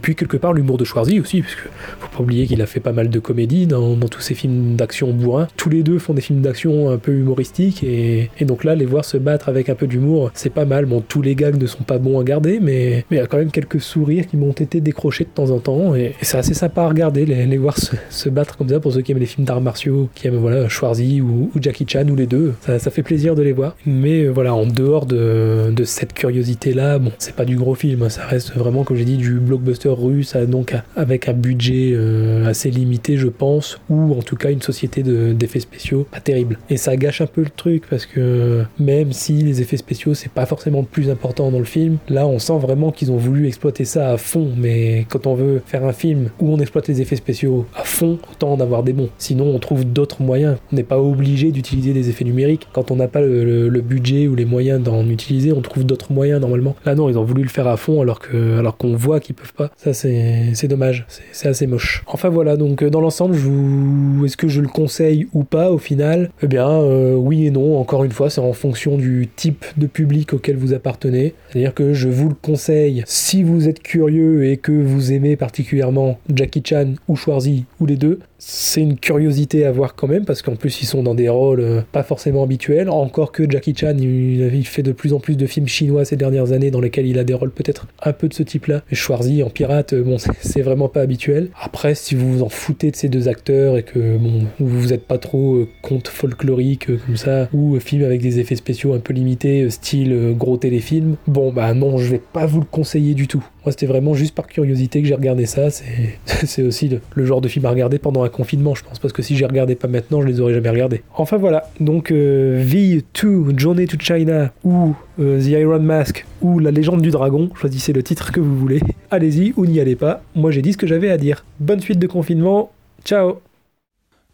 puis, 0.00 0.14
quelque 0.14 0.36
part, 0.36 0.54
l'humour 0.54 0.78
de 0.78 0.84
Schwarzy 0.84 1.20
aussi, 1.20 1.42
parce 1.42 1.54
que 1.54 1.68
faut 2.00 2.16
pas 2.16 2.22
oublier 2.22 2.46
qu'il 2.46 2.62
a 2.62 2.66
fait 2.66 2.80
pas 2.80 2.92
mal 2.92 3.10
de 3.10 3.18
comédies 3.18 3.66
dans, 3.66 3.96
tous 4.06 4.20
ses 4.20 4.34
films 4.34 4.76
d'action 4.76 5.12
bourrin. 5.12 5.48
Tous 5.56 5.68
les 5.68 5.82
deux 5.82 5.98
font 5.98 6.14
des 6.14 6.22
films 6.22 6.40
d'action 6.40 6.90
un 6.90 6.98
peu 6.98 7.12
humoristiques. 7.12 7.84
Et, 7.84 8.30
donc 8.40 8.64
là, 8.64 8.74
les 8.74 8.86
voir 8.86 9.04
se 9.04 9.18
battre 9.18 9.48
avec 9.48 9.68
un 9.68 9.74
peu 9.74 9.86
d'humour, 9.86 10.30
c'est 10.34 10.50
pas 10.52 10.64
mal. 10.64 10.86
Bon, 10.86 11.02
tous 11.06 11.22
les 11.22 11.34
gags 11.34 11.60
ne 11.60 11.66
sont 11.66 11.82
pas 11.84 11.98
bons 11.98 12.18
à 12.20 12.24
garder, 12.24 12.60
mais 12.60 13.04
mais 13.10 13.16
il 13.16 13.20
y 13.20 13.22
a 13.22 13.26
quand 13.26 13.38
même 13.38 13.50
quelques 13.50 13.80
sourires 13.80 14.05
qui 14.06 14.36
m'ont 14.36 14.52
été 14.52 14.80
décrochés 14.80 15.24
de 15.24 15.30
temps 15.30 15.50
en 15.50 15.58
temps. 15.58 15.94
Et, 15.94 16.14
c'est 16.22 16.38
assez 16.38 16.54
sympa 16.54 16.82
à 16.82 16.88
regarder, 16.88 17.26
les, 17.26 17.56
voir 17.56 17.76
se, 17.78 18.28
battre 18.28 18.56
comme 18.56 18.68
ça 18.68 18.80
pour 18.80 18.92
ceux 18.92 19.02
qui 19.02 19.12
aiment 19.12 19.18
les 19.18 19.26
films 19.26 19.46
d'arts 19.46 19.60
martiaux, 19.60 20.08
qui 20.14 20.26
aiment 20.26 20.36
voilà, 20.36 20.68
Schwarzy 20.68 21.20
ou, 21.20 21.50
Jackie 21.60 21.86
Chan 21.88 22.06
ou 22.08 22.16
les 22.16 22.26
deux. 22.26 22.54
Ça, 22.60 22.78
fait 22.90 23.02
plaisir 23.02 23.34
de 23.34 23.42
les 23.42 23.52
voir. 23.52 23.76
Mais 23.86 24.22
euh, 24.22 24.30
voilà, 24.30 24.54
en 24.54 24.66
dehors 24.66 25.06
de, 25.06 25.72
cette 25.84 26.12
curiosité-là, 26.12 26.98
bon, 26.98 27.12
c'est 27.18 27.34
pas 27.34 27.44
du 27.44 27.56
gros 27.56 27.74
film, 27.74 28.08
ça 28.08 28.26
reste 28.26 28.54
vraiment, 28.54 28.84
comme 28.84 28.96
j'ai 28.96 29.04
dit, 29.04 29.16
du 29.16 29.34
blockbuster 29.34 29.90
russe, 29.90 30.34
donc 30.36 30.74
avec 30.96 31.28
un 31.28 31.32
budget 31.32 31.92
euh, 31.94 32.46
assez 32.46 32.70
limité, 32.70 33.16
je 33.16 33.28
pense, 33.28 33.78
ou 33.88 34.12
en 34.14 34.22
tout 34.22 34.36
cas 34.36 34.50
une 34.50 34.62
société 34.62 35.02
de- 35.02 35.32
d'effets 35.32 35.60
spéciaux 35.60 36.06
pas 36.10 36.20
terrible. 36.20 36.58
Et 36.70 36.76
ça 36.76 36.96
gâche 36.96 37.20
un 37.20 37.26
peu 37.26 37.42
le 37.42 37.50
truc 37.50 37.84
parce 37.88 38.06
que 38.06 38.64
même 38.78 39.12
si 39.12 39.34
les 39.34 39.60
effets 39.60 39.76
spéciaux 39.76 40.14
c'est 40.14 40.30
pas 40.30 40.46
forcément 40.46 40.80
le 40.80 40.86
plus 40.86 41.10
important 41.10 41.50
dans 41.50 41.58
le 41.58 41.64
film, 41.64 41.98
là 42.08 42.26
on 42.26 42.38
sent 42.38 42.58
vraiment 42.58 42.92
qu'ils 42.92 43.12
ont 43.12 43.16
voulu 43.16 43.46
exploiter 43.46 43.84
ça 43.84 43.95
à 43.96 44.16
fond. 44.16 44.50
Mais 44.56 45.06
quand 45.08 45.26
on 45.26 45.34
veut 45.34 45.62
faire 45.66 45.84
un 45.84 45.92
film 45.92 46.30
où 46.40 46.50
on 46.52 46.58
exploite 46.58 46.88
les 46.88 47.00
effets 47.00 47.16
spéciaux 47.16 47.66
à 47.74 47.84
fond, 47.84 48.18
autant 48.30 48.52
en 48.52 48.60
avoir 48.60 48.82
des 48.82 48.92
bons. 48.92 49.08
Sinon 49.18 49.46
on 49.46 49.58
trouve 49.58 49.84
d'autres 49.84 50.22
moyens. 50.22 50.56
On 50.72 50.76
n'est 50.76 50.82
pas 50.82 50.98
obligé 51.00 51.50
d'utiliser 51.52 51.92
des 51.92 52.08
effets 52.08 52.24
numériques. 52.24 52.68
Quand 52.72 52.90
on 52.90 52.96
n'a 52.96 53.08
pas 53.08 53.20
le, 53.20 53.68
budget 53.80 54.26
ou 54.26 54.34
les 54.34 54.44
moyens 54.46 54.82
d'en 54.82 55.08
utiliser, 55.08 55.52
on 55.52 55.60
trouve 55.60 55.84
d'autres 55.84 56.12
moyens 56.12 56.40
normalement. 56.40 56.74
Là 56.84 56.94
non, 56.94 57.08
ils 57.08 57.18
ont 57.18 57.24
voulu 57.24 57.42
le 57.42 57.48
faire 57.48 57.66
à 57.68 57.76
fond 57.76 58.00
alors 58.00 58.18
que 58.18 58.58
alors 58.58 58.76
qu'on 58.76 58.94
voit 58.96 59.20
qu'ils 59.20 59.34
peuvent 59.34 59.52
pas. 59.52 59.70
Ça 59.76 59.92
c'est 59.92 60.66
dommage. 60.68 61.04
C'est- 61.08 61.22
C'est 61.32 61.48
assez 61.48 61.66
moche. 61.66 62.02
Enfin 62.06 62.28
voilà, 62.28 62.56
donc 62.56 62.82
euh, 62.82 62.90
dans 62.90 63.00
l'ensemble, 63.00 63.34
je 63.34 63.40
vous 63.48 64.24
est-ce 64.24 64.36
que 64.36 64.48
je 64.48 64.60
le 64.60 64.68
conseille 64.68 65.28
ou 65.34 65.44
pas 65.44 65.70
au 65.70 65.78
final? 65.78 66.30
Eh 66.42 66.46
bien 66.46 66.68
euh, 66.68 67.14
oui 67.14 67.46
et 67.46 67.50
non. 67.50 67.78
Encore 67.78 68.04
une 68.04 68.12
fois, 68.12 68.30
c'est 68.30 68.40
en 68.40 68.52
fonction 68.52 68.96
du 68.96 69.28
type 69.34 69.64
de 69.76 69.86
public 69.86 70.32
auquel 70.32 70.56
vous 70.56 70.72
appartenez. 70.72 71.34
C'est-à-dire 71.50 71.74
que 71.74 71.92
je 71.92 72.08
vous 72.08 72.28
le 72.28 72.34
conseille 72.34 73.02
si 73.06 73.42
vous 73.42 73.68
êtes 73.68 73.82
curieux 73.86 74.46
et 74.46 74.56
que 74.56 74.72
vous 74.72 75.12
aimez 75.12 75.36
particulièrement 75.36 76.18
Jackie 76.34 76.62
Chan 76.64 76.94
ou 77.06 77.14
Schwarzy 77.14 77.64
ou 77.80 77.86
les 77.86 77.96
deux. 77.96 78.18
C'est 78.38 78.82
une 78.82 78.98
curiosité 78.98 79.64
à 79.64 79.72
voir 79.72 79.94
quand 79.94 80.08
même 80.08 80.24
parce 80.24 80.42
qu'en 80.42 80.56
plus 80.56 80.82
ils 80.82 80.86
sont 80.86 81.02
dans 81.02 81.14
des 81.14 81.28
rôles 81.28 81.60
euh, 81.60 81.80
pas 81.92 82.02
forcément 82.02 82.42
habituels. 82.42 82.90
Encore 82.90 83.30
que 83.30 83.48
Jackie 83.48 83.74
Chan, 83.76 83.96
il, 83.98 84.66
fait 84.66 84.82
de 84.82 84.90
plus 84.92 85.12
en 85.12 85.20
plus 85.20 85.36
de 85.36 85.46
films 85.46 85.68
chinois 85.68 86.04
ces 86.04 86.16
dernières 86.16 86.52
années 86.52 86.72
dans 86.72 86.80
lesquels 86.80 87.06
il 87.06 87.18
a 87.18 87.24
des 87.24 87.32
rôles 87.32 87.52
peut-être 87.52 87.86
un 88.02 88.12
peu 88.12 88.28
de 88.28 88.34
ce 88.34 88.42
type-là. 88.42 88.82
Schwarzy 88.90 89.42
en 89.44 89.50
pirate, 89.50 89.92
euh, 89.92 90.02
bon, 90.02 90.16
c'est- 90.40 90.62
vraiment 90.62 90.88
pas 90.88 91.02
habituel. 91.02 91.50
Après, 91.62 91.94
si 91.94 92.16
vous 92.16 92.38
vous 92.38 92.42
en 92.42 92.48
foutez 92.48 92.90
de 92.90 92.96
ces 92.96 93.08
deux 93.08 93.28
acteurs 93.28 93.78
et 93.78 93.84
que 93.84 94.16
bon, 94.16 94.46
vous 94.58 94.92
êtes 94.92 95.06
pas 95.06 95.18
trop 95.18 95.54
euh, 95.54 95.68
conte 95.80 96.08
folklorique 96.08 96.88
comme 97.06 97.16
ça 97.16 97.48
ou 97.52 97.78
film 97.78 98.02
avec 98.04 98.20
des 98.20 98.40
effets 98.40 98.56
spéciaux 98.56 98.94
un 98.94 98.98
peu 98.98 99.12
limités, 99.12 99.70
style 99.70 100.34
gros 100.36 100.56
téléfilm, 100.56 101.16
bon 101.28 101.52
bah 101.52 101.72
non, 101.72 101.98
je 101.98 102.10
vais 102.10 102.20
pas 102.32 102.46
vous 102.46 102.58
le 102.58 102.66
conseiller 102.68 103.14
du 103.14 103.28
tout. 103.28 103.44
C'était 103.70 103.86
vraiment 103.86 104.14
juste 104.14 104.34
par 104.34 104.46
curiosité 104.46 105.02
que 105.02 105.08
j'ai 105.08 105.14
regardé 105.14 105.46
ça. 105.46 105.70
C'est 105.70 106.62
aussi 106.62 106.90
le, 107.14 107.24
genre 107.24 107.40
de 107.40 107.48
film 107.48 107.64
à 107.66 107.70
regarder 107.70 107.98
pendant 107.98 108.22
un 108.22 108.28
confinement, 108.28 108.74
je 108.74 108.84
pense, 108.84 108.98
parce 108.98 109.12
que 109.12 109.22
si 109.22 109.36
j'y 109.36 109.44
regardais 109.44 109.74
pas 109.74 109.88
maintenant, 109.88 110.22
je 110.22 110.26
les 110.26 110.40
aurais 110.40 110.54
jamais 110.54 110.70
regardés. 110.70 111.02
Enfin 111.14 111.36
voilà, 111.36 111.70
donc 111.80 112.10
euh, 112.10 112.64
V2, 112.64 113.58
Journey 113.58 113.86
to 113.86 113.96
China 113.98 114.50
ou 114.64 114.94
euh, 115.20 115.40
The 115.40 115.48
Iron 115.48 115.80
Mask 115.80 116.26
ou 116.42 116.58
La 116.58 116.70
légende 116.70 117.02
du 117.02 117.10
dragon, 117.10 117.50
choisissez 117.54 117.92
le 117.92 118.02
titre 118.02 118.32
que 118.32 118.40
vous 118.40 118.56
voulez. 118.56 118.80
Allez-y 119.10 119.52
ou 119.56 119.66
n'y 119.66 119.80
allez 119.80 119.96
pas. 119.96 120.22
Moi, 120.34 120.50
j'ai 120.50 120.62
dit 120.62 120.72
ce 120.72 120.78
que 120.78 120.86
j'avais 120.86 121.10
à 121.10 121.18
dire. 121.18 121.44
Bonne 121.60 121.80
suite 121.80 121.98
de 121.98 122.06
confinement. 122.06 122.70
Ciao 123.04 123.40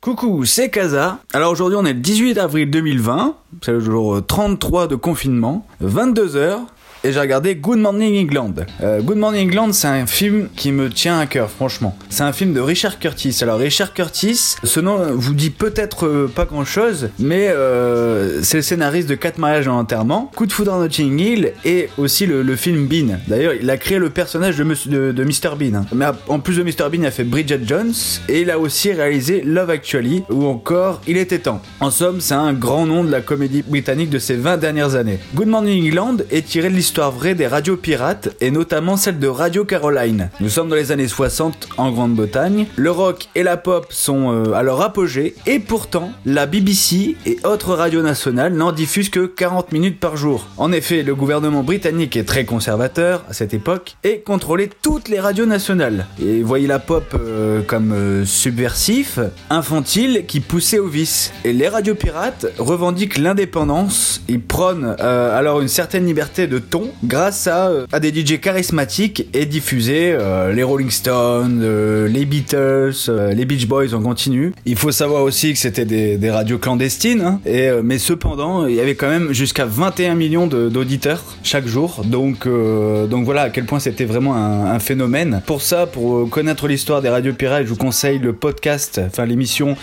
Coucou, 0.02 0.44
c'est 0.44 0.68
Kaza. 0.68 1.20
Alors 1.32 1.52
aujourd'hui 1.52 1.78
on 1.80 1.84
est 1.84 1.92
le 1.92 2.00
18 2.00 2.36
avril 2.36 2.68
2020, 2.68 3.36
c'est 3.62 3.70
le 3.70 3.78
jour 3.78 4.16
euh, 4.16 4.20
33 4.20 4.88
de 4.88 4.96
confinement, 4.96 5.64
22h, 5.80 6.58
et 7.04 7.12
j'ai 7.12 7.20
regardé 7.20 7.54
Good 7.56 7.78
Morning 7.78 8.24
England. 8.24 8.54
Euh, 8.82 9.00
Good 9.00 9.16
Morning 9.18 9.48
England, 9.48 9.72
c'est 9.72 9.88
un 9.88 10.06
film 10.06 10.48
qui 10.56 10.70
me 10.72 10.88
tient 10.88 11.18
à 11.18 11.26
cœur, 11.26 11.50
franchement. 11.50 11.96
C'est 12.10 12.22
un 12.22 12.32
film 12.32 12.52
de 12.52 12.60
Richard 12.60 12.98
Curtis. 12.98 13.36
Alors 13.42 13.58
Richard 13.58 13.92
Curtis, 13.92 14.56
ce 14.62 14.80
nom 14.80 14.98
vous 15.12 15.34
dit 15.34 15.50
peut-être 15.50 16.06
euh, 16.06 16.30
pas 16.32 16.44
grand-chose, 16.44 17.10
mais 17.18 17.48
euh, 17.48 18.42
c'est 18.42 18.58
le 18.58 18.62
scénariste 18.62 19.08
de 19.08 19.14
Quatre 19.14 19.38
mariages 19.38 19.68
en 19.68 19.78
enterrement, 19.78 20.30
Coup 20.36 20.46
de 20.46 20.52
foudre 20.52 20.74
à 20.74 20.78
Notting 20.78 21.18
Hill, 21.18 21.52
et 21.64 21.88
aussi 21.98 22.26
le, 22.26 22.56
film 22.56 22.86
Bean. 22.86 23.18
D'ailleurs, 23.28 23.54
il 23.60 23.68
a 23.70 23.76
créé 23.76 23.98
le 23.98 24.10
personnage 24.10 24.56
de, 24.56 24.64
de, 24.64 25.12
de 25.12 25.24
Mr 25.24 25.56
Bean. 25.58 25.74
hein. 25.80 25.86
Mais 25.94 26.06
en 26.28 26.38
plus 26.38 26.58
de 26.58 26.62
Mr 26.62 26.88
Bean, 26.90 27.00
il 27.00 27.06
a 27.06 27.10
fait 27.10 27.24
Bridget 27.24 27.60
Jones, 27.66 27.92
et 28.28 28.42
il 28.42 28.50
a 28.50 28.58
aussi 28.58 28.92
réalisé 28.92 29.42
Love 29.44 29.70
Actually, 29.70 30.22
ou 30.30 30.46
encore 30.46 31.00
Il 31.06 31.16
était 31.16 31.38
temps. 31.40 31.60
En 31.80 31.90
somme, 31.90 32.20
c'est 32.20 32.34
un 32.34 32.52
grand 32.52 32.86
nom 32.86 33.04
de 33.04 33.10
la 33.10 33.20
comédie 33.20 33.62
britannique 33.62 34.10
de 34.10 34.18
ces 34.18 34.34
20 34.34 34.56
dernières 34.58 34.94
années. 34.94 35.18
Good 35.34 35.48
Morning 35.48 35.88
England 35.88 36.18
est 36.30 36.46
tiré 36.46 36.68
de 36.68 36.74
l'histoire 36.74 36.91
vraie 37.00 37.34
des 37.34 37.46
radios 37.46 37.76
pirates, 37.76 38.30
et 38.40 38.50
notamment 38.50 38.96
celle 38.96 39.18
de 39.18 39.26
Radio 39.26 39.64
Caroline. 39.64 40.30
Nous 40.40 40.48
sommes 40.48 40.68
dans 40.68 40.76
les 40.76 40.92
années 40.92 41.08
60 41.08 41.68
en 41.76 41.90
Grande-Bretagne. 41.90 42.66
Le 42.76 42.90
rock 42.90 43.28
et 43.34 43.42
la 43.42 43.56
pop 43.56 43.86
sont 43.90 44.32
euh, 44.32 44.52
à 44.52 44.62
leur 44.62 44.80
apogée, 44.82 45.34
et 45.46 45.58
pourtant, 45.58 46.12
la 46.26 46.46
BBC 46.46 47.16
et 47.26 47.38
autres 47.44 47.74
radios 47.74 48.02
nationales 48.02 48.52
n'en 48.54 48.72
diffusent 48.72 49.08
que 49.08 49.26
40 49.26 49.72
minutes 49.72 50.00
par 50.00 50.16
jour. 50.16 50.46
En 50.58 50.72
effet, 50.72 51.02
le 51.02 51.14
gouvernement 51.14 51.62
britannique 51.62 52.16
est 52.16 52.24
très 52.24 52.44
conservateur 52.44 53.24
à 53.28 53.32
cette 53.32 53.54
époque 53.54 53.96
et 54.04 54.20
contrôlait 54.20 54.70
toutes 54.82 55.08
les 55.08 55.20
radios 55.20 55.46
nationales. 55.46 56.06
Et 56.22 56.42
voyez 56.42 56.66
la 56.66 56.78
pop 56.78 57.04
euh, 57.14 57.62
comme 57.62 57.92
euh, 57.92 58.24
subversif, 58.24 59.18
infantile, 59.50 60.24
qui 60.26 60.40
poussait 60.40 60.78
au 60.78 60.88
vice. 60.88 61.32
Et 61.44 61.52
les 61.52 61.68
radios 61.68 61.94
pirates 61.94 62.46
revendiquent 62.58 63.18
l'indépendance. 63.18 64.22
Ils 64.28 64.40
prônent 64.40 64.96
alors 64.98 65.60
une 65.60 65.68
certaine 65.68 66.06
liberté 66.06 66.46
de 66.46 66.58
ton 66.58 66.81
grâce 67.04 67.46
à, 67.46 67.68
euh, 67.68 67.86
à 67.92 68.00
des 68.00 68.10
DJ 68.10 68.40
charismatiques 68.40 69.26
et 69.34 69.46
diffuser 69.46 70.12
euh, 70.12 70.52
les 70.52 70.62
Rolling 70.62 70.90
Stones, 70.90 71.60
euh, 71.62 72.08
les 72.08 72.24
Beatles, 72.24 72.92
les 73.34 73.44
Beach 73.44 73.66
Boys 73.66 73.94
en 73.94 74.02
continu. 74.02 74.52
Il 74.66 74.76
faut 74.76 74.92
savoir 74.92 75.22
aussi 75.22 75.52
que 75.52 75.58
c'était 75.58 75.84
des, 75.84 76.16
des 76.16 76.30
radios 76.30 76.58
clandestines, 76.58 77.20
hein. 77.20 77.40
et, 77.46 77.70
mais 77.82 77.98
cependant, 77.98 78.66
il 78.66 78.74
y 78.74 78.80
avait 78.80 78.94
quand 78.94 79.08
même 79.08 79.32
jusqu'à 79.32 79.64
21 79.64 80.14
millions 80.14 80.46
d'auditeurs 80.46 81.22
chaque 81.42 81.66
jour. 81.66 82.02
Donc, 82.04 82.46
donc 82.46 83.24
voilà 83.24 83.42
à 83.42 83.50
quel 83.50 83.64
point 83.64 83.80
c'était 83.80 84.04
vraiment 84.04 84.34
un, 84.36 84.66
un 84.66 84.78
phénomène. 84.78 85.42
Pour 85.46 85.62
ça, 85.62 85.86
pour 85.86 86.28
connaître 86.30 86.66
l'histoire 86.68 87.02
des 87.02 87.08
radios 87.08 87.32
pirates, 87.32 87.64
je 87.64 87.68
vous 87.68 87.76
conseille 87.76 88.18
le 88.18 88.32
podcast, 88.32 89.00
enfin 89.06 89.26
l'émission 89.26 89.76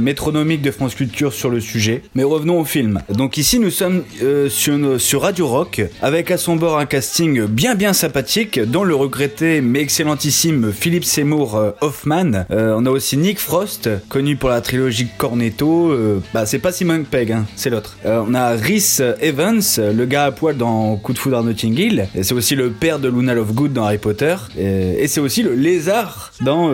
métronomique 0.00 0.62
de 0.62 0.70
France 0.70 0.94
Culture 0.94 1.32
sur 1.32 1.50
le 1.50 1.60
sujet. 1.60 2.02
Mais 2.14 2.24
revenons 2.24 2.60
au 2.60 2.64
film. 2.64 3.00
Donc 3.10 3.36
ici, 3.36 3.58
nous 3.58 3.70
sommes 3.70 4.02
sur, 4.48 5.00
sur 5.00 5.22
Radio 5.22 5.46
Rock, 5.46 5.82
avec 6.00 6.21
à 6.30 6.36
son 6.36 6.56
bord 6.56 6.78
un 6.78 6.86
casting 6.86 7.46
bien 7.46 7.74
bien 7.74 7.92
sympathique, 7.92 8.60
dont 8.60 8.84
le 8.84 8.94
regretté 8.94 9.60
mais 9.60 9.80
excellentissime 9.80 10.72
Philippe 10.72 11.04
Seymour 11.04 11.56
euh, 11.56 11.70
Hoffman. 11.80 12.44
Euh, 12.50 12.74
on 12.76 12.86
a 12.86 12.90
aussi 12.90 13.16
Nick 13.16 13.40
Frost, 13.40 13.88
connu 14.08 14.36
pour 14.36 14.50
la 14.50 14.60
trilogie 14.60 15.08
Cornetto. 15.18 15.90
euh, 15.90 16.20
bah 16.34 16.46
c'est 16.46 16.58
pas 16.58 16.70
Simon 16.70 17.04
Pegg, 17.10 17.32
hein, 17.32 17.46
c'est 17.56 17.70
l'autre. 17.70 17.96
On 18.04 18.34
a 18.34 18.50
Rhys 18.50 19.00
Evans, 19.20 19.62
le 19.78 20.04
gars 20.04 20.26
à 20.26 20.32
poil 20.32 20.56
dans 20.56 20.96
Coup 20.96 21.12
de 21.12 21.18
foudre 21.18 21.38
à 21.38 21.42
Notting 21.42 21.78
Hill. 21.78 22.08
Et 22.14 22.22
c'est 22.22 22.34
aussi 22.34 22.54
le 22.54 22.70
père 22.70 22.98
de 22.98 23.08
Luna 23.08 23.34
Lovegood 23.34 23.72
dans 23.72 23.84
Harry 23.84 23.98
Potter. 23.98 24.36
Et, 24.58 25.08
c'est 25.08 25.20
aussi 25.20 25.42
le 25.42 25.54
lézard 25.54 26.32
dans 26.40 26.70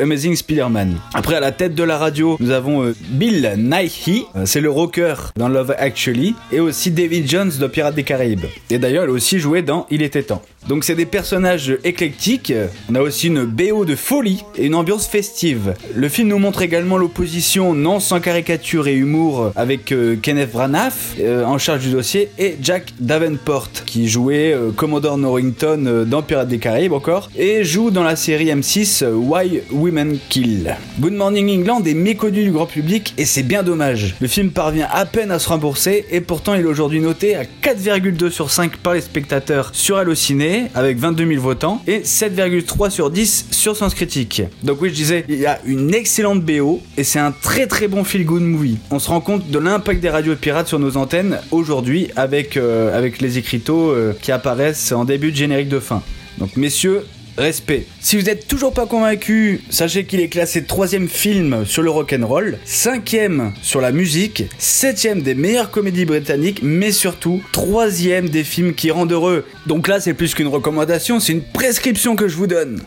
Amazing 0.00 0.36
Spider-Man. 0.36 0.96
Après, 1.14 1.34
à 1.34 1.40
la 1.40 1.52
tête 1.52 1.74
de 1.74 1.82
la 1.82 1.98
radio, 1.98 2.36
nous 2.40 2.50
avons 2.50 2.92
Bill 3.08 3.54
Nighy, 3.58 4.24
c'est 4.44 4.60
le 4.60 4.70
rocker 4.70 5.14
dans 5.36 5.48
Love 5.48 5.74
Actually, 5.78 6.34
et 6.52 6.60
aussi 6.60 6.90
David 6.90 7.28
Jones 7.28 7.52
de 7.58 7.66
Pirates 7.66 7.94
des 7.94 8.04
Caraïbes. 8.04 8.46
D'ailleurs, 8.78 9.04
elle 9.04 9.10
a 9.10 9.12
aussi 9.12 9.38
joué 9.38 9.62
dans 9.62 9.86
Il 9.90 10.02
était 10.02 10.22
temps. 10.22 10.42
Donc 10.68 10.82
c'est 10.82 10.96
des 10.96 11.06
personnages 11.06 11.78
éclectiques, 11.84 12.52
on 12.90 12.96
a 12.96 13.00
aussi 13.00 13.28
une 13.28 13.44
BO 13.44 13.84
de 13.84 13.94
folie 13.94 14.42
et 14.56 14.66
une 14.66 14.74
ambiance 14.74 15.06
festive. 15.06 15.74
Le 15.94 16.08
film 16.08 16.26
nous 16.26 16.40
montre 16.40 16.62
également 16.62 16.96
l'opposition 16.96 17.72
non 17.72 18.00
sans 18.00 18.18
caricature 18.18 18.88
et 18.88 18.94
humour 18.94 19.52
avec 19.54 19.92
euh, 19.92 20.16
Kenneth 20.20 20.50
Branagh 20.50 20.92
euh, 21.20 21.44
en 21.44 21.58
charge 21.58 21.84
du 21.84 21.92
dossier 21.92 22.30
et 22.38 22.56
Jack 22.60 22.92
Davenport 22.98 23.68
qui 23.86 24.08
jouait 24.08 24.52
euh, 24.52 24.72
Commodore 24.72 25.18
Norrington 25.18 25.84
euh, 25.86 26.04
dans 26.04 26.22
Pirates 26.22 26.48
des 26.48 26.58
Caraïbes 26.58 26.92
encore 26.92 27.30
et 27.36 27.62
joue 27.62 27.92
dans 27.92 28.02
la 28.02 28.16
série 28.16 28.46
M6 28.46 29.04
euh, 29.04 29.12
Why 29.12 29.60
Women 29.70 30.18
Kill. 30.28 30.76
Good 30.98 31.12
Morning 31.12 31.60
England 31.60 31.84
est 31.84 31.94
méconnu 31.94 32.42
du 32.42 32.50
grand 32.50 32.66
public 32.66 33.14
et 33.18 33.24
c'est 33.24 33.44
bien 33.44 33.62
dommage. 33.62 34.16
Le 34.20 34.26
film 34.26 34.50
parvient 34.50 34.88
à 34.92 35.06
peine 35.06 35.30
à 35.30 35.38
se 35.38 35.48
rembourser 35.48 36.06
et 36.10 36.20
pourtant 36.20 36.54
il 36.54 36.62
est 36.62 36.64
aujourd'hui 36.64 37.00
noté 37.00 37.36
à 37.36 37.44
4,2 37.44 38.30
sur 38.30 38.50
5 38.50 38.65
par 38.68 38.94
les 38.94 39.00
spectateurs 39.00 39.70
sur 39.72 39.96
Allociné 39.96 40.66
avec 40.74 40.98
22 40.98 41.26
000 41.26 41.40
votants 41.40 41.82
et 41.86 42.00
7,3 42.00 42.90
sur 42.90 43.10
10 43.10 43.46
sur 43.50 43.76
Sens 43.76 43.94
Critique. 43.94 44.42
Donc 44.62 44.80
oui 44.80 44.90
je 44.90 44.94
disais, 44.94 45.24
il 45.28 45.38
y 45.38 45.46
a 45.46 45.60
une 45.64 45.94
excellente 45.94 46.42
BO 46.42 46.80
et 46.96 47.04
c'est 47.04 47.18
un 47.18 47.32
très 47.32 47.66
très 47.66 47.88
bon 47.88 48.04
feel 48.04 48.24
good 48.24 48.42
movie. 48.42 48.78
On 48.90 48.98
se 48.98 49.08
rend 49.08 49.20
compte 49.20 49.48
de 49.50 49.58
l'impact 49.58 50.00
des 50.00 50.10
radios 50.10 50.36
pirates 50.36 50.68
sur 50.68 50.78
nos 50.78 50.96
antennes 50.96 51.38
aujourd'hui 51.50 52.08
avec, 52.16 52.56
euh, 52.56 52.96
avec 52.96 53.20
les 53.20 53.38
écriteaux 53.38 53.90
euh, 53.90 54.12
qui 54.20 54.32
apparaissent 54.32 54.92
en 54.92 55.04
début 55.04 55.30
de 55.30 55.36
générique 55.36 55.68
de 55.68 55.80
fin. 55.80 56.02
Donc 56.38 56.56
messieurs, 56.56 57.04
respect. 57.36 57.86
Si 58.00 58.16
vous 58.16 58.22
n'êtes 58.22 58.48
toujours 58.48 58.72
pas 58.72 58.86
convaincu, 58.86 59.60
sachez 59.70 60.04
qu'il 60.04 60.20
est 60.20 60.28
classé 60.28 60.64
troisième 60.64 61.08
film 61.08 61.64
sur 61.64 61.82
le 61.82 61.90
rock'n'roll, 61.90 62.58
cinquième 62.64 63.52
sur 63.62 63.80
la 63.80 63.92
musique, 63.92 64.44
septième 64.58 65.22
des 65.22 65.34
meilleures 65.34 65.70
comédies 65.70 66.04
britanniques, 66.04 66.60
mais 66.62 66.92
surtout 66.92 67.42
troisième 67.52 68.28
des 68.28 68.44
films 68.44 68.74
qui 68.74 68.90
rendent 68.90 69.12
heureux. 69.12 69.44
Donc 69.66 69.88
là, 69.88 70.00
c'est 70.00 70.14
plus 70.14 70.34
qu'une 70.34 70.48
recommandation, 70.48 71.20
c'est 71.20 71.32
une 71.32 71.42
prescription 71.42 72.16
que 72.16 72.28
je 72.28 72.36
vous 72.36 72.46
donne. 72.46 72.82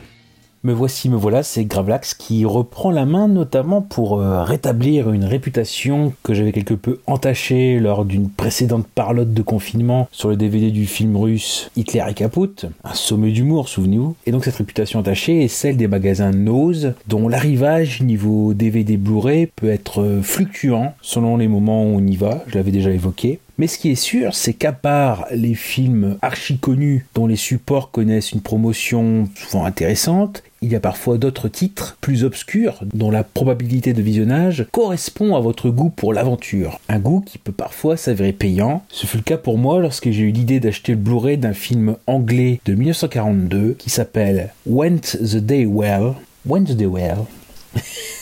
Me 0.62 0.74
voici, 0.74 1.08
me 1.08 1.16
voilà, 1.16 1.42
c'est 1.42 1.64
Gravelax 1.64 2.14
qui 2.14 2.44
reprend 2.44 2.92
la 2.92 3.06
main 3.06 3.30
notamment 3.30 3.82
pour 3.82 4.20
euh, 4.20 4.44
rétablir 4.44 5.10
une 5.10 5.24
réputation 5.24 6.12
que 6.22 6.34
j'avais 6.34 6.52
quelque 6.52 6.74
peu 6.74 7.00
entachée 7.08 7.80
lors 7.80 8.04
d'une 8.04 8.30
précédente 8.30 8.86
parlotte 8.86 9.34
de 9.34 9.42
confinement 9.42 10.10
sur 10.12 10.28
le 10.28 10.36
DVD 10.36 10.70
du 10.70 10.86
film 10.86 11.16
russe 11.16 11.72
Hitler 11.78 12.04
et 12.10 12.14
Caput, 12.14 12.66
un 12.84 12.94
sommet 12.94 13.32
d'humour, 13.32 13.70
souvenez-vous. 13.70 14.18
Et 14.26 14.32
donc 14.32 14.44
cette 14.44 14.58
réputation 14.58 15.00
entachée 15.00 15.46
est 15.46 15.48
celle 15.48 15.78
des 15.78 15.88
magasins 15.88 16.32
Nose, 16.32 16.94
dont 17.08 17.30
l'arrivage 17.30 18.02
niveau 18.02 18.54
DVD 18.54 18.98
Blu-ray 18.98 19.48
peut 19.48 19.70
être 19.70 20.02
euh, 20.02 20.22
fluctuant 20.22 20.94
selon 21.02 21.38
les 21.38 21.48
moments 21.48 21.86
où 21.86 21.96
on 21.96 22.06
y 22.06 22.18
va, 22.18 22.44
je 22.48 22.56
l'avais 22.56 22.72
déjà 22.72 22.92
évoqué. 22.92 23.40
Mais 23.60 23.68
ce 23.68 23.78
qui 23.78 23.92
est 23.92 23.96
sûr, 23.96 24.36
c'est 24.36 24.54
qu'à 24.54 24.72
part 24.72 25.26
les 25.32 25.54
films 25.54 26.18
archi 26.22 26.58
connus 26.58 27.06
dont 27.14 27.28
les 27.28 27.36
supports 27.36 27.92
connaissent 27.92 28.32
une 28.32 28.40
promotion 28.40 29.28
souvent 29.36 29.66
intéressante, 29.66 30.44
il 30.62 30.72
y 30.72 30.78
a 30.78 30.80
parfois 30.80 31.18
d'autres 31.18 31.50
titres 31.50 31.98
plus 32.00 32.24
obscurs 32.24 32.80
dont 32.94 33.12
la 33.12 33.26
probabilité 33.26 33.92
de 33.92 34.02
visionnage 34.02 34.66
correspond 34.72 35.36
à 35.36 35.42
votre 35.42 35.70
goût 35.70 35.90
pour 35.90 36.14
l'aventure. 36.14 36.80
Un 36.88 37.00
goût 37.00 37.20
qui 37.20 37.38
peut 37.38 37.52
parfois 37.52 37.98
s'avérer 37.98 38.32
payant. 38.32 38.84
Ce 38.88 39.06
fut 39.06 39.18
le 39.18 39.24
cas 39.24 39.38
pour 39.38 39.58
moi 39.58 39.82
lorsque 39.82 40.10
j'ai 40.10 40.24
eu 40.24 40.32
l'idée 40.32 40.62
d'acheter 40.62 40.94
le 40.94 40.98
Blu-ray 40.98 41.38
d'un 41.38 41.54
film 41.54 41.98
anglais 42.08 42.62
de 42.64 42.76
1942 42.76 43.76
qui 43.78 43.90
s'appelle 43.90 44.54
Went 44.68 45.18
the 45.20 45.38
Day 45.38 45.66
Well? 45.66 46.14
Went 46.46 46.64
the 46.66 46.78
Day 46.78 46.86
Well? 46.86 47.26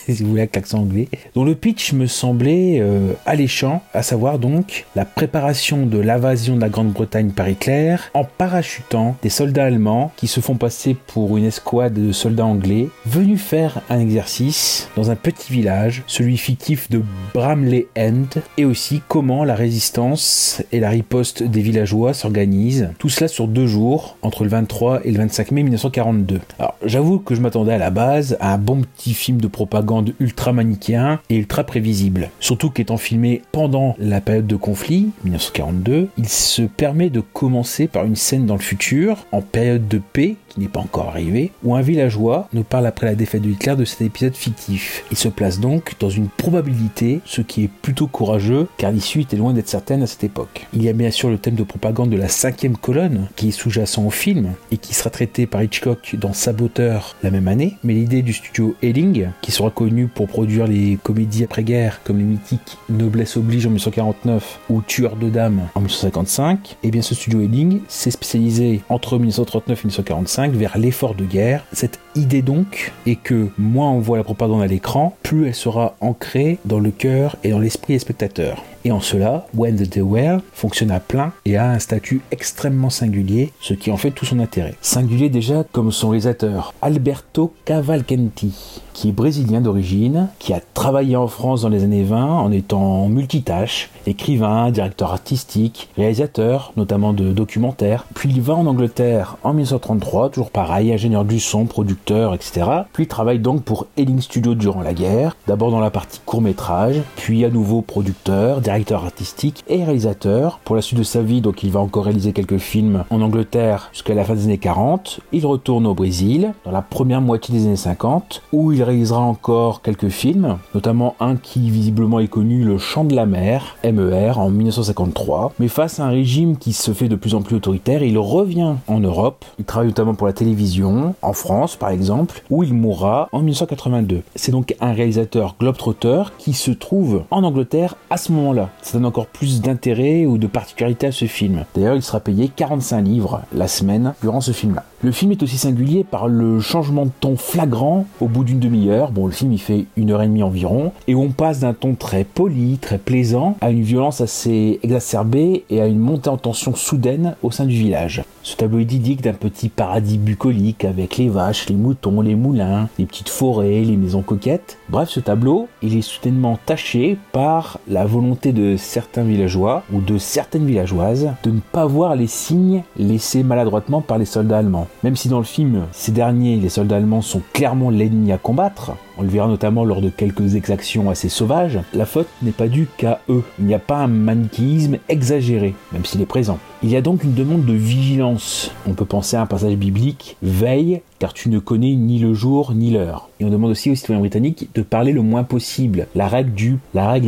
si 0.08 0.22
vous 0.22 0.30
voulez 0.30 0.42
avec 0.42 0.56
l'accent 0.56 0.80
anglais, 0.80 1.08
dont 1.34 1.44
le 1.44 1.54
pitch 1.54 1.92
me 1.92 2.06
semblait 2.06 2.78
euh, 2.80 3.12
alléchant, 3.26 3.82
à 3.94 4.02
savoir 4.02 4.38
donc 4.38 4.86
la 4.96 5.04
préparation 5.04 5.86
de 5.86 5.98
l'invasion 5.98 6.56
de 6.56 6.60
la 6.60 6.68
Grande-Bretagne 6.68 7.30
par 7.30 7.48
Hitler 7.48 7.96
en 8.14 8.24
parachutant 8.24 9.16
des 9.22 9.28
soldats 9.28 9.64
allemands 9.64 10.12
qui 10.16 10.26
se 10.26 10.40
font 10.40 10.56
passer 10.56 10.96
pour 11.06 11.36
une 11.36 11.44
escouade 11.44 11.94
de 11.94 12.12
soldats 12.12 12.46
anglais 12.46 12.88
venus 13.06 13.40
faire 13.40 13.80
un 13.90 14.00
exercice 14.00 14.88
dans 14.96 15.10
un 15.10 15.16
petit 15.16 15.52
village, 15.52 16.02
celui 16.06 16.36
fictif 16.36 16.90
de 16.90 17.02
Bramley 17.34 17.86
End, 17.96 18.40
et 18.56 18.64
aussi 18.64 19.02
comment 19.08 19.44
la 19.44 19.54
résistance 19.54 20.62
et 20.72 20.80
la 20.80 20.90
riposte 20.90 21.42
des 21.42 21.60
villageois 21.60 22.14
s'organisent, 22.14 22.90
tout 22.98 23.08
cela 23.08 23.28
sur 23.28 23.48
deux 23.48 23.66
jours, 23.66 24.16
entre 24.22 24.44
le 24.44 24.50
23 24.50 25.00
et 25.04 25.10
le 25.10 25.18
25 25.18 25.50
mai 25.52 25.62
1942. 25.62 26.40
Alors 26.58 26.74
j'avoue 26.84 27.18
que 27.18 27.34
je 27.34 27.40
m'attendais 27.40 27.72
à 27.72 27.78
la 27.78 27.90
base 27.90 28.36
à 28.40 28.54
un 28.54 28.58
bon 28.58 28.82
petit 28.82 29.14
film 29.14 29.37
de 29.40 29.48
propagande 29.48 30.14
ultra 30.20 30.52
manichéen 30.52 31.20
et 31.30 31.36
ultra 31.36 31.64
prévisible. 31.64 32.30
Surtout 32.40 32.70
qu'étant 32.70 32.96
filmé 32.96 33.42
pendant 33.52 33.96
la 33.98 34.20
période 34.20 34.46
de 34.46 34.56
conflit, 34.56 35.10
1942, 35.24 36.08
il 36.16 36.28
se 36.28 36.62
permet 36.62 37.10
de 37.10 37.20
commencer 37.20 37.86
par 37.86 38.04
une 38.04 38.16
scène 38.16 38.46
dans 38.46 38.54
le 38.54 38.60
futur, 38.60 39.26
en 39.32 39.40
période 39.40 39.88
de 39.88 40.00
paix, 40.12 40.36
n'est 40.58 40.68
pas 40.68 40.80
encore 40.80 41.08
arrivée, 41.08 41.52
où 41.64 41.74
un 41.74 41.80
villageois 41.80 42.48
nous 42.52 42.64
parle 42.64 42.86
après 42.86 43.06
la 43.06 43.14
défaite 43.14 43.42
de 43.42 43.50
Hitler 43.50 43.76
de 43.76 43.84
cet 43.84 44.02
épisode 44.02 44.34
fictif. 44.34 45.04
Il 45.10 45.16
se 45.16 45.28
place 45.28 45.60
donc 45.60 45.94
dans 46.00 46.10
une 46.10 46.28
probabilité, 46.28 47.20
ce 47.24 47.40
qui 47.40 47.64
est 47.64 47.70
plutôt 47.82 48.06
courageux, 48.06 48.68
car 48.76 48.92
l'issue 48.92 49.20
était 49.20 49.36
loin 49.36 49.52
d'être 49.52 49.68
certaine 49.68 50.02
à 50.02 50.06
cette 50.06 50.24
époque. 50.24 50.66
Il 50.72 50.82
y 50.82 50.88
a 50.88 50.92
bien 50.92 51.10
sûr 51.10 51.30
le 51.30 51.38
thème 51.38 51.54
de 51.54 51.62
propagande 51.62 52.10
de 52.10 52.16
la 52.16 52.28
cinquième 52.28 52.76
colonne, 52.76 53.28
qui 53.36 53.48
est 53.48 53.52
sous-jacent 53.52 54.04
au 54.04 54.10
film, 54.10 54.52
et 54.72 54.76
qui 54.76 54.94
sera 54.94 55.10
traité 55.10 55.46
par 55.46 55.62
Hitchcock 55.62 56.16
dans 56.18 56.32
Saboteur 56.32 57.16
la 57.22 57.30
même 57.30 57.48
année, 57.48 57.76
mais 57.84 57.94
l'idée 57.94 58.22
du 58.22 58.32
studio 58.32 58.74
Elling, 58.82 59.28
qui 59.40 59.52
sera 59.52 59.70
connu 59.70 60.06
pour 60.06 60.26
produire 60.26 60.66
les 60.66 60.98
comédies 61.02 61.44
après-guerre, 61.44 62.00
comme 62.04 62.18
les 62.18 62.24
mythiques 62.24 62.78
Noblesse 62.88 63.36
oblige 63.36 63.66
en 63.66 63.70
1949 63.70 64.60
ou 64.70 64.82
Tueur 64.82 65.16
de 65.16 65.28
dames 65.28 65.68
en 65.74 65.80
1955, 65.80 66.76
et 66.82 66.90
bien 66.90 67.02
ce 67.02 67.14
studio 67.14 67.40
Elling 67.40 67.80
s'est 67.88 68.10
spécialisé 68.10 68.82
entre 68.88 69.18
1939 69.18 69.78
et 69.78 69.86
1945 69.86 70.47
vers 70.56 70.78
l'effort 70.78 71.14
de 71.14 71.24
guerre. 71.24 71.64
Cette 71.72 71.98
idée 72.14 72.42
donc 72.42 72.92
est 73.06 73.16
que 73.16 73.48
moins 73.58 73.90
on 73.90 74.00
voit 74.00 74.16
la 74.16 74.24
propagande 74.24 74.62
à 74.62 74.66
l'écran, 74.66 75.16
plus 75.22 75.46
elle 75.46 75.54
sera 75.54 75.96
ancrée 76.00 76.58
dans 76.64 76.80
le 76.80 76.90
cœur 76.90 77.36
et 77.44 77.50
dans 77.50 77.58
l'esprit 77.58 77.94
des 77.94 77.98
spectateurs. 77.98 78.62
Et 78.84 78.92
en 78.92 79.00
cela, 79.00 79.46
When 79.54 79.76
the 79.76 79.88
Day 79.88 80.38
fonctionne 80.52 80.90
à 80.90 81.00
plein 81.00 81.32
et 81.44 81.56
a 81.56 81.70
un 81.70 81.78
statut 81.78 82.20
extrêmement 82.30 82.90
singulier, 82.90 83.52
ce 83.60 83.74
qui 83.74 83.90
en 83.90 83.96
fait 83.96 84.12
tout 84.12 84.24
son 84.24 84.38
intérêt. 84.38 84.74
Singulier 84.80 85.28
déjà 85.28 85.64
comme 85.72 85.92
son 85.92 86.10
réalisateur, 86.10 86.72
Alberto 86.80 87.52
Cavalcanti, 87.64 88.80
qui 88.94 89.08
est 89.10 89.12
brésilien 89.12 89.60
d'origine, 89.60 90.28
qui 90.38 90.52
a 90.52 90.60
travaillé 90.74 91.16
en 91.16 91.26
France 91.26 91.62
dans 91.62 91.68
les 91.68 91.84
années 91.84 92.04
20 92.04 92.24
en 92.24 92.52
étant 92.52 93.08
multitâche, 93.08 93.90
écrivain, 94.06 94.70
directeur 94.70 95.12
artistique, 95.12 95.88
réalisateur, 95.96 96.72
notamment 96.76 97.12
de 97.12 97.32
documentaires. 97.32 98.06
Puis 98.14 98.30
il 98.30 98.40
va 98.40 98.54
en 98.54 98.66
Angleterre 98.66 99.36
en 99.42 99.52
1933, 99.52 100.30
toujours 100.38 100.52
pareil, 100.52 100.92
ingénieur 100.92 101.24
du 101.24 101.40
son, 101.40 101.64
producteur, 101.64 102.32
etc. 102.32 102.64
Puis 102.92 103.04
il 103.04 103.06
travaille 103.08 103.40
donc 103.40 103.64
pour 103.64 103.88
Elling 103.96 104.20
Studio 104.20 104.54
durant 104.54 104.82
la 104.82 104.94
guerre, 104.94 105.34
d'abord 105.48 105.72
dans 105.72 105.80
la 105.80 105.90
partie 105.90 106.20
court 106.24 106.40
métrage, 106.40 107.02
puis 107.16 107.44
à 107.44 107.50
nouveau 107.50 107.82
producteur, 107.82 108.60
directeur 108.60 109.04
artistique 109.04 109.64
et 109.66 109.82
réalisateur. 109.82 110.60
Pour 110.62 110.76
la 110.76 110.82
suite 110.82 111.00
de 111.00 111.02
sa 111.02 111.22
vie, 111.22 111.40
donc 111.40 111.64
il 111.64 111.72
va 111.72 111.80
encore 111.80 112.04
réaliser 112.04 112.32
quelques 112.32 112.58
films 112.58 113.02
en 113.10 113.20
Angleterre 113.20 113.88
jusqu'à 113.92 114.14
la 114.14 114.22
fin 114.22 114.36
des 114.36 114.44
années 114.44 114.58
40. 114.58 115.18
Il 115.32 115.44
retourne 115.44 115.88
au 115.88 115.94
Brésil 115.94 116.52
dans 116.64 116.70
la 116.70 116.82
première 116.82 117.20
moitié 117.20 117.52
des 117.52 117.66
années 117.66 117.74
50 117.74 118.42
où 118.52 118.70
il 118.70 118.84
réalisera 118.84 119.18
encore 119.18 119.82
quelques 119.82 120.10
films, 120.10 120.58
notamment 120.72 121.16
un 121.18 121.34
qui 121.34 121.68
visiblement 121.68 122.20
est 122.20 122.28
connu, 122.28 122.62
Le 122.62 122.78
Chant 122.78 123.02
de 123.02 123.16
la 123.16 123.26
Mer, 123.26 123.74
MER, 123.82 124.38
en 124.38 124.50
1953. 124.50 125.54
Mais 125.58 125.66
face 125.66 125.98
à 125.98 126.04
un 126.04 126.10
régime 126.10 126.58
qui 126.58 126.72
se 126.72 126.92
fait 126.92 127.08
de 127.08 127.16
plus 127.16 127.34
en 127.34 127.42
plus 127.42 127.56
autoritaire, 127.56 128.04
il 128.04 128.18
revient 128.18 128.74
en 128.86 129.00
Europe. 129.00 129.44
Il 129.58 129.64
travaille 129.64 129.88
notamment 129.88 130.14
pour 130.18 130.26
la 130.26 130.34
télévision, 130.34 131.14
en 131.22 131.32
France 131.32 131.76
par 131.76 131.88
exemple, 131.88 132.42
où 132.50 132.62
il 132.62 132.74
mourra 132.74 133.30
en 133.32 133.38
1982. 133.38 134.22
C'est 134.34 134.52
donc 134.52 134.74
un 134.80 134.92
réalisateur 134.92 135.56
globetrotter 135.58 136.24
qui 136.36 136.52
se 136.52 136.72
trouve 136.72 137.22
en 137.30 137.44
Angleterre 137.44 137.94
à 138.10 138.18
ce 138.18 138.32
moment-là. 138.32 138.68
Ça 138.82 138.98
donne 138.98 139.06
encore 139.06 139.26
plus 139.26 139.62
d'intérêt 139.62 140.26
ou 140.26 140.36
de 140.36 140.46
particularité 140.46 141.06
à 141.06 141.12
ce 141.12 141.24
film. 141.24 141.64
D'ailleurs, 141.74 141.94
il 141.96 142.02
sera 142.02 142.20
payé 142.20 142.50
45 142.54 143.00
livres 143.00 143.42
la 143.54 143.68
semaine 143.68 144.14
durant 144.20 144.42
ce 144.42 144.52
film-là. 144.52 144.84
Le 145.00 145.12
film 145.12 145.30
est 145.30 145.44
aussi 145.44 145.58
singulier 145.58 146.02
par 146.02 146.26
le 146.26 146.58
changement 146.58 147.06
de 147.06 147.12
ton 147.20 147.36
flagrant 147.36 148.04
au 148.20 148.26
bout 148.26 148.42
d'une 148.42 148.58
demi-heure. 148.58 149.12
Bon, 149.12 149.26
le 149.26 149.32
film 149.32 149.52
il 149.52 149.60
fait 149.60 149.84
une 149.96 150.10
heure 150.10 150.22
et 150.22 150.26
demie 150.26 150.42
environ, 150.42 150.90
et 151.06 151.14
on 151.14 151.28
passe 151.28 151.60
d'un 151.60 151.72
ton 151.72 151.94
très 151.94 152.24
poli, 152.24 152.78
très 152.78 152.98
plaisant, 152.98 153.56
à 153.60 153.70
une 153.70 153.82
violence 153.82 154.20
assez 154.20 154.80
exacerbée 154.82 155.62
et 155.70 155.80
à 155.80 155.86
une 155.86 156.00
montée 156.00 156.30
en 156.30 156.36
tension 156.36 156.74
soudaine 156.74 157.36
au 157.44 157.52
sein 157.52 157.64
du 157.64 157.76
village. 157.76 158.24
Ce 158.42 158.56
tableau 158.56 158.80
idyllique 158.80 159.22
d'un 159.22 159.34
petit 159.34 159.68
paradis 159.68 160.18
bucolique 160.18 160.84
avec 160.84 161.16
les 161.16 161.28
vaches, 161.28 161.68
les 161.68 161.76
moutons, 161.76 162.20
les 162.20 162.34
moulins, 162.34 162.88
les 162.98 163.06
petites 163.06 163.28
forêts, 163.28 163.82
les 163.82 163.96
maisons 163.96 164.22
coquettes. 164.22 164.78
Bref, 164.88 165.10
ce 165.10 165.20
tableau, 165.20 165.68
il 165.80 165.96
est 165.96 166.02
soudainement 166.02 166.58
taché 166.66 167.18
par 167.30 167.78
la 167.86 168.04
volonté 168.04 168.52
de 168.52 168.76
certains 168.76 169.22
villageois 169.22 169.84
ou 169.92 170.00
de 170.00 170.18
certaines 170.18 170.66
villageoises 170.66 171.28
de 171.44 171.50
ne 171.52 171.60
pas 171.60 171.86
voir 171.86 172.16
les 172.16 172.26
signes 172.26 172.82
laissés 172.96 173.44
maladroitement 173.44 174.00
par 174.00 174.18
les 174.18 174.24
soldats 174.24 174.58
allemands. 174.58 174.87
Même 175.04 175.16
si 175.16 175.28
dans 175.28 175.38
le 175.38 175.44
film, 175.44 175.86
ces 175.92 176.12
derniers, 176.12 176.56
les 176.56 176.68
soldats 176.68 176.96
allemands, 176.96 177.22
sont 177.22 177.42
clairement 177.52 177.90
l'ennemi 177.90 178.32
à 178.32 178.38
combattre, 178.38 178.92
on 179.16 179.22
le 179.22 179.28
verra 179.28 179.48
notamment 179.48 179.84
lors 179.84 180.00
de 180.00 180.10
quelques 180.10 180.54
exactions 180.54 181.10
assez 181.10 181.28
sauvages, 181.28 181.80
la 181.92 182.06
faute 182.06 182.28
n'est 182.42 182.52
pas 182.52 182.68
due 182.68 182.88
qu'à 182.96 183.20
eux. 183.28 183.42
Il 183.58 183.66
n'y 183.66 183.74
a 183.74 183.80
pas 183.80 183.98
un 183.98 184.06
manichéisme 184.06 184.98
exagéré, 185.08 185.74
même 185.92 186.04
s'il 186.04 186.20
est 186.20 186.26
présent. 186.26 186.58
Il 186.82 186.90
y 186.90 186.96
a 186.96 187.00
donc 187.00 187.24
une 187.24 187.34
demande 187.34 187.64
de 187.64 187.72
vigilance. 187.72 188.70
On 188.86 188.92
peut 188.92 189.04
penser 189.04 189.36
à 189.36 189.42
un 189.42 189.46
passage 189.46 189.74
biblique, 189.74 190.36
veille, 190.42 191.00
car 191.18 191.34
tu 191.34 191.48
ne 191.48 191.58
connais 191.58 191.94
ni 191.94 192.18
le 192.18 192.34
jour 192.34 192.72
ni 192.74 192.90
l'heure. 192.90 193.28
Et 193.40 193.44
on 193.44 193.50
demande 193.50 193.70
aussi 193.70 193.90
aux 193.90 193.94
citoyens 193.94 194.20
britanniques 194.20 194.68
de 194.74 194.82
parler 194.82 195.12
le 195.12 195.22
moins 195.22 195.44
possible. 195.44 196.06
La 196.14 196.28
règle 196.28 196.52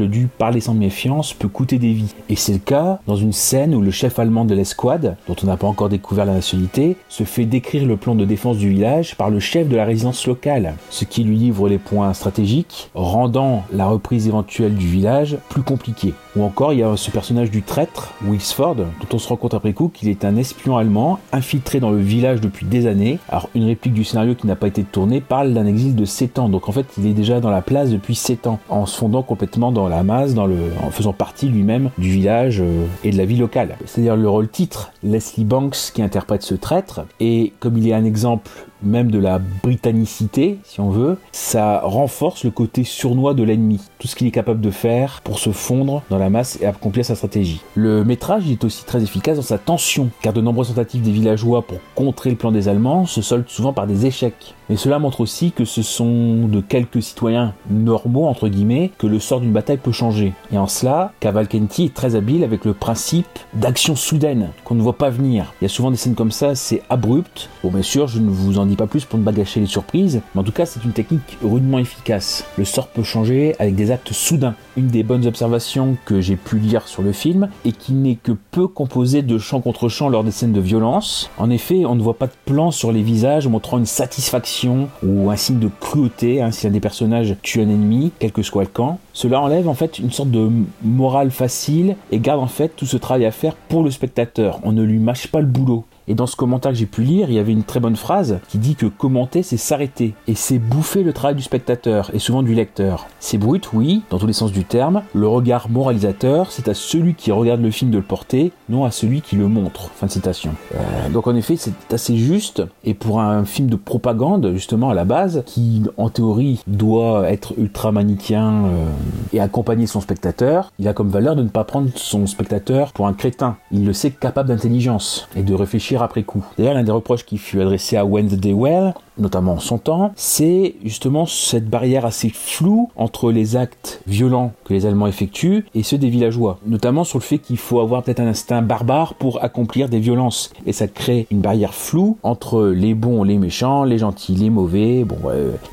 du, 0.09 0.26
parler 0.38 0.61
sans 0.61 0.74
méfiance 0.74 1.33
peut 1.33 1.48
coûter 1.48 1.79
des 1.79 1.92
vies. 1.92 2.14
Et 2.29 2.37
c'est 2.37 2.53
le 2.53 2.59
cas 2.59 3.00
dans 3.07 3.16
une 3.16 3.33
scène 3.33 3.74
où 3.74 3.81
le 3.81 3.90
chef 3.90 4.18
allemand 4.18 4.44
de 4.44 4.55
l'escouade, 4.55 5.16
dont 5.29 5.37
on 5.42 5.46
n'a 5.46 5.57
pas 5.57 5.66
encore 5.66 5.88
découvert 5.88 6.24
la 6.24 6.35
nationalité, 6.35 6.96
se 7.09 7.24
fait 7.24 7.44
décrire 7.44 7.87
le 7.87 7.96
plan 7.96 8.14
de 8.14 8.24
défense 8.24 8.59
du 8.59 8.70
village 8.70 9.16
par 9.16 9.31
le 9.31 9.40
chef 9.40 9.68
de 9.68 9.76
la 9.76 9.85
résidence 9.85 10.26
locale, 10.26 10.74
ce 10.90 11.05
qui 11.05 11.22
lui 11.22 11.37
livre 11.37 11.68
les 11.68 11.79
points 11.79 12.12
stratégiques, 12.12 12.90
rendant 12.94 13.64
la 13.72 13.87
reprise 13.87 14.26
éventuelle 14.26 14.74
du 14.74 14.87
village 14.87 15.38
plus 15.48 15.62
compliquée. 15.62 16.14
Ou 16.37 16.42
encore, 16.42 16.72
il 16.72 16.79
y 16.79 16.83
a 16.83 16.96
ce 16.96 17.11
personnage 17.11 17.50
du 17.50 17.62
traître, 17.62 18.12
Wilsford, 18.24 18.76
dont 18.76 19.09
on 19.12 19.18
se 19.18 19.29
rend 19.29 19.37
compte 19.37 19.55
après 19.55 19.72
coup 19.72 19.88
qu'il 19.88 20.09
est 20.09 20.24
un 20.24 20.37
espion 20.37 20.76
allemand 20.76 21.18
infiltré 21.33 21.81
dans 21.81 21.90
le 21.90 22.00
village 22.00 22.40
depuis 22.40 22.66
des 22.66 22.87
années. 22.87 23.18
Alors, 23.29 23.48
une 23.55 23.64
du 23.88 24.05
scénario 24.05 24.35
qui 24.35 24.47
n'a 24.47 24.57
pas 24.57 24.66
été 24.66 24.85
tournée 24.85 25.21
parle 25.21 25.55
d'un 25.55 25.66
exil 25.66 25.95
de 25.97 26.05
7 26.05 26.38
ans. 26.38 26.49
Donc, 26.49 26.69
en 26.69 26.73
fait, 26.73 26.87
il 26.99 27.07
est 27.07 27.14
déjà 27.14 27.40
dans 27.40 27.51
la 27.51 27.62
place 27.62 27.90
depuis 27.90 28.14
7 28.14 28.47
ans, 28.47 28.59
en 28.69 28.87
se 28.87 28.97
fondant 28.97 29.23
complètement 29.23 29.73
dans 29.73 29.88
la 29.88 30.03
masse, 30.03 30.35
dans 30.35 30.47
le, 30.47 30.59
en 30.83 30.90
faisant 30.90 31.12
partie 31.12 31.49
lui-même 31.49 31.90
du 31.99 32.11
village 32.11 32.61
euh, 32.61 32.87
et 33.05 33.11
de 33.11 33.16
la 33.16 33.25
vie 33.25 33.37
locale. 33.37 33.77
C'est-à-dire 33.87 34.16
le 34.16 34.29
rôle 34.29 34.49
titre, 34.49 34.93
Leslie 35.03 35.45
Banks 35.45 35.93
qui 35.95 36.03
interprète 36.03 36.43
ce 36.43 36.55
traître. 36.55 37.03
Et 37.19 37.53
comme 37.61 37.79
il 37.79 37.88
est 37.88 37.95
un 37.95 38.05
exemple 38.05 38.51
même 38.83 39.11
de 39.11 39.19
la 39.19 39.38
britannicité, 39.38 40.59
si 40.64 40.81
on 40.81 40.90
veut, 40.90 41.19
ça 41.33 41.81
renforce 41.85 42.45
le 42.45 42.51
côté 42.51 42.85
surnois 42.85 43.35
de 43.35 43.43
l'ennemi, 43.43 43.81
tout 43.99 44.09
ce 44.09 44.16
qu'il 44.16 44.27
est 44.27 44.33
capable 44.33 44.61
de 44.61 44.71
faire 44.71 45.21
pour 45.23 45.38
se 45.38 45.51
fondre 45.51 46.03
dans 46.11 46.19
la 46.19 46.31
masse 46.31 46.59
et 46.61 46.66
accomplir 46.66 47.05
sa 47.05 47.14
stratégie. 47.14 47.61
Le 47.75 48.05
métrage 48.05 48.51
est 48.51 48.64
aussi 48.64 48.85
très 48.85 49.03
efficace 49.03 49.37
dans 49.37 49.43
sa 49.43 49.59
tension, 49.59 50.11
car 50.23 50.33
de 50.33 50.40
nombreuses 50.40 50.69
tentatives 50.69 51.03
des 51.03 51.11
villageois 51.11 51.62
pour 51.62 51.79
contrer 51.95 52.31
le 52.31 52.37
plan 52.37 52.53
des 52.53 52.69
Allemands 52.69 53.07
se 53.07 53.23
soldent 53.23 53.49
souvent 53.49 53.73
par 53.73 53.87
des 53.87 54.07
échecs. 54.07 54.55
Mais 54.69 54.77
cela 54.77 55.01
montre 55.01 55.21
aussi 55.21 55.51
que 55.51 55.64
ce 55.64 55.83
sont 55.83 56.47
de 56.47 56.61
quelques 56.61 57.03
citoyens 57.03 57.55
normaux, 57.69 58.27
entre 58.27 58.47
guillemets, 58.47 58.93
que 58.99 59.09
le 59.09 59.19
sort 59.19 59.40
d'une 59.40 59.53
bataille 59.53 59.79
peut 59.79 59.90
changer. 59.90 60.33
Et 60.53 60.59
en 60.59 60.69
cela, 60.69 61.12
Cavalcanti 61.19 61.87
est 61.87 61.95
très 61.95 62.14
habile 62.14 62.45
avec 62.45 62.64
le 62.64 62.73
principe 62.73 63.27
d'action 63.53 63.97
soudaine, 63.97 64.51
qu'on 64.64 64.77
ne 64.77 64.83
voit 64.83 64.97
pas 64.97 65.11
venir. 65.11 65.53
Il 65.61 65.64
y 65.64 65.66
a 65.66 65.69
souvent 65.69 65.90
des 65.90 65.97
scènes 65.97 66.14
comme 66.14 66.31
ça, 66.31 66.55
c'est 66.55 66.83
abrupt. 66.88 67.48
Bon, 67.65 67.71
bien 67.71 67.83
sûr, 67.83 68.07
je 68.07 68.21
ne 68.21 68.31
vous 68.31 68.59
en 68.59 68.69
pas 68.77 68.87
plus 68.87 69.04
pour 69.04 69.18
ne 69.18 69.25
pas 69.25 69.33
gâcher 69.33 69.60
les 69.60 69.66
surprises, 69.66 70.21
mais 70.35 70.40
en 70.40 70.44
tout 70.44 70.52
cas, 70.52 70.66
c'est 70.66 70.85
une 70.85 70.92
technique 70.92 71.38
rudement 71.42 71.79
efficace. 71.79 72.44
Le 72.56 72.64
sort 72.64 72.88
peut 72.88 73.02
changer 73.02 73.54
avec 73.58 73.75
des 73.75 73.90
actes 73.90 74.12
soudains. 74.12 74.54
Une 74.77 74.88
des 74.88 75.02
bonnes 75.02 75.27
observations 75.27 75.96
que 76.04 76.21
j'ai 76.21 76.37
pu 76.37 76.58
lire 76.58 76.88
sur 76.88 77.02
le 77.02 77.12
film 77.12 77.48
est 77.64 77.73
qu'il 77.73 78.02
n'est 78.02 78.16
que 78.16 78.33
peu 78.50 78.66
composé 78.66 79.23
de 79.23 79.38
chant 79.38 79.60
contre 79.60 79.88
chant 79.88 80.08
lors 80.08 80.25
des 80.25 80.31
scènes 80.31 80.52
de 80.52 80.60
violence. 80.60 81.31
En 81.38 81.50
effet, 81.50 81.85
on 81.85 81.94
ne 81.94 82.02
voit 82.02 82.18
pas 82.18 82.27
de 82.27 82.33
plan 82.44 82.71
sur 82.71 82.92
les 82.92 83.02
visages 83.02 83.48
montrant 83.48 83.79
une 83.79 83.87
satisfaction 83.87 84.88
ou 85.02 85.31
un 85.31 85.37
signe 85.37 85.58
de 85.58 85.71
cruauté 85.81 86.42
hein, 86.42 86.50
si 86.50 86.66
un 86.66 86.71
des 86.71 86.81
personnages 86.81 87.37
tue 87.42 87.60
un 87.60 87.68
ennemi, 87.68 88.12
quel 88.18 88.33
que 88.33 88.42
soit 88.42 88.62
le 88.62 88.68
camp. 88.68 88.98
Cela 89.12 89.40
enlève 89.40 89.68
en 89.68 89.75
fait 89.75 89.98
une 89.98 90.10
sorte 90.10 90.31
de 90.31 90.50
morale 90.83 91.31
facile 91.31 91.96
et 92.10 92.21
garde 92.21 92.40
en 92.40 92.46
fait 92.46 92.68
tout 92.75 92.87
ce 92.87 92.96
travail 92.96 93.27
à 93.27 93.31
faire 93.31 93.54
pour 93.54 93.83
le 93.83 93.90
spectateur. 93.90 94.60
On 94.62 94.73
ne 94.73 94.83
lui 94.83 94.98
mâche 94.98 95.27
pas 95.29 95.40
le 95.40 95.46
boulot. 95.46 95.85
Et 96.11 96.15
dans 96.15 96.27
ce 96.27 96.35
commentaire 96.35 96.73
que 96.73 96.77
j'ai 96.77 96.87
pu 96.87 97.02
lire, 97.02 97.31
il 97.31 97.37
y 97.37 97.38
avait 97.38 97.52
une 97.52 97.63
très 97.63 97.79
bonne 97.79 97.94
phrase 97.94 98.40
qui 98.48 98.58
dit 98.58 98.75
que 98.75 98.87
commenter, 98.87 99.44
c'est 99.44 99.56
s'arrêter. 99.56 100.15
Et 100.27 100.35
c'est 100.35 100.58
bouffer 100.58 101.04
le 101.04 101.13
travail 101.13 101.37
du 101.37 101.42
spectateur, 101.42 102.11
et 102.13 102.19
souvent 102.19 102.42
du 102.42 102.52
lecteur. 102.52 103.06
C'est 103.21 103.38
brut, 103.38 103.73
oui, 103.73 104.02
dans 104.11 104.19
tous 104.19 104.27
les 104.27 104.33
sens 104.33 104.50
du 104.50 104.65
terme. 104.65 105.02
Le 105.15 105.29
regard 105.29 105.71
moralisateur, 105.71 106.50
c'est 106.50 106.67
à 106.67 106.75
celui 106.75 107.15
qui 107.15 107.31
regarde 107.31 107.61
le 107.61 107.71
film 107.71 107.92
de 107.92 107.98
le 107.98 108.02
porter, 108.02 108.50
non 108.69 108.85
à 108.85 108.90
celui 108.90 109.21
qui 109.21 109.37
le 109.37 109.46
montre. 109.46 109.88
Fin 109.94 110.08
de 110.08 110.11
citation. 110.11 110.50
Euh, 110.75 111.08
donc 111.11 111.29
en 111.29 111.37
effet, 111.37 111.54
c'est 111.54 111.92
assez 111.92 112.17
juste. 112.17 112.65
Et 112.83 112.94
pour 112.94 113.21
un 113.21 113.44
film 113.44 113.69
de 113.69 113.77
propagande, 113.77 114.50
justement, 114.54 114.90
à 114.90 114.94
la 114.94 115.04
base, 115.04 115.44
qui 115.46 115.85
en 115.96 116.08
théorie 116.08 116.61
doit 116.67 117.31
être 117.31 117.54
ultra 117.56 117.92
manichéen 117.92 118.65
euh, 118.65 118.87
et 119.33 119.38
accompagner 119.38 119.87
son 119.87 120.00
spectateur, 120.00 120.73
il 120.81 120.88
a 120.88 120.92
comme 120.92 121.08
valeur 121.08 121.37
de 121.37 121.44
ne 121.44 121.48
pas 121.48 121.63
prendre 121.63 121.88
son 121.94 122.27
spectateur 122.27 122.90
pour 122.94 123.06
un 123.06 123.13
crétin. 123.13 123.58
Il 123.71 123.87
le 123.87 123.92
sait 123.92 124.11
capable 124.11 124.48
d'intelligence 124.48 125.29
et 125.37 125.44
de 125.44 125.54
réfléchir 125.54 126.00
après 126.03 126.23
coup. 126.23 126.44
D'ailleurs, 126.57 126.75
l'un 126.75 126.83
des 126.83 126.92
reproches 126.92 127.25
qui 127.25 127.38
fut 127.38 127.61
adressé 127.61 127.96
à 127.96 128.05
Wednesday 128.05 128.53
Well, 128.53 128.94
notamment 129.21 129.54
en 129.54 129.58
son 129.60 129.79
temps, 129.79 130.12
c'est 130.16 130.75
justement 130.85 131.27
cette 131.27 131.68
barrière 131.68 132.06
assez 132.06 132.31
floue 132.31 132.90
entre 132.96 133.31
les 133.31 133.56
actes 133.56 134.00
violents 134.06 134.52
que 134.64 134.75
les 134.75 134.87
Allemands 134.87 135.06
effectuent 135.06 135.66
et 135.75 135.83
ceux 135.83 135.98
des 135.98 136.10
villageois. 136.10 136.58
Notamment 136.66 137.04
sur 137.04 137.18
le 137.18 137.25
fait 137.25 137.38
qu'il 137.38 137.58
faut 137.58 137.81
avoir 137.81 138.02
peut-être 138.02 138.21
un 138.21 138.27
instinct 138.27 138.62
barbare 138.62 139.14
pour 139.14 139.42
accomplir 139.42 139.88
des 139.88 140.00
violences. 140.00 140.52
Et 140.66 140.73
ça 140.73 140.88
crée 140.88 141.27
une 141.31 141.40
barrière 141.40 141.75
floue 141.75 142.18
entre 142.23 142.66
les 142.66 142.94
bons, 142.94 143.23
les 143.23 143.38
méchants, 143.38 143.85
les 143.85 143.98
gentils, 143.98 144.35
les 144.35 144.50
mauvais. 144.50 145.04
Bon, 145.04 145.16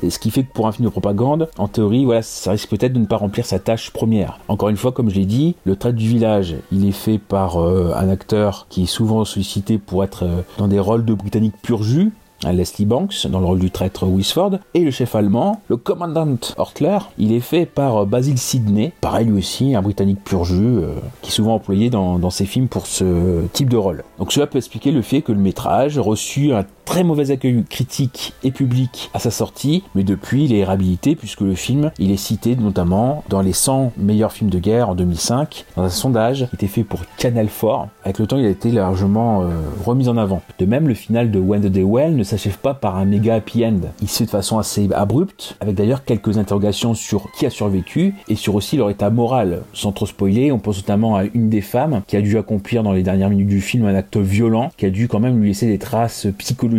et 0.02 0.10
ce 0.10 0.18
qui 0.18 0.30
fait 0.30 0.42
que 0.42 0.52
pour 0.52 0.66
un 0.66 0.72
film 0.72 0.86
de 0.86 0.90
propagande, 0.90 1.48
en 1.58 1.68
théorie, 1.68 2.04
voilà, 2.04 2.22
ça 2.22 2.52
risque 2.52 2.68
peut-être 2.68 2.92
de 2.92 2.98
ne 2.98 3.06
pas 3.06 3.16
remplir 3.16 3.46
sa 3.46 3.58
tâche 3.58 3.90
première. 3.90 4.40
Encore 4.48 4.68
une 4.68 4.76
fois, 4.76 4.92
comme 4.92 5.10
je 5.10 5.16
l'ai 5.16 5.26
dit, 5.26 5.56
le 5.64 5.76
trait 5.76 5.92
du 5.92 6.06
village, 6.06 6.56
il 6.72 6.86
est 6.86 6.92
fait 6.92 7.18
par 7.18 7.62
euh, 7.62 7.92
un 7.96 8.08
acteur 8.08 8.66
qui 8.68 8.84
est 8.84 8.86
souvent 8.86 9.24
sollicité 9.24 9.78
pour 9.78 10.04
être 10.04 10.24
euh, 10.24 10.42
dans 10.58 10.68
des 10.68 10.80
rôles 10.80 11.04
de 11.04 11.14
Britannique 11.14 11.54
pur 11.62 11.82
jus, 11.82 12.12
Leslie 12.44 12.86
Banks 12.86 13.26
dans 13.26 13.40
le 13.40 13.46
rôle 13.46 13.58
du 13.58 13.70
traître 13.70 14.06
Wisford 14.06 14.58
et 14.74 14.80
le 14.80 14.90
chef 14.90 15.14
allemand, 15.14 15.60
le 15.68 15.76
commandant 15.76 16.36
Hortler, 16.56 16.98
il 17.18 17.32
est 17.32 17.40
fait 17.40 17.66
par 17.66 17.96
euh, 17.96 18.04
Basil 18.04 18.38
Sidney, 18.38 18.92
pareil 19.00 19.26
lui 19.26 19.38
aussi, 19.38 19.74
un 19.74 19.82
britannique 19.82 20.22
pur 20.24 20.44
jus 20.44 20.54
euh, 20.56 20.94
qui 21.22 21.30
est 21.30 21.34
souvent 21.34 21.54
employé 21.54 21.90
dans, 21.90 22.18
dans 22.18 22.30
ses 22.30 22.46
films 22.46 22.68
pour 22.68 22.86
ce 22.86 23.46
type 23.52 23.70
de 23.70 23.76
rôle. 23.76 24.04
Donc 24.18 24.32
cela 24.32 24.46
peut 24.46 24.58
expliquer 24.58 24.90
le 24.92 25.02
fait 25.02 25.22
que 25.22 25.32
le 25.32 25.38
métrage 25.38 25.98
reçut 25.98 26.52
un 26.52 26.64
très 26.88 27.04
mauvais 27.04 27.30
accueil 27.30 27.62
critique 27.68 28.32
et 28.42 28.50
public 28.50 29.10
à 29.12 29.18
sa 29.18 29.30
sortie, 29.30 29.84
mais 29.94 30.04
depuis 30.04 30.46
il 30.46 30.54
est 30.54 30.64
réhabilité 30.64 31.16
puisque 31.16 31.42
le 31.42 31.54
film 31.54 31.90
il 31.98 32.10
est 32.10 32.16
cité 32.16 32.56
notamment 32.56 33.24
dans 33.28 33.42
les 33.42 33.52
100 33.52 33.92
meilleurs 33.98 34.32
films 34.32 34.48
de 34.48 34.58
guerre 34.58 34.88
en 34.88 34.94
2005 34.94 35.66
dans 35.76 35.82
un 35.82 35.90
sondage 35.90 36.46
qui 36.48 36.56
était 36.56 36.66
fait 36.66 36.84
pour 36.84 37.00
Canal 37.18 37.48
4. 37.48 37.88
Avec 38.04 38.18
le 38.18 38.26
temps 38.26 38.38
il 38.38 38.46
a 38.46 38.48
été 38.48 38.70
largement 38.70 39.42
euh, 39.42 39.48
remis 39.84 40.08
en 40.08 40.16
avant. 40.16 40.40
De 40.58 40.64
même 40.64 40.88
le 40.88 40.94
final 40.94 41.30
de 41.30 41.38
When 41.38 41.60
the 41.60 41.66
Day 41.66 41.82
Well 41.82 42.16
ne 42.16 42.22
s'achève 42.22 42.56
pas 42.56 42.72
par 42.72 42.96
un 42.96 43.04
méga 43.04 43.34
happy 43.34 43.66
end. 43.66 43.80
Il 44.00 44.08
se 44.08 44.20
fait 44.20 44.24
de 44.24 44.30
façon 44.30 44.58
assez 44.58 44.88
abrupte 44.94 45.58
avec 45.60 45.74
d'ailleurs 45.74 46.06
quelques 46.06 46.38
interrogations 46.38 46.94
sur 46.94 47.30
qui 47.32 47.44
a 47.44 47.50
survécu 47.50 48.14
et 48.28 48.34
sur 48.34 48.54
aussi 48.54 48.78
leur 48.78 48.88
état 48.88 49.10
moral. 49.10 49.60
Sans 49.74 49.92
trop 49.92 50.06
spoiler, 50.06 50.52
on 50.52 50.58
pense 50.58 50.78
notamment 50.78 51.16
à 51.16 51.24
une 51.34 51.50
des 51.50 51.60
femmes 51.60 52.00
qui 52.06 52.16
a 52.16 52.22
dû 52.22 52.38
accomplir 52.38 52.82
dans 52.82 52.92
les 52.92 53.02
dernières 53.02 53.28
minutes 53.28 53.48
du 53.48 53.60
film 53.60 53.84
un 53.84 53.94
acte 53.94 54.16
violent 54.16 54.70
qui 54.78 54.86
a 54.86 54.90
dû 54.90 55.06
quand 55.06 55.20
même 55.20 55.38
lui 55.38 55.48
laisser 55.48 55.66
des 55.66 55.78
traces 55.78 56.26
psychologiques 56.38 56.77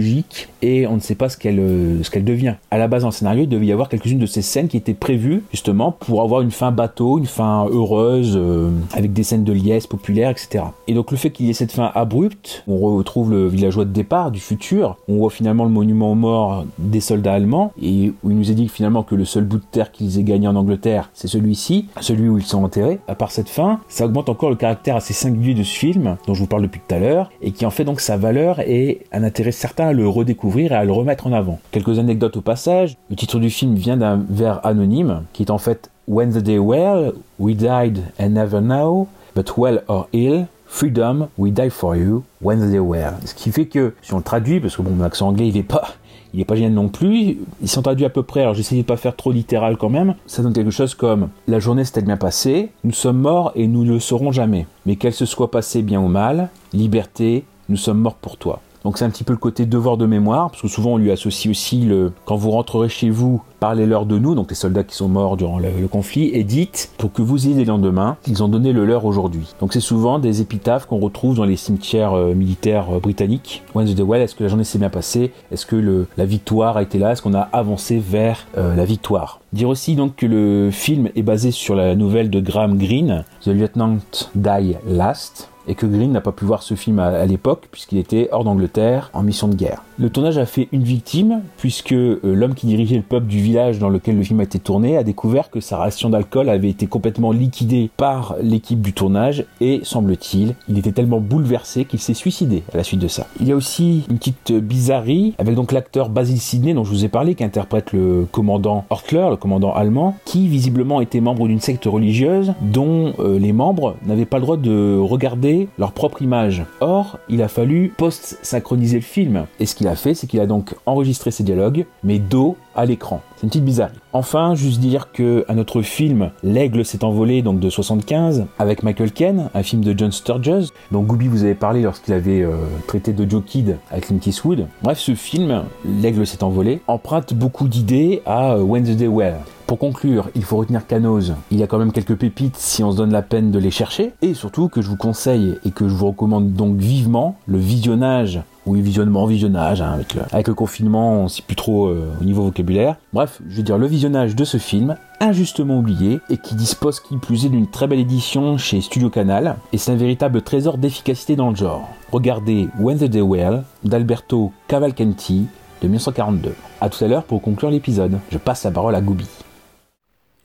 et 0.61 0.87
on 0.87 0.95
ne 0.95 0.99
sait 0.99 1.15
pas 1.15 1.29
ce 1.29 1.37
qu'elle 1.37 1.59
euh, 1.59 2.03
ce 2.03 2.09
qu'elle 2.09 2.23
devient. 2.23 2.55
À 2.71 2.77
la 2.77 2.87
base, 2.87 3.03
dans 3.03 3.09
le 3.09 3.13
scénario, 3.13 3.43
il 3.43 3.49
devait 3.49 3.65
y 3.65 3.71
avoir 3.71 3.89
quelques-unes 3.89 4.19
de 4.19 4.25
ces 4.25 4.41
scènes 4.41 4.67
qui 4.67 4.77
étaient 4.77 4.93
prévues 4.93 5.43
justement 5.51 5.91
pour 5.91 6.21
avoir 6.21 6.41
une 6.41 6.51
fin 6.51 6.71
bateau, 6.71 7.17
une 7.17 7.25
fin 7.25 7.65
heureuse, 7.65 8.33
euh, 8.35 8.69
avec 8.93 9.13
des 9.13 9.23
scènes 9.23 9.43
de 9.43 9.53
liesse 9.53 9.87
populaire, 9.87 10.29
etc. 10.29 10.65
Et 10.87 10.93
donc 10.93 11.11
le 11.11 11.17
fait 11.17 11.29
qu'il 11.29 11.45
y 11.45 11.49
ait 11.49 11.53
cette 11.53 11.71
fin 11.71 11.91
abrupte, 11.95 12.63
on 12.67 12.77
retrouve 12.77 13.31
le 13.31 13.47
villageois 13.47 13.85
de 13.85 13.91
départ 13.91 14.31
du 14.31 14.39
futur, 14.39 14.97
on 15.07 15.17
voit 15.17 15.29
finalement 15.29 15.63
le 15.63 15.69
monument 15.69 16.11
aux 16.11 16.15
morts 16.15 16.65
des 16.77 16.99
soldats 16.99 17.33
allemands, 17.33 17.73
et 17.81 18.11
où 18.23 18.31
il 18.31 18.37
nous 18.37 18.51
est 18.51 18.55
dit 18.55 18.67
finalement 18.67 19.03
que 19.03 19.15
le 19.15 19.25
seul 19.25 19.43
bout 19.43 19.57
de 19.57 19.63
terre 19.71 19.91
qu'ils 19.91 20.19
aient 20.19 20.23
gagné 20.23 20.47
en 20.47 20.55
Angleterre, 20.55 21.09
c'est 21.13 21.27
celui-ci, 21.27 21.87
celui 22.01 22.29
où 22.29 22.37
ils 22.37 22.45
sont 22.45 22.63
enterrés. 22.63 22.99
À 23.07 23.15
part 23.15 23.31
cette 23.31 23.49
fin, 23.49 23.79
ça 23.87 24.05
augmente 24.05 24.29
encore 24.29 24.49
le 24.49 24.55
caractère 24.55 24.95
assez 24.95 25.13
singulier 25.13 25.53
de 25.53 25.63
ce 25.63 25.77
film, 25.77 26.17
dont 26.27 26.33
je 26.33 26.39
vous 26.39 26.47
parle 26.47 26.63
depuis 26.63 26.81
tout 26.85 26.95
à 26.95 26.99
l'heure, 26.99 27.29
et 27.41 27.51
qui 27.51 27.65
en 27.65 27.69
fait 27.69 27.83
donc 27.83 28.01
sa 28.01 28.17
valeur 28.17 28.59
et 28.59 29.01
un 29.11 29.23
intérêt 29.23 29.51
certain 29.51 29.88
à 29.89 29.93
le 29.93 30.07
redécouvrir 30.07 30.71
et 30.71 30.75
à 30.75 30.85
le 30.85 30.91
remettre 30.91 31.27
en 31.27 31.33
avant. 31.33 31.59
Quelques 31.71 31.99
anecdotes 31.99 32.37
au 32.37 32.41
passage. 32.41 32.95
Le 33.09 33.15
titre 33.15 33.39
du 33.39 33.49
film 33.49 33.75
vient 33.75 33.97
d'un 33.97 34.23
vers 34.29 34.65
anonyme 34.65 35.23
qui 35.33 35.43
est 35.43 35.51
en 35.51 35.57
fait 35.57 35.89
When 36.07 36.31
the 36.31 36.43
day 36.43 36.59
well, 36.59 37.13
we 37.39 37.55
died 37.55 37.99
and 38.19 38.29
never 38.29 38.61
know, 38.61 39.07
but 39.35 39.57
well 39.57 39.81
or 39.87 40.07
ill, 40.13 40.45
freedom, 40.67 41.27
we 41.37 41.51
die 41.51 41.69
for 41.69 41.95
you, 41.95 42.23
when 42.41 42.59
the 42.59 42.71
day 42.71 42.79
well. 42.79 43.13
Ce 43.25 43.33
qui 43.33 43.51
fait 43.51 43.65
que, 43.65 43.93
si 44.01 44.13
on 44.13 44.17
le 44.17 44.23
traduit, 44.23 44.59
parce 44.59 44.75
que 44.75 44.81
bon, 44.81 44.91
mon 44.91 45.03
accent 45.03 45.27
anglais 45.27 45.47
il 45.47 45.57
est 45.57 45.63
pas, 45.63 45.83
il 46.33 46.39
est 46.39 46.45
pas 46.45 46.55
génial 46.55 46.73
non 46.73 46.87
plus, 46.87 47.37
ils 47.61 47.67
sont 47.67 47.81
traduits 47.81 48.05
à 48.05 48.09
peu 48.09 48.23
près, 48.23 48.41
alors 48.41 48.53
j'essaie 48.53 48.75
de 48.75 48.81
pas 48.83 48.97
faire 48.97 49.15
trop 49.15 49.31
littéral 49.31 49.77
quand 49.77 49.89
même, 49.89 50.15
ça 50.25 50.41
donne 50.43 50.53
quelque 50.53 50.71
chose 50.71 50.95
comme 50.95 51.29
La 51.47 51.59
journée 51.59 51.83
s'est 51.83 52.01
bien 52.01 52.17
passée, 52.17 52.69
nous 52.83 52.91
sommes 52.91 53.19
morts 53.19 53.51
et 53.55 53.67
nous 53.67 53.85
ne 53.85 53.93
le 53.93 53.99
serons 53.99 54.31
jamais. 54.31 54.67
Mais 54.85 54.95
qu'elle 54.95 55.13
se 55.13 55.25
soit 55.25 55.51
passée 55.51 55.81
bien 55.81 55.99
ou 55.99 56.07
mal, 56.07 56.49
liberté, 56.73 57.43
nous 57.69 57.77
sommes 57.77 57.99
morts 57.99 58.15
pour 58.15 58.37
toi. 58.37 58.61
Donc 58.83 58.97
c'est 58.97 59.05
un 59.05 59.09
petit 59.09 59.23
peu 59.23 59.33
le 59.33 59.39
côté 59.39 59.65
devoir 59.65 59.97
de 59.97 60.05
mémoire, 60.05 60.49
parce 60.49 60.61
que 60.61 60.67
souvent 60.67 60.93
on 60.93 60.97
lui 60.97 61.11
associe 61.11 61.51
aussi 61.51 61.81
le 61.81 62.11
quand 62.25 62.35
vous 62.35 62.51
rentrerez 62.51 62.89
chez 62.89 63.09
vous, 63.09 63.41
parlez-leur 63.59 64.05
de 64.05 64.17
nous, 64.17 64.35
donc 64.35 64.49
les 64.49 64.55
soldats 64.55 64.83
qui 64.83 64.95
sont 64.95 65.09
morts 65.09 65.37
durant 65.37 65.59
le, 65.59 65.87
conflit, 65.87 66.29
et 66.33 66.43
dites 66.43 66.91
pour 66.97 67.11
que 67.11 67.21
vous 67.21 67.47
ayez 67.47 67.55
les 67.55 67.65
lendemains 67.65 68.17
qu'ils 68.23 68.43
ont 68.43 68.47
donné 68.47 68.73
le 68.73 68.85
leur 68.85 69.05
aujourd'hui. 69.05 69.53
Donc 69.59 69.73
c'est 69.73 69.79
souvent 69.79 70.19
des 70.19 70.41
épitaphes 70.41 70.85
qu'on 70.85 70.99
retrouve 70.99 71.35
dans 71.35 71.45
les 71.45 71.57
cimetières 71.57 72.13
euh, 72.13 72.33
militaires 72.33 72.87
euh, 72.95 72.99
britanniques. 72.99 73.63
The 73.73 74.01
well, 74.01 74.21
est-ce 74.21 74.35
que 74.35 74.43
la 74.43 74.49
journée 74.49 74.63
s'est 74.63 74.77
bien 74.77 74.89
passée? 74.89 75.31
Est-ce 75.51 75.65
que 75.65 76.05
la 76.17 76.25
victoire 76.25 76.77
a 76.77 76.83
été 76.83 76.99
là? 76.99 77.11
Est-ce 77.11 77.21
qu'on 77.21 77.33
a 77.33 77.41
avancé 77.53 77.97
vers 77.97 78.47
euh, 78.57 78.75
la 78.75 78.85
victoire? 78.85 79.39
Dire 79.51 79.69
aussi 79.69 79.95
donc 79.95 80.15
que 80.15 80.25
le 80.25 80.69
film 80.71 81.09
est 81.15 81.23
basé 81.23 81.51
sur 81.51 81.75
la 81.75 81.95
nouvelle 81.95 82.29
de 82.29 82.39
Graham 82.39 82.77
Greene, 82.77 83.23
The 83.41 83.47
Lieutenant 83.47 83.97
Die 84.35 84.75
Last, 84.85 85.49
et 85.69 85.75
que 85.75 85.85
Green 85.85 86.11
n'a 86.11 86.19
pas 86.19 86.31
pu 86.31 86.45
voir 86.45 86.63
ce 86.63 86.73
film 86.73 86.99
à, 86.99 87.25
l'époque 87.25 87.67
puisqu'il 87.71 87.99
était 87.99 88.27
hors 88.31 88.43
d'Angleterre 88.43 89.11
en 89.13 89.21
mission 89.21 89.47
de 89.47 89.55
guerre. 89.55 89.83
Le 89.99 90.09
tournage 90.09 90.37
a 90.37 90.45
fait 90.45 90.67
une 90.71 90.83
victime 90.83 91.41
puisque 91.57 91.93
euh, 91.93 92.19
l'homme 92.23 92.55
qui 92.55 92.65
dirigeait 92.65 92.95
le 92.95 93.03
peuple 93.03 93.27
du 93.27 93.39
village 93.39 93.77
dans 93.77 93.89
lequel 93.89 94.17
le 94.17 94.23
film 94.23 94.39
a 94.39 94.43
été 94.43 94.57
tourné 94.57 94.97
a 94.97 95.03
découvert 95.03 95.51
que 95.51 95.59
sa 95.59 95.77
ration 95.77 96.09
d'alcool 96.09 96.49
avait 96.49 96.69
été 96.69 96.87
complètement 96.87 97.31
liquidée 97.31 97.91
par 97.97 98.35
l'équipe 98.41 98.81
du 98.81 98.93
tournage 98.93 99.45
et 99.61 99.81
semble-t-il, 99.83 100.55
il 100.67 100.79
était 100.79 100.91
tellement 100.91 101.19
bouleversé 101.19 101.85
qu'il 101.85 101.99
s'est 101.99 102.15
suicidé 102.15 102.63
à 102.73 102.77
la 102.77 102.83
suite 102.83 102.99
de 102.99 103.07
ça. 103.07 103.27
Il 103.39 103.47
y 103.47 103.51
a 103.51 103.55
aussi 103.55 104.05
une 104.09 104.17
petite 104.17 104.51
bizarrerie 104.53 105.35
avec 105.37 105.53
donc 105.53 105.71
l'acteur 105.71 106.09
Basil 106.09 106.39
Sidney 106.39 106.73
dont 106.73 106.83
je 106.83 106.91
vous 106.91 107.05
ai 107.05 107.09
parlé 107.09 107.35
qui 107.35 107.43
interprète 107.43 107.93
le 107.93 108.25
commandant 108.31 108.85
Hortler, 108.89 109.27
le 109.29 109.35
commandant 109.35 109.73
allemand, 109.73 110.17
qui 110.25 110.47
visiblement 110.47 110.99
était 110.99 111.21
membre 111.21 111.47
d'une 111.47 111.59
secte 111.59 111.85
religieuse 111.85 112.53
dont 112.61 113.13
euh, 113.19 113.37
les 113.37 113.53
membres 113.53 113.97
n'avaient 114.07 114.25
pas 114.25 114.37
le 114.37 114.43
droit 114.43 114.57
de 114.57 114.97
regarder 114.97 115.58
leur 115.77 115.91
propre 115.91 116.21
image. 116.21 116.63
Or, 116.79 117.19
il 117.27 117.41
a 117.41 117.47
fallu 117.47 117.93
post-synchroniser 117.97 118.97
le 118.97 119.03
film. 119.03 119.45
Et 119.59 119.65
ce 119.65 119.75
qu'il 119.75 119.87
a 119.87 119.95
fait, 119.95 120.13
c'est 120.13 120.27
qu'il 120.27 120.39
a 120.39 120.45
donc 120.45 120.75
enregistré 120.85 121.31
ses 121.31 121.43
dialogues, 121.43 121.85
mais 122.03 122.19
dos 122.19 122.55
à 122.75 122.85
l'écran. 122.85 123.21
C'est 123.35 123.43
une 123.43 123.49
petite 123.49 123.65
bizarre. 123.65 123.89
Enfin, 124.11 124.55
juste 124.55 124.79
dire 124.79 125.11
que 125.11 125.45
à 125.47 125.53
notre 125.53 125.81
film 125.81 126.31
L'aigle 126.43 126.83
s'est 126.83 127.03
envolé 127.03 127.41
donc 127.41 127.59
de 127.59 127.69
75 127.69 128.45
avec 128.57 128.83
Michael 128.83 129.11
Ken, 129.11 129.49
un 129.53 129.63
film 129.63 129.83
de 129.83 129.97
John 129.97 130.11
Sturges. 130.11 130.69
dont 130.91 131.03
Gooby 131.03 131.27
vous 131.27 131.43
avez 131.43 131.55
parlé 131.55 131.81
lorsqu'il 131.81 132.13
avait 132.13 132.41
euh, 132.41 132.55
traité 132.87 133.13
de 133.13 133.29
Joe 133.29 133.43
Kid 133.45 133.77
avec 133.91 134.07
Clint 134.07 134.19
Eastwood. 134.25 134.67
Bref, 134.81 134.99
ce 134.99 135.15
film 135.15 135.63
L'aigle 136.01 136.25
s'est 136.25 136.43
envolé 136.43 136.81
emprunte 136.87 137.33
beaucoup 137.33 137.67
d'idées 137.67 138.21
à 138.25 138.53
euh, 138.53 138.61
When 138.61 138.83
the 138.83 138.97
Day 138.97 139.07
Well. 139.07 139.35
Pour 139.69 139.77
conclure, 139.77 140.31
il 140.33 140.43
faut 140.43 140.57
retenir 140.57 140.87
qu'Anos, 140.87 141.31
il 141.51 141.59
y 141.59 141.63
a 141.63 141.67
quand 141.67 141.77
même 141.77 141.91
quelques 141.91 142.15
pépites 142.15 142.57
si 142.57 142.83
on 142.83 142.91
se 142.91 142.97
donne 142.97 143.11
la 143.11 143.21
peine 143.21 143.51
de 143.51 143.59
les 143.59 143.69
chercher, 143.69 144.13
et 144.23 144.33
surtout 144.33 144.67
que 144.67 144.81
je 144.81 144.89
vous 144.89 144.97
conseille 144.97 145.59
et 145.63 145.69
que 145.69 145.87
je 145.87 145.93
vous 145.93 146.07
recommande 146.07 146.53
donc 146.53 146.77
vivement 146.77 147.35
le 147.45 147.59
visionnage 147.59 148.41
oui, 148.69 148.81
visionnement, 148.81 149.25
visionnage, 149.25 149.81
hein, 149.81 149.91
avec, 149.91 150.13
le, 150.13 150.21
avec, 150.31 150.47
le, 150.47 150.53
confinement, 150.53 151.23
on 151.23 151.27
sait 151.27 151.41
plus 151.41 151.55
trop 151.55 151.87
euh, 151.87 152.13
au 152.21 152.23
niveau 152.23 152.43
vocabulaire. 152.43 152.97
Bref, 153.13 153.41
je 153.49 153.57
veux 153.57 153.63
dire 153.63 153.79
le 153.79 153.87
visionnage 153.87 154.35
de 154.35 154.43
ce 154.43 154.57
film, 154.57 154.95
injustement 155.19 155.79
oublié, 155.79 156.19
et 156.29 156.37
qui 156.37 156.53
dispose 156.53 156.99
qui 156.99 157.17
plus 157.17 157.45
est 157.45 157.49
d'une 157.49 157.67
très 157.67 157.87
belle 157.87 157.99
édition 157.99 158.57
chez 158.59 158.79
Studio 158.81 159.09
Canal, 159.09 159.55
et 159.73 159.79
c'est 159.79 159.91
un 159.91 159.95
véritable 159.95 160.43
trésor 160.43 160.77
d'efficacité 160.77 161.35
dans 161.35 161.49
le 161.49 161.55
genre. 161.55 161.89
Regardez 162.11 162.67
When 162.79 162.97
the 162.99 163.05
Day 163.05 163.21
Well 163.21 163.63
d'Alberto 163.83 164.51
Cavalcanti 164.67 165.47
de 165.81 165.87
1942. 165.87 166.53
A 166.81 166.89
tout 166.89 167.03
à 167.03 167.07
l'heure 167.07 167.23
pour 167.23 167.41
conclure 167.41 167.71
l'épisode. 167.71 168.19
Je 168.31 168.37
passe 168.37 168.63
la 168.65 168.71
parole 168.71 168.95
à 168.95 169.01
Gooby. 169.01 169.27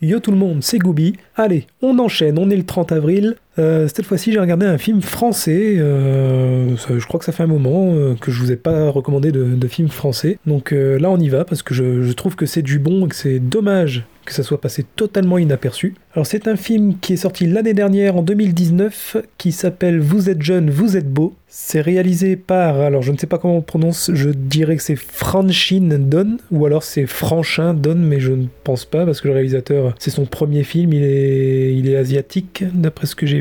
Yo 0.00 0.20
tout 0.20 0.30
le 0.30 0.36
monde, 0.36 0.62
c'est 0.62 0.78
Gooby. 0.78 1.16
Allez, 1.36 1.66
on 1.82 1.98
enchaîne, 1.98 2.38
on 2.38 2.50
est 2.50 2.56
le 2.56 2.64
30 2.64 2.92
avril. 2.92 3.36
Euh, 3.58 3.88
cette 3.88 4.06
fois-ci, 4.06 4.32
j'ai 4.32 4.40
regardé 4.40 4.66
un 4.66 4.78
film 4.78 5.00
français. 5.00 5.76
Euh, 5.78 6.76
je 6.76 7.06
crois 7.06 7.18
que 7.18 7.24
ça 7.24 7.32
fait 7.32 7.42
un 7.42 7.48
moment 7.48 7.94
euh, 7.94 8.14
que 8.20 8.30
je 8.30 8.40
vous 8.40 8.52
ai 8.52 8.56
pas 8.56 8.90
recommandé 8.90 9.32
de, 9.32 9.44
de 9.44 9.68
film 9.68 9.88
français. 9.88 10.38
Donc 10.46 10.72
là, 10.72 11.10
on 11.10 11.18
y 11.18 11.28
va 11.28 11.44
parce 11.44 11.62
que 11.62 11.74
je, 11.74 12.12
trouve 12.12 12.36
que 12.36 12.46
c'est 12.46 12.62
du 12.62 12.78
bon 12.78 13.06
et 13.06 13.08
que 13.08 13.16
c'est 13.16 13.38
dommage 13.38 14.04
que 14.24 14.32
ça 14.32 14.42
soit 14.42 14.60
passé 14.60 14.84
totalement 14.96 15.38
inaperçu. 15.38 15.94
Alors 16.14 16.26
c'est 16.26 16.48
un 16.48 16.56
film 16.56 16.98
qui 17.00 17.14
est 17.14 17.16
sorti 17.18 17.46
l'année 17.46 17.74
dernière 17.74 18.16
en 18.16 18.22
2019 18.22 19.18
qui 19.38 19.52
s'appelle 19.52 20.00
Vous 20.00 20.30
êtes 20.30 20.42
jeune, 20.42 20.70
vous 20.70 20.96
êtes 20.96 21.10
beau. 21.10 21.34
C'est 21.48 21.80
réalisé 21.80 22.36
par, 22.36 22.80
alors 22.80 23.02
je 23.02 23.12
ne 23.12 23.18
sais 23.18 23.28
pas 23.28 23.38
comment 23.38 23.56
on 23.56 23.62
prononce, 23.62 24.10
je 24.12 24.30
dirais 24.30 24.76
que 24.76 24.82
c'est 24.82 24.96
Franchin 24.96 25.98
Don 26.00 26.38
ou 26.50 26.66
alors 26.66 26.82
c'est 26.82 27.06
Franchin 27.06 27.74
Don, 27.74 27.94
mais 27.94 28.18
je 28.18 28.32
ne 28.32 28.46
pense 28.64 28.84
pas 28.84 29.04
parce 29.04 29.20
que 29.20 29.28
le 29.28 29.34
réalisateur, 29.34 29.94
c'est 29.98 30.10
son 30.10 30.24
premier 30.24 30.64
film, 30.64 30.92
il 30.92 31.04
est, 31.04 31.74
il 31.76 31.88
est 31.88 31.96
asiatique 31.96 32.64
d'après 32.74 33.06
ce 33.06 33.14
que 33.14 33.26
j'ai 33.26 33.40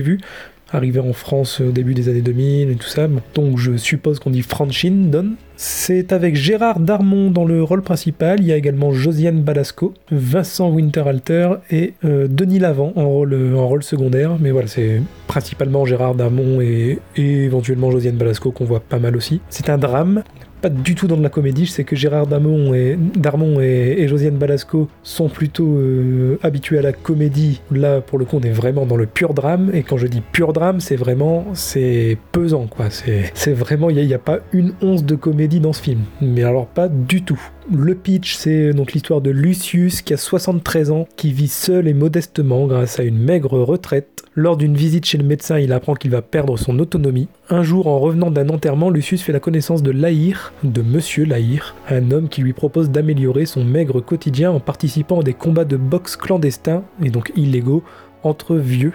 arrivé 0.73 0.99
en 0.99 1.13
France 1.13 1.61
au 1.61 1.71
début 1.71 1.93
des 1.93 2.09
années 2.09 2.21
2000 2.21 2.69
et 2.69 2.75
tout 2.75 2.87
ça. 2.87 3.07
Donc 3.35 3.57
je 3.57 3.77
suppose 3.77 4.19
qu'on 4.19 4.31
dit 4.31 4.41
Franchin 4.41 5.09
Don. 5.11 5.33
C'est 5.55 6.11
avec 6.11 6.35
Gérard 6.35 6.79
Darmon 6.79 7.29
dans 7.29 7.45
le 7.45 7.63
rôle 7.63 7.83
principal. 7.83 8.39
Il 8.39 8.47
y 8.47 8.51
a 8.51 8.57
également 8.57 8.91
Josiane 8.91 9.41
Balasco, 9.41 9.93
Vincent 10.11 10.69
Winterhalter 10.71 11.49
et 11.69 11.93
euh, 12.03 12.27
Denis 12.27 12.59
Lavant 12.59 12.91
en 12.95 13.07
rôle, 13.07 13.55
en 13.55 13.67
rôle 13.67 13.83
secondaire. 13.83 14.37
Mais 14.39 14.51
voilà, 14.51 14.67
c'est 14.67 15.01
principalement 15.27 15.85
Gérard 15.85 16.15
Darmon 16.15 16.59
et, 16.59 16.99
et 17.15 17.43
éventuellement 17.43 17.91
Josiane 17.91 18.15
Balasco 18.15 18.51
qu'on 18.51 18.65
voit 18.65 18.81
pas 18.81 18.99
mal 18.99 19.15
aussi. 19.15 19.41
C'est 19.49 19.69
un 19.69 19.77
drame 19.77 20.23
pas 20.63 20.69
du 20.69 20.95
tout 20.95 21.07
dans 21.07 21.17
de 21.17 21.21
la 21.21 21.29
comédie. 21.29 21.65
Je 21.65 21.71
sais 21.71 21.83
que 21.83 21.93
Gérard 21.93 22.25
Darmon 22.25 22.73
et, 22.73 24.07
Josiane 24.07 24.37
Balasco 24.37 24.87
sont 25.03 25.27
plutôt 25.27 25.75
euh, 25.75 26.39
habitués 26.41 26.77
à 26.77 26.81
la 26.81 26.93
comédie. 26.93 27.61
Là, 27.69 27.99
pour 27.99 28.17
le 28.17 28.23
coup, 28.23 28.37
on 28.37 28.41
est 28.41 28.51
vraiment 28.51 28.85
dans 28.85 28.95
le 28.95 29.05
pur 29.05 29.33
drame. 29.33 29.71
Et 29.73 29.83
quand 29.83 29.97
je 29.97 30.07
dis 30.07 30.21
pur 30.21 30.53
drame, 30.53 30.79
c'est 30.79 30.95
vraiment 30.95 31.47
c'est 31.53 32.17
pesant, 32.31 32.67
quoi. 32.67 32.85
C'est 32.89 33.51
vraiment 33.51 33.89
il 33.89 34.07
n'y 34.07 34.13
a, 34.13 34.19
pas 34.19 34.39
une 34.53 34.73
once 34.81 35.03
de 35.03 35.15
comédie 35.15 35.59
dans 35.59 35.73
ce 35.73 35.81
film. 35.81 35.99
Mais 36.21 36.43
alors 36.43 36.67
pas 36.67 36.87
du 36.87 37.23
tout. 37.23 37.41
Le 37.71 37.95
pitch, 37.95 38.35
c'est 38.35 38.73
donc 38.73 38.91
l'histoire 38.91 39.21
de 39.21 39.29
Lucius 39.29 40.01
qui 40.01 40.13
a 40.13 40.17
73 40.17 40.91
ans, 40.91 41.07
qui 41.15 41.31
vit 41.31 41.47
seul 41.47 41.87
et 41.87 41.93
modestement 41.93 42.67
grâce 42.67 42.99
à 42.99 43.03
une 43.03 43.17
maigre 43.17 43.59
retraite. 43.59 44.23
Lors 44.35 44.57
d'une 44.57 44.75
visite 44.75 45.05
chez 45.05 45.17
le 45.17 45.23
médecin, 45.23 45.59
il 45.59 45.71
apprend 45.71 45.93
qu'il 45.93 46.11
va 46.11 46.21
perdre 46.21 46.57
son 46.57 46.77
autonomie. 46.79 47.29
Un 47.49 47.63
jour, 47.63 47.87
en 47.87 47.99
revenant 47.99 48.31
d'un 48.31 48.49
enterrement, 48.49 48.89
Lucius 48.89 49.21
fait 49.21 49.31
la 49.31 49.39
connaissance 49.39 49.81
de 49.81 49.91
Lahir, 49.91 50.51
de 50.63 50.81
Monsieur 50.81 51.23
Lahir, 51.23 51.75
un 51.89 52.11
homme 52.11 52.27
qui 52.27 52.41
lui 52.41 52.53
propose 52.53 52.89
d'améliorer 52.89 53.45
son 53.45 53.63
maigre 53.63 54.01
quotidien 54.01 54.51
en 54.51 54.59
participant 54.59 55.21
à 55.21 55.23
des 55.23 55.33
combats 55.33 55.65
de 55.65 55.77
boxe 55.77 56.17
clandestins, 56.17 56.83
et 57.01 57.11
donc 57.11 57.31
illégaux, 57.35 57.83
entre 58.23 58.55
vieux 58.55 58.91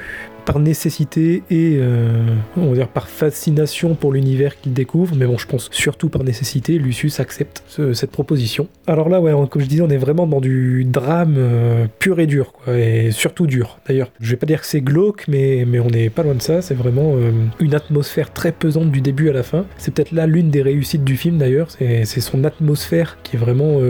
par 0.49 0.61
nécessité 0.61 1.43
et 1.51 1.77
euh, 1.77 2.25
on 2.57 2.71
va 2.71 2.75
dire 2.75 2.89
par 2.89 3.07
fascination 3.07 3.95
pour 3.95 4.15
l'univers 4.15 4.59
qu'il 4.59 4.73
découvre, 4.73 5.15
mais 5.15 5.27
bon, 5.27 5.37
je 5.37 5.47
pense 5.47 5.69
surtout 5.73 6.09
par 6.09 6.25
nécessité, 6.25 6.79
Lucius 6.79 7.21
accepte 7.21 7.63
ce, 7.67 7.93
cette 7.93 8.11
proposition. 8.11 8.67
Alors 8.87 9.11
là, 9.11 9.21
ouais, 9.21 9.31
comme 9.51 9.61
je 9.61 9.67
disais, 9.67 9.83
on 9.83 9.91
est 9.91 9.99
vraiment 9.99 10.27
dans 10.27 10.41
du 10.41 10.87
drame 10.87 11.35
euh, 11.37 11.87
pur 11.99 12.19
et 12.19 12.27
dur, 12.27 12.55
et 12.67 13.11
surtout 13.11 13.47
dur. 13.47 13.79
D'ailleurs, 13.87 14.11
je 14.21 14.31
vais 14.31 14.39
pas 14.39 14.47
dire 14.47 14.63
que 14.63 14.67
c'est 14.67 14.81
glauque, 14.81 15.27
mais, 15.29 15.67
on 15.81 15.91
n'est 15.91 16.09
pas 16.09 16.23
loin 16.23 16.35
de 16.35 16.41
ça. 16.41 16.63
C'est 16.63 16.75
vraiment 16.75 17.13
euh, 17.17 17.31
une 17.61 17.75
atmosphère 17.75 18.33
très 18.33 18.53
pesante 18.53 18.91
du 18.91 19.03
début 19.03 19.29
à 19.29 19.35
la 19.35 19.43
fin. 19.43 19.67
C'est 19.77 19.93
peut-être 19.93 20.13
là 20.13 20.27
l'une 20.27 20.49
des 20.49 20.63
réussites 20.63 21.05
du 21.05 21.19
film 21.19 21.37
d'ailleurs, 21.37 21.69
c'est 21.71 22.05
son 22.07 22.45
atmosphère 22.45 23.19
qui 23.23 23.37
est 23.37 23.39
vraiment 23.39 23.81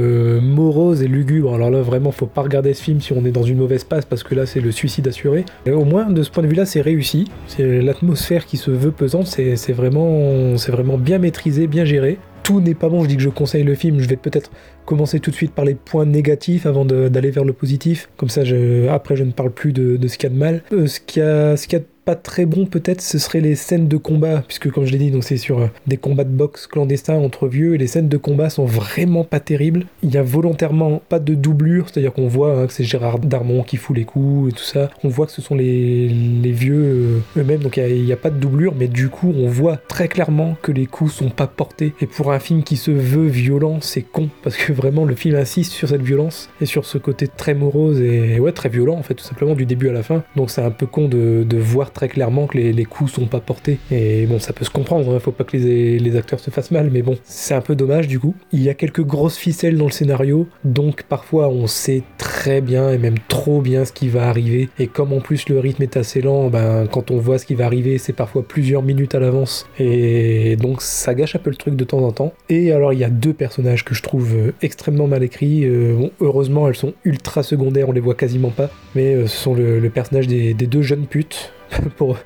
morose 0.42 1.04
et 1.04 1.08
lugubre. 1.08 1.54
Alors 1.54 1.70
là, 1.70 1.82
vraiment, 1.82 2.10
faut 2.10 2.26
pas 2.26 2.42
regarder 2.42 2.74
ce 2.74 2.82
film 2.82 3.00
si 3.00 3.12
on 3.12 3.24
est 3.24 3.30
dans 3.30 3.44
une 3.44 3.58
mauvaise 3.58 3.84
passe 3.84 4.04
parce 4.04 4.24
que 4.24 4.34
là, 4.34 4.44
c'est 4.44 4.60
le 4.60 4.72
suicide 4.72 5.06
assuré. 5.06 5.44
Au 5.70 5.84
moins, 5.84 6.10
de 6.10 6.22
ce 6.24 6.30
point 6.30 6.42
de 6.42 6.47
vue-là, 6.48 6.66
c'est 6.66 6.80
réussi. 6.80 7.26
C'est 7.46 7.80
l'atmosphère 7.80 8.46
qui 8.46 8.56
se 8.56 8.70
veut 8.70 8.92
pesante, 8.92 9.26
c'est 9.26 9.72
vraiment, 9.72 10.56
c'est 10.56 10.72
vraiment 10.72 10.98
bien 10.98 11.18
maîtrisé, 11.18 11.66
bien 11.66 11.84
géré. 11.84 12.18
Tout 12.42 12.60
n'est 12.60 12.74
pas 12.74 12.88
bon, 12.88 13.02
je 13.02 13.08
dis 13.08 13.16
que 13.16 13.22
je 13.22 13.28
conseille 13.28 13.62
le 13.62 13.74
film, 13.74 14.00
je 14.00 14.08
vais 14.08 14.16
peut-être 14.16 14.50
commencer 14.86 15.20
tout 15.20 15.30
de 15.30 15.36
suite 15.36 15.52
par 15.52 15.66
les 15.66 15.74
points 15.74 16.06
négatifs 16.06 16.64
avant 16.64 16.86
d'aller 16.86 17.30
vers 17.30 17.44
le 17.44 17.52
positif. 17.52 18.08
Comme 18.16 18.30
ça, 18.30 18.44
je, 18.44 18.88
après, 18.88 19.16
je 19.16 19.24
ne 19.24 19.32
parle 19.32 19.50
plus 19.50 19.72
de, 19.72 19.98
ce 20.08 20.16
qu'il 20.16 20.30
y 20.30 20.32
a 20.32 20.34
de 20.34 20.38
mal. 20.38 20.62
Euh, 20.72 20.86
ce 20.86 20.98
qu'il 21.00 21.22
y 21.22 21.26
a, 21.26 21.56
ce 21.58 21.68
qu'il 21.68 21.78
y 21.78 21.82
a 21.82 21.84
pas 22.08 22.14
très 22.14 22.46
bon 22.46 22.64
peut-être 22.64 23.02
ce 23.02 23.18
seraient 23.18 23.42
les 23.42 23.54
scènes 23.54 23.86
de 23.86 23.98
combat 23.98 24.42
puisque 24.46 24.70
comme 24.70 24.86
je 24.86 24.92
l'ai 24.92 24.96
dit 24.96 25.10
donc 25.10 25.24
c'est 25.24 25.36
sur 25.36 25.58
euh, 25.58 25.66
des 25.86 25.98
combats 25.98 26.24
de 26.24 26.30
boxe 26.30 26.66
clandestins 26.66 27.18
entre 27.18 27.48
vieux 27.48 27.74
et 27.74 27.78
les 27.78 27.86
scènes 27.86 28.08
de 28.08 28.16
combat 28.16 28.48
sont 28.48 28.64
vraiment 28.64 29.24
pas 29.24 29.40
terribles. 29.40 29.84
Il 30.02 30.14
y 30.14 30.16
a 30.16 30.22
volontairement 30.22 31.02
pas 31.10 31.18
de 31.18 31.34
doublure 31.34 31.88
c'est 31.92 32.00
à 32.00 32.00
dire 32.00 32.14
qu'on 32.14 32.26
voit 32.26 32.58
hein, 32.60 32.66
que 32.66 32.72
c'est 32.72 32.82
Gérard 32.82 33.18
Darmon 33.18 33.62
qui 33.62 33.76
fout 33.76 33.94
les 33.94 34.06
coups 34.06 34.48
et 34.48 34.52
tout 34.54 34.64
ça. 34.64 34.88
On 35.04 35.08
voit 35.08 35.26
que 35.26 35.32
ce 35.32 35.42
sont 35.42 35.54
les, 35.54 36.08
les 36.08 36.50
vieux 36.50 36.82
euh, 36.82 37.18
eux-mêmes 37.36 37.60
donc 37.60 37.76
il 37.76 38.02
n'y 38.02 38.10
a, 38.10 38.14
a, 38.14 38.16
pas 38.16 38.30
de 38.30 38.38
doublure 38.38 38.72
mais 38.74 38.88
du 38.88 39.10
coup 39.10 39.34
on 39.36 39.46
voit 39.46 39.76
très 39.76 40.08
clairement 40.08 40.56
que 40.62 40.72
les 40.72 40.86
coups 40.86 41.12
sont 41.12 41.28
pas 41.28 41.46
portés. 41.46 41.92
Et 42.00 42.06
pour 42.06 42.32
un 42.32 42.38
film 42.38 42.62
qui 42.62 42.78
se 42.78 42.90
veut 42.90 43.28
violent 43.28 43.80
c'est 43.82 44.00
con 44.00 44.30
parce 44.42 44.56
que 44.56 44.72
vraiment 44.72 45.04
le 45.04 45.14
film 45.14 45.34
insiste 45.34 45.72
sur 45.72 45.90
cette 45.90 46.00
violence 46.00 46.48
et 46.62 46.64
sur 46.64 46.86
ce 46.86 46.96
côté 46.96 47.28
très 47.28 47.52
morose 47.52 48.00
et 48.00 48.40
ouais 48.40 48.52
très 48.52 48.70
violent 48.70 48.94
en 48.94 49.02
fait 49.02 49.12
tout 49.12 49.24
simplement 49.24 49.54
du 49.54 49.66
début 49.66 49.90
à 49.90 49.92
la 49.92 50.02
fin. 50.02 50.22
Donc 50.36 50.48
c'est 50.48 50.62
un 50.62 50.70
peu 50.70 50.86
con 50.86 51.06
de, 51.06 51.44
de 51.46 51.58
voir 51.58 51.92
très 51.98 52.08
clairement 52.08 52.46
que 52.46 52.56
les, 52.56 52.72
les, 52.72 52.84
coups 52.84 53.12
sont 53.12 53.26
pas 53.26 53.40
portés. 53.40 53.78
Et 53.90 54.24
bon, 54.26 54.38
ça 54.38 54.52
peut 54.52 54.64
se 54.64 54.70
comprendre, 54.70 55.12
hein, 55.12 55.18
faut 55.18 55.32
pas 55.32 55.42
que 55.42 55.56
les, 55.56 56.16
acteurs 56.16 56.38
se 56.38 56.48
fassent 56.50 56.70
mal, 56.70 56.90
mais 56.92 57.02
bon, 57.02 57.18
c'est 57.24 57.54
un 57.54 57.60
peu 57.60 57.74
dommage 57.74 58.06
du 58.06 58.20
coup. 58.20 58.36
Il 58.52 58.62
y 58.62 58.68
a 58.68 58.74
quelques 58.74 59.04
grosses 59.04 59.36
ficelles 59.36 59.76
dans 59.76 59.86
le 59.86 59.90
scénario, 59.90 60.46
donc 60.64 61.02
parfois 61.02 61.48
on 61.48 61.66
sait 61.66 62.04
très 62.16 62.60
bien 62.60 62.92
et 62.92 62.98
même 62.98 63.16
trop 63.26 63.60
bien 63.60 63.84
ce 63.84 63.90
qui 63.90 64.08
va 64.08 64.28
arriver. 64.28 64.68
Et 64.78 64.86
comme 64.86 65.12
en 65.12 65.20
plus 65.20 65.48
le 65.48 65.58
rythme 65.58 65.82
est 65.82 65.96
assez 65.96 66.20
lent, 66.20 66.50
ben, 66.50 66.86
quand 66.86 67.10
on 67.10 67.18
voit 67.18 67.38
ce 67.38 67.46
qui 67.46 67.56
va 67.56 67.66
arriver, 67.66 67.98
c'est 67.98 68.12
parfois 68.12 68.46
plusieurs 68.46 68.82
minutes 68.84 69.16
à 69.16 69.18
l'avance. 69.18 69.66
Et 69.80 70.54
donc 70.54 70.82
ça 70.82 71.14
gâche 71.14 71.34
un 71.34 71.40
peu 71.40 71.50
le 71.50 71.56
truc 71.56 71.74
de 71.74 71.84
temps 71.84 72.02
en 72.02 72.12
temps. 72.12 72.32
Et 72.48 72.70
alors 72.70 72.92
il 72.92 73.00
y 73.00 73.04
a 73.04 73.10
deux 73.10 73.32
personnages 73.32 73.84
que 73.84 73.96
je 73.96 74.04
trouve 74.04 74.36
euh, 74.36 74.52
extrêmement 74.62 75.08
mal 75.08 75.24
écrits. 75.24 75.64
Euh, 75.64 75.96
bon, 75.96 76.10
heureusement, 76.20 76.68
elles 76.68 76.76
sont 76.76 76.94
ultra 77.04 77.42
secondaires, 77.42 77.88
on 77.88 77.92
les 77.92 78.00
voit 78.00 78.14
quasiment 78.14 78.50
pas. 78.50 78.70
Mais 78.94 79.14
euh, 79.14 79.26
ce 79.26 79.36
sont 79.36 79.54
le, 79.54 79.88
personnage 79.90 80.28
des 80.28 80.54
deux 80.54 80.82
jeunes 80.82 81.06
putes 81.06 81.52
pour, 81.96 82.16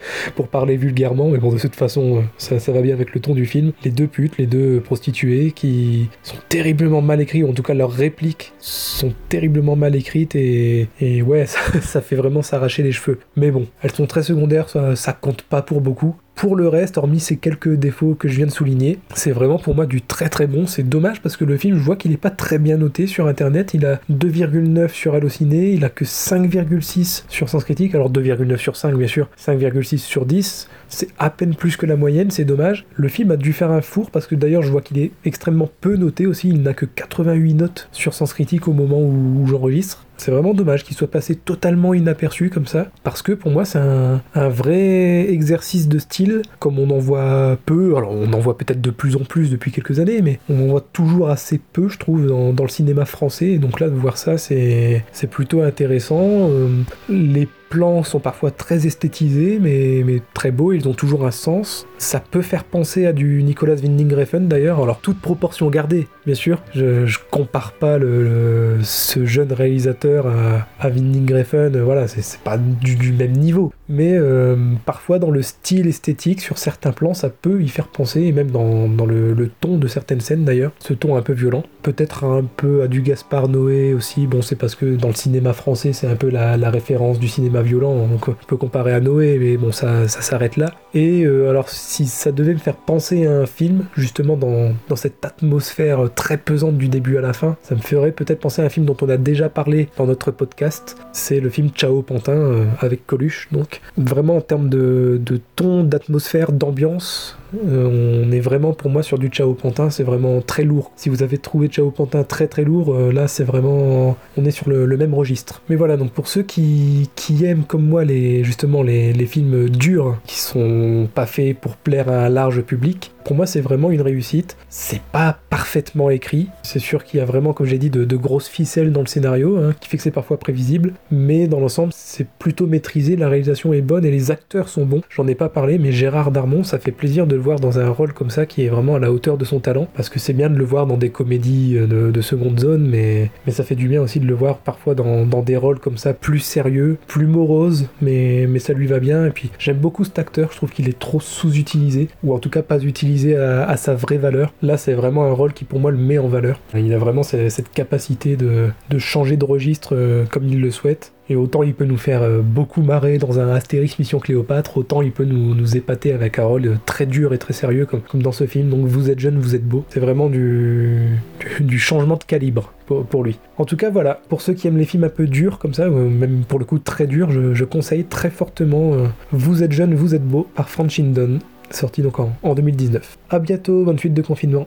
parler 0.51 0.77
vulgairement, 0.77 1.29
mais 1.29 1.39
bon, 1.39 1.53
de 1.53 1.59
toute 1.59 1.77
façon, 1.77 2.25
ça, 2.37 2.57
va 2.73 2.83
bien 2.83 2.95
avec 2.95 3.15
le 3.15 3.21
ton 3.21 3.35
du 3.35 3.47
film. 3.47 3.73
Les 3.85 3.91
deux 3.91 4.07
putes, 4.07 4.39
les 4.39 4.47
deux 4.47 4.81
prostituées, 4.81 5.53
qui 5.53 6.09
sont 6.23 6.37
terriblement 6.49 7.01
mal 7.01 7.21
écrites, 7.21 7.45
ou 7.45 7.49
en 7.49 7.53
tout 7.53 7.63
cas 7.63 7.75
leurs 7.75 7.93
répliques 7.93 8.53
sont 8.59 9.15
terriblement 9.29 9.77
mal 9.77 9.97
écrites, 9.97 10.35
et, 10.35 10.89
ouais, 11.23 11.47
ça, 11.81 12.01
fait 12.01 12.17
vraiment 12.17 12.43
s'arracher 12.43 12.83
les 12.83 12.93
cheveux. 12.93 13.19
Mais 13.37 13.51
bon, 13.51 13.67
elles 13.83 13.93
sont 13.93 14.07
très 14.07 14.23
secondaires, 14.23 14.69
ça 14.69 15.13
compte 15.13 15.43
pas 15.43 15.63
pour 15.63 15.81
beaucoup. 15.81 16.17
Pour 16.35 16.57
le 16.57 16.67
reste, 16.67 16.99
hormis 16.99 17.21
ces 17.21 17.37
quelques 17.37 17.75
défauts 17.75 18.15
que 18.15 18.27
je 18.27 18.37
viens 18.37 18.47
de 18.47 18.51
souligner, 18.51 18.99
c'est 19.15 19.31
vraiment 19.31 19.59
pour 19.59 19.75
moi 19.75 19.87
du 19.87 20.03
très 20.03 20.29
très 20.29 20.47
bon. 20.47 20.67
C'est 20.67 20.83
dommage 20.83 21.23
parce 21.23 21.37
que 21.37 21.45
le 21.45 21.57
film, 21.57 21.77
je 21.77 21.83
vois 21.83 21.95
qu'il 21.95 22.11
n'est 22.11 22.17
pas 22.17 22.31
très 22.31 22.59
bien 22.59 22.79
noté 22.79 23.07
sur 23.07 23.27
internet. 23.27 23.75
Il 23.75 23.87
a 23.87 24.01
2,9 24.11 24.89
sur 24.89 25.15
Allociné, 25.15 25.73
il 25.73 25.85
a 25.85 25.89
que 25.89 26.05
5,6 26.05 27.25
sur 27.29 27.49
Sens 27.49 27.65
Critique. 27.65 27.95
Alors 27.95 28.11
2,9 28.11 28.57
sur 28.57 28.77
5, 28.77 28.97
bien 28.97 29.07
sûr, 29.07 29.29
5,6 29.39 29.99
sur 29.99 30.27
10. 30.27 30.69
C'est 30.89 31.09
à 31.19 31.31
peine 31.31 31.55
plus 31.55 31.77
que 31.77 31.87
la 31.87 31.97
moyenne, 31.97 32.31
c'est 32.31 32.45
dommage. 32.45 32.87
Le 32.97 33.09
film 33.09 33.31
a 33.31 33.37
dû 33.37 33.53
faire 33.53 33.71
un 33.71 33.81
four 33.81 34.11
parce 34.11 34.27
que 34.27 34.35
d'ailleurs, 34.35 34.63
je 34.63 34.71
vois 34.71 34.83
qu'il 34.83 34.99
est 34.99 35.13
extrêmement 35.25 35.71
peu 35.81 35.97
noté 35.97 36.27
aussi. 36.27 36.49
Il 36.49 36.63
n'a 36.63 36.75
que 36.75 36.87
88 36.87 37.55
notes 37.55 37.89
sur 37.93 38.15
Sens 38.15 38.33
Critique 38.33 38.67
au 38.67 38.73
moment 38.73 38.99
où, 39.01 39.43
où 39.43 39.47
j'enregistre. 39.47 40.05
C'est 40.17 40.31
vraiment 40.31 40.55
dommage 40.55 40.85
qu'il 40.85 40.97
soit 40.97 41.11
passé 41.11 41.35
totalement 41.35 41.95
inaperçu 41.95 42.51
comme 42.51 42.67
ça, 42.67 42.87
parce 43.03 43.23
que 43.23 43.33
pour 43.33 43.51
moi 43.51 43.65
c'est 43.65 43.79
un, 43.79 44.21
vrai 44.35 45.33
exercice 45.33 45.89
de 45.89 45.99
style, 45.99 46.43
comme 46.59 46.79
on 46.79 46.91
en 46.91 46.99
voit 46.99 47.57
peu, 47.67 47.97
alors 47.97 48.13
on 48.13 48.33
en 48.33 48.39
voit 48.39 48.57
peut-être 48.57 48.81
de 48.81 48.91
plus 48.91 49.17
en 49.17 49.25
plus 49.25 49.51
depuis 49.51 49.73
quelques 49.73 49.99
années, 49.99 50.23
mais 50.23 50.39
on 50.49 50.65
en 50.65 50.67
voit 50.69 50.87
toujours 50.93 51.29
assez 51.31 51.59
peu, 51.73 51.89
je 51.89 51.99
trouve, 51.99 52.27
dans, 52.27 52.63
le 52.63 52.69
cinéma 52.69 53.05
français, 53.05 53.51
et 53.53 53.59
donc 53.59 53.81
là 53.81 53.89
de 53.89 53.95
voir 53.95 54.17
ça 54.17 54.39
c'est 54.39 55.05
c'est 55.13 55.29
plutôt 55.29 55.63
intéressant. 55.63 56.21
Euh, 56.23 56.69
les 57.09 57.49
plans 57.73 58.03
sont 58.03 58.21
parfois 58.21 58.51
très 58.51 58.87
esthétisés, 58.87 59.59
mais, 59.59 60.03
mais 60.05 60.21
très 60.35 60.51
beaux, 60.51 60.75
ils 60.75 60.89
ont 60.89 60.93
toujours 60.93 61.27
un 61.27 61.31
sens. 61.31 61.87
Ça 61.97 62.21
peut 62.21 62.43
faire 62.43 62.65
penser 62.65 63.07
à 63.07 63.15
du 63.15 63.43
Nicolas 63.43 63.77
Winding 63.77 64.13
Refn 64.13 64.47
d'ailleurs, 64.47 64.83
alors 64.83 65.01
toute 65.01 65.19
proportion 65.19 65.71
gardée, 65.71 66.07
bien 66.27 66.35
sûr. 66.35 66.63
Je, 66.75 67.07
je 67.07 67.19
compare 67.31 67.73
pas 67.73 67.99
le, 67.99 68.79
ce 68.83 69.25
jeune 69.25 69.53
réalisateur 69.53 70.27
à, 70.27 70.67
à 70.81 70.89
Winding 70.89 71.33
Refn, 71.33 71.81
voilà, 71.81 72.09
c'est 72.09 72.41
pas 72.41 72.59
du, 72.59 73.13
même 73.13 73.33
niveau. 73.33 73.73
Mais 73.89 74.13
euh, 74.15 74.57
parfois 74.87 75.19
dans 75.19 75.31
le 75.31 75.43
style 75.43 75.87
esthétique, 75.87 76.41
sur 76.41 76.59
certains 76.59 76.93
plans, 76.93 77.15
ça 77.15 77.29
peut 77.29 77.63
y 77.63 77.69
faire 77.69 77.89
penser, 77.89 78.23
et 78.23 78.33
même 78.33 78.51
dans, 78.51 78.89
dans 78.89 79.07
le, 79.07 79.51
ton 79.61 79.77
de 79.77 79.89
certaines 79.89 80.21
scènes 80.21 80.45
d'ailleurs, 80.45 80.73
ce 80.79 80.93
ton 80.93 81.17
un 81.17 81.23
peu 81.23 81.33
violent. 81.33 81.63
Peut-être 81.83 82.25
un 82.25 82.45
peu 82.45 82.83
à 82.83 82.89
du 82.89 83.03
Gaspard 83.03 83.49
Noé 83.49 83.93
aussi, 83.93 84.27
bon 84.27 84.43
c'est 84.43 84.57
parce 84.57 84.75
que 84.75 84.97
dans 84.97 85.09
le 85.09 85.15
cinéma 85.15 85.53
français 85.53 85.93
c'est 85.93 86.07
un 86.07 86.17
peu 86.17 86.31
la, 86.31 86.57
référence 86.73 87.19
du 87.19 87.29
cinéma 87.29 87.61
violent, 87.61 88.07
donc 88.07 88.29
on 88.29 88.35
peut 88.47 88.57
comparer 88.57 88.95
à 88.95 89.01
Noé, 89.01 89.37
mais 89.39 89.57
bon 89.57 89.73
ça, 89.73 90.09
ça 90.09 90.23
s'arrête 90.23 90.57
là. 90.57 90.73
Et 90.95 91.25
euh, 91.25 91.51
alors 91.51 91.69
si 91.69 92.07
ça 92.07 92.33
devait 92.33 92.55
me 92.55 92.59
faire 92.59 92.77
penser 92.77 93.27
à 93.27 93.33
un 93.33 93.47
film, 93.47 93.87
justement 93.95 94.37
dans, 94.37 94.73
dans 94.89 94.97
cette 94.97 95.25
atmosphère 95.25 96.12
très 96.15 96.37
pesante 96.37 96.77
du 96.77 96.89
début 96.89 97.17
à 97.17 97.21
la 97.21 97.33
fin, 97.33 97.57
ça 97.63 97.75
me 97.75 97.81
ferait 97.81 98.13
peut-être 98.13 98.41
penser 98.41 98.63
à 98.63 98.65
un 98.65 98.69
film 98.69 98.87
dont 98.87 98.97
on 99.01 99.09
a 99.09 99.17
déjà 99.17 99.49
parlé 99.49 99.89
dans 99.97 100.07
notre 100.07 100.31
podcast, 100.31 100.97
c'est 101.13 101.41
le 101.41 101.51
film 101.51 101.71
Ciao 101.71 102.03
Pantin 102.03 102.33
euh, 102.33 102.65
avec 102.81 103.07
Coluche, 103.07 103.49
donc. 103.53 103.81
Vraiment 103.97 104.37
en 104.37 104.41
termes 104.41 104.69
de, 104.69 105.21
de 105.25 105.41
ton, 105.57 105.85
d'atmosphère, 105.85 106.53
d'ambiance, 106.53 107.37
euh, 107.55 108.23
on 108.25 108.33
est 108.33 108.41
vraiment 108.41 108.73
pour 108.73 108.91
moi 108.91 109.03
sur 109.03 109.19
du 109.19 109.29
Ciao 109.29 109.55
Pantin, 109.55 109.91
c'est 109.91 110.03
vraiment 110.03 110.41
très 110.41 110.65
lourd. 110.65 110.93
Si 110.97 111.09
vous 111.09 111.23
avez 111.23 111.39
trouvé 111.39 111.69
Ciao 111.69 111.91
Pantin 111.91 112.25
très 112.25 112.47
très 112.47 112.65
lourd, 112.65 112.95
euh, 112.95 113.13
là 113.13 113.29
c'est 113.29 113.45
vraiment 113.45 114.17
on 114.37 114.45
est 114.45 114.51
sur 114.51 114.69
le, 114.69 114.97
même 114.97 115.15
registre. 115.15 115.63
Mais 115.69 115.77
voilà, 115.77 115.97
donc 115.97 116.13
pour 116.13 116.29
ceux 116.29 116.43
qui, 116.43 117.09
aiment 117.43 117.65
comme 117.65 117.87
moi 117.87 118.05
les 118.05 118.45
justement 118.45 118.83
les, 118.83 119.13
films 119.27 119.69
durs, 119.71 120.19
qui 120.27 120.39
sont 120.39 121.09
pas 121.15 121.27
faits 121.27 121.59
pour 121.59 121.77
plaire 121.77 122.09
à 122.09 122.27
un 122.27 122.29
large 122.29 122.61
public, 122.63 123.13
pour 123.25 123.37
moi 123.37 123.47
c'est 123.47 123.61
vraiment 123.61 123.91
une 123.91 124.03
réussite. 124.03 124.57
C'est 124.69 125.01
pas 125.01 125.39
parfaitement 125.49 126.11
écrit, 126.11 126.49
c'est 126.63 126.79
sûr 126.79 127.05
qu'il 127.05 127.19
y 127.19 127.23
a 127.23 127.25
vraiment, 127.25 127.53
comme 127.53 127.67
j'ai 127.67 127.79
dit, 127.79 127.91
de, 127.91 128.05
de 128.05 128.17
grosses 128.17 128.49
ficelles 128.49 128.93
dans 128.93 129.01
le 129.01 129.07
scénario, 129.07 129.57
hein, 129.57 129.75
qui 129.81 129.89
fait 129.89 129.97
que 129.97 130.03
c'est 130.03 130.11
parfois 130.11 130.39
prévisible, 130.39 130.95
mais 131.11 131.47
dans 131.47 131.61
l'ensemble 131.61 131.93
c'est 131.95 132.27
plutôt 132.39 132.67
maîtrisé, 132.67 133.17
la 133.17 133.29
réalisation 133.29 133.73
est 133.73 133.81
bonne 133.81 134.05
et 134.05 134.11
les 134.11 134.31
acteurs 134.31 134.69
sont 134.69 134.85
bons. 134.85 135.03
J'en 135.09 135.27
ai 135.27 135.35
pas 135.35 135.49
parlé, 135.49 135.79
mais 135.79 135.93
Gérard 135.93 136.31
Darmon, 136.31 136.65
ça 136.65 136.79
fait 136.79 136.93
plaisir 136.93 137.27
de 137.27 137.37
le 137.37 137.42
voir 137.43 137.61
dans 137.61 137.79
un 137.79 137.91
rôle 137.91 138.13
comme 138.13 138.31
ça 138.31 138.47
qui 138.47 138.65
est 138.65 138.69
vraiment 138.69 138.95
à 138.95 138.99
la 138.99 139.13
hauteur 139.13 139.37
de 139.37 139.45
son 139.45 139.61
talent, 139.61 139.89
parce 139.95 140.09
que 140.09 140.19
c'est 140.19 140.33
bien 140.33 140.49
de 140.49 140.57
le 140.57 140.65
voir 140.65 140.87
dans 140.87 140.97
des 140.97 141.11
comédies 141.11 141.77
euh, 141.77 141.87
de, 141.87 142.11
de 142.11 142.21
seconde 142.21 142.61
zone, 142.61 142.89
mais, 142.89 143.31
mais 143.47 143.53
ça 143.53 143.65
fait 143.65 143.75
du 143.75 143.89
bien 143.89 144.01
aussi 144.01 144.21
de 144.21 144.27
le 144.27 144.35
voir 144.35 144.59
parfois 144.59 144.95
dans, 144.95 145.27
dans 145.27 145.43
des 145.43 145.57
rôles 145.57 145.79
comme 145.79 145.97
ça 145.97 146.15
plus 146.15 146.39
sérieux, 146.39 146.97
plus 147.07 147.27
moroses, 147.27 147.89
mais, 148.01 148.47
mais 148.49 148.59
ça 148.59 148.73
lui 148.73 148.87
va 148.87 149.01
bien. 149.01 149.27
Et 149.27 149.31
puis 149.31 149.51
j'aime 149.59 149.79
beaucoup 149.79 150.05
cet 150.05 150.19
acteur, 150.19 150.51
je 150.53 150.57
trouve 150.57 150.71
qu'il 150.71 150.89
est 150.89 150.99
trop 150.99 151.21
sous-utilisé, 151.21 152.09
ou 152.25 152.33
en 152.33 152.39
tout 152.39 152.51
cas 152.51 152.63
pas 152.63 152.83
utilisé 152.83 153.37
à, 153.37 153.69
à 153.69 153.77
sa 153.77 153.95
vraie 153.95 154.19
valeur. 154.19 154.53
Là, 154.63 154.77
c'est 154.77 154.95
vraiment 154.95 155.25
un 155.25 155.33
rôle 155.33 155.53
qui 155.53 155.65
pour 155.65 155.81
moi 155.81 155.91
le 155.91 155.99
met 155.99 156.19
en 156.19 156.29
valeur. 156.29 156.61
Il 156.75 156.93
a 156.95 156.99
vraiment 156.99 157.23
cette, 157.23 157.51
cette 157.51 157.73
capacité 157.73 158.37
de, 158.37 158.69
de 158.91 158.99
changer 158.99 159.37
de 159.37 159.45
registre 159.45 159.95
euh, 159.97 160.25
comme 160.31 160.47
il 160.47 160.61
le 160.61 160.71
souhaite. 160.71 161.13
Et 161.29 161.37
autant 161.37 161.63
il 161.63 161.75
peut 161.75 161.85
nous 161.85 161.97
faire 161.97 162.23
euh, 162.23 162.41
beaucoup 162.43 162.83
marrer 162.83 163.19
dans 163.19 163.39
un 163.39 163.49
Astérix 163.49 163.99
Mission 163.99 164.19
Cléopâtre, 164.19 164.77
autant 164.77 165.03
il 165.03 165.13
peut 165.13 165.25
nous, 165.25 165.55
nous 165.55 165.77
épater 165.77 166.13
avec 166.13 166.39
un 166.39 166.45
rôle 166.45 166.67
euh, 166.67 166.77
très 166.85 167.07
dur 167.07 167.33
et 167.33 167.39
très 167.39 167.53
sérieux 167.53 167.87
comme, 167.87 168.23
dans 168.23 168.33
ce 168.33 168.47
film. 168.47 168.69
Donc 168.69 168.87
vous 168.87 169.11
êtes 169.11 169.21
jeune, 169.21 169.39
vous 169.39 169.55
êtes 169.55 169.67
beau. 169.67 169.85
C'est 169.89 170.01
vraiment 170.01 170.29
du, 170.29 171.19
du, 171.61 171.79
changement 171.79 172.17
de 172.17 172.25
calibre 172.25 172.73
pour, 172.87 173.25
lui. 173.25 173.39
En 173.57 173.65
tout 173.65 173.77
cas, 173.77 173.91
voilà, 173.91 174.21
pour 174.29 174.43
ceux 174.43 174.53
qui 174.53 174.69
aiment 174.69 174.79
les 174.79 174.85
films 174.85 175.05
un 175.05 175.09
peu 175.09 175.27
durs 175.27 175.59
comme 175.59 175.75
ça, 175.75 175.89
ou 175.89 175.95
même 175.95 176.45
pour 176.47 176.59
le 176.59 176.65
coup 176.65 176.79
très 176.79 177.07
durs, 177.07 177.31
je, 177.31 177.65
conseille 177.65 178.05
très 178.05 178.31
fortement 178.31 178.95
euh, 178.95 179.07
Vous 179.31 179.63
êtes 179.63 179.73
jeune, 179.73 179.95
vous 179.95 180.15
êtes 180.15 180.27
beau 180.27 180.47
par 180.55 180.69
Frank 180.69 180.91
Shindon, 180.91 181.39
sorti 181.71 182.03
donc 182.03 182.19
en, 182.19 182.33
en 182.43 182.55
2019. 182.55 183.19
À 183.31 183.39
bientôt, 183.39 183.85
28 183.85 184.11
de 184.11 184.23
confinement. 184.23 184.67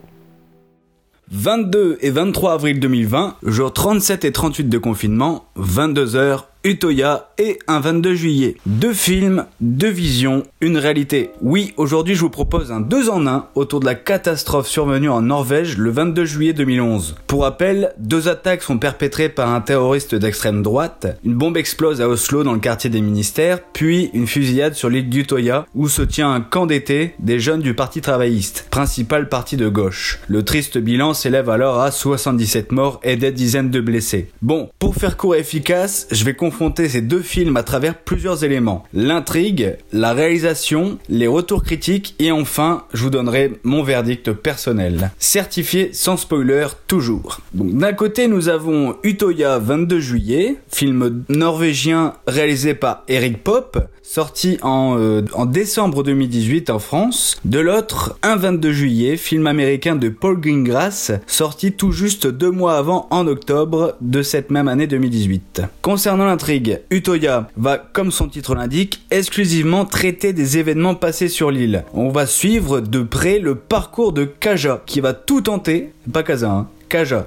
22 1.32 1.98
et 2.02 2.12
23 2.12 2.54
avril 2.54 2.80
2020, 2.80 3.38
jour 3.44 3.74
37 3.74 4.26
et 4.26 4.32
38 4.32 4.70
de 4.70 4.78
confinement, 4.78 5.46
22h, 5.58 6.44
Utoya 6.66 7.30
et 7.38 7.60
un 7.68 7.80
22 7.80 8.16
juillet. 8.16 8.56
Deux 8.66 8.94
films, 8.94 9.46
deux 9.62 9.92
visions, 9.92 10.48
une 10.62 10.78
réalité. 10.78 11.30
Oui, 11.40 11.76
aujourd'hui 11.78 12.16
je 12.16 12.22
vous 12.22 12.32
propose 12.32 12.72
un 12.72 12.82
2 12.82 13.12
en 13.12 13.28
1 13.28 13.50
autour 13.54 13.82
de 13.82 13.86
la 13.86 13.94
catastrophe 13.94 14.68
survenue 14.68 15.10
en 15.10 15.22
Norvège 15.22 15.78
le 15.78 15.92
22 15.92 16.26
juillet 16.26 16.54
2011. 16.54 17.18
Pour 17.28 17.44
rappel, 17.44 17.94
deux 18.00 18.30
attaques 18.30 18.64
sont 18.64 18.80
perpétrées 18.80 19.30
par 19.30 19.54
un 19.54 19.62
terroriste 19.62 20.16
d'extrême 20.16 20.64
droite, 20.64 21.20
une 21.24 21.36
bombe 21.36 21.56
explose 21.56 22.02
à 22.02 22.10
Oslo 22.10 22.44
dans 22.44 22.54
le 22.54 22.60
quartier 22.60 22.90
des 22.90 23.02
ministères, 23.02 23.60
puis 23.62 24.10
une 24.16 24.26
fusillade 24.26 24.74
sur 24.74 24.90
l'île 24.90 25.10
d'Utoya 25.10 25.68
où 25.76 25.88
se 25.88 26.02
tient 26.02 26.34
un 26.34 26.42
camp 26.42 26.66
d'été 26.66 27.14
des 27.20 27.40
jeunes 27.40 27.62
du 27.62 27.76
Parti 27.76 28.02
travailliste, 28.02 28.66
principal 28.72 29.30
parti 29.30 29.56
de 29.56 29.70
gauche. 29.70 30.18
Le 30.28 30.44
triste 30.44 30.80
bilan 30.80 31.14
s'élève 31.14 31.52
alors 31.52 31.80
à 31.80 31.92
77 31.92 32.72
morts 32.72 33.00
et 33.04 33.18
des 33.18 33.32
dizaines 33.32 33.70
de 33.70 33.82
blessés. 33.82 34.32
Bon, 34.42 34.72
pour 34.80 34.96
faire 34.96 35.16
court 35.16 35.36
efficace, 35.36 36.08
je 36.10 36.24
vais 36.24 36.34
confronter 36.56 36.88
ces 36.88 37.02
deux 37.02 37.20
films 37.20 37.58
à 37.58 37.64
travers 37.64 37.98
plusieurs 37.98 38.46
éléments. 38.46 38.86
L'intrigue, 38.94 39.76
la 39.92 40.14
réalisation, 40.14 41.00
les 41.10 41.28
retours 41.28 41.64
critiques 41.64 42.16
et 42.18 42.32
enfin, 42.32 42.86
je 42.94 43.04
vous 43.04 43.10
donnerai 43.10 43.60
mon 43.64 43.84
verdict 43.84 44.32
personnel. 44.32 45.12
Certifié 45.20 45.90
sans 45.92 46.16
spoiler 46.16 46.68
toujours. 46.88 47.42
Donc 47.54 47.74
d'un 47.74 47.92
côté, 47.92 48.30
nous 48.30 48.48
avons 48.48 48.96
Utoya 49.04 49.60
22 49.60 50.00
juillet, 50.00 50.56
film 50.72 51.26
norvégien 51.28 52.14
réalisé 52.26 52.74
par 52.74 53.04
Eric 53.10 53.44
Pop, 53.44 53.78
sorti 54.02 54.58
en, 54.62 54.98
euh, 54.98 55.24
en 55.34 55.46
décembre 55.46 56.04
2018 56.04 56.70
en 56.70 56.80
France. 56.80 57.36
De 57.44 57.60
l'autre, 57.60 58.18
un 58.24 58.36
22 58.36 58.72
juillet, 58.72 59.18
film 59.18 59.48
américain 59.48 59.96
de 59.96 60.08
Paul 60.10 60.40
Greengrass, 60.40 61.12
sorti 61.28 61.74
tout 61.74 61.92
juste 61.92 62.28
deux 62.28 62.52
mois 62.52 62.78
avant 62.78 63.08
en 63.10 63.28
octobre 63.28 63.98
de 64.00 64.22
cette 64.22 64.52
même 64.52 64.68
année 64.68 64.88
2018. 64.88 65.64
Concernant 65.82 66.26
l'intrigue, 66.26 66.45
Utoya 66.92 67.48
va, 67.58 67.78
comme 67.78 68.12
son 68.12 68.28
titre 68.28 68.56
l'indique, 68.56 69.02
exclusivement 69.12 69.86
traiter 69.86 70.34
des 70.34 70.58
événements 70.58 70.96
passés 70.96 71.28
sur 71.28 71.50
l'île. 71.50 71.84
On 71.94 72.10
va 72.10 72.26
suivre 72.26 72.82
de 72.82 73.02
près 73.02 73.40
le 73.40 73.56
parcours 73.56 74.14
de 74.14 74.26
Kaja, 74.26 74.84
qui 74.86 75.00
va 75.00 75.14
tout 75.14 75.42
tenter, 75.42 75.92
pas 76.12 76.24
Kaza, 76.24 76.52
hein, 76.52 76.68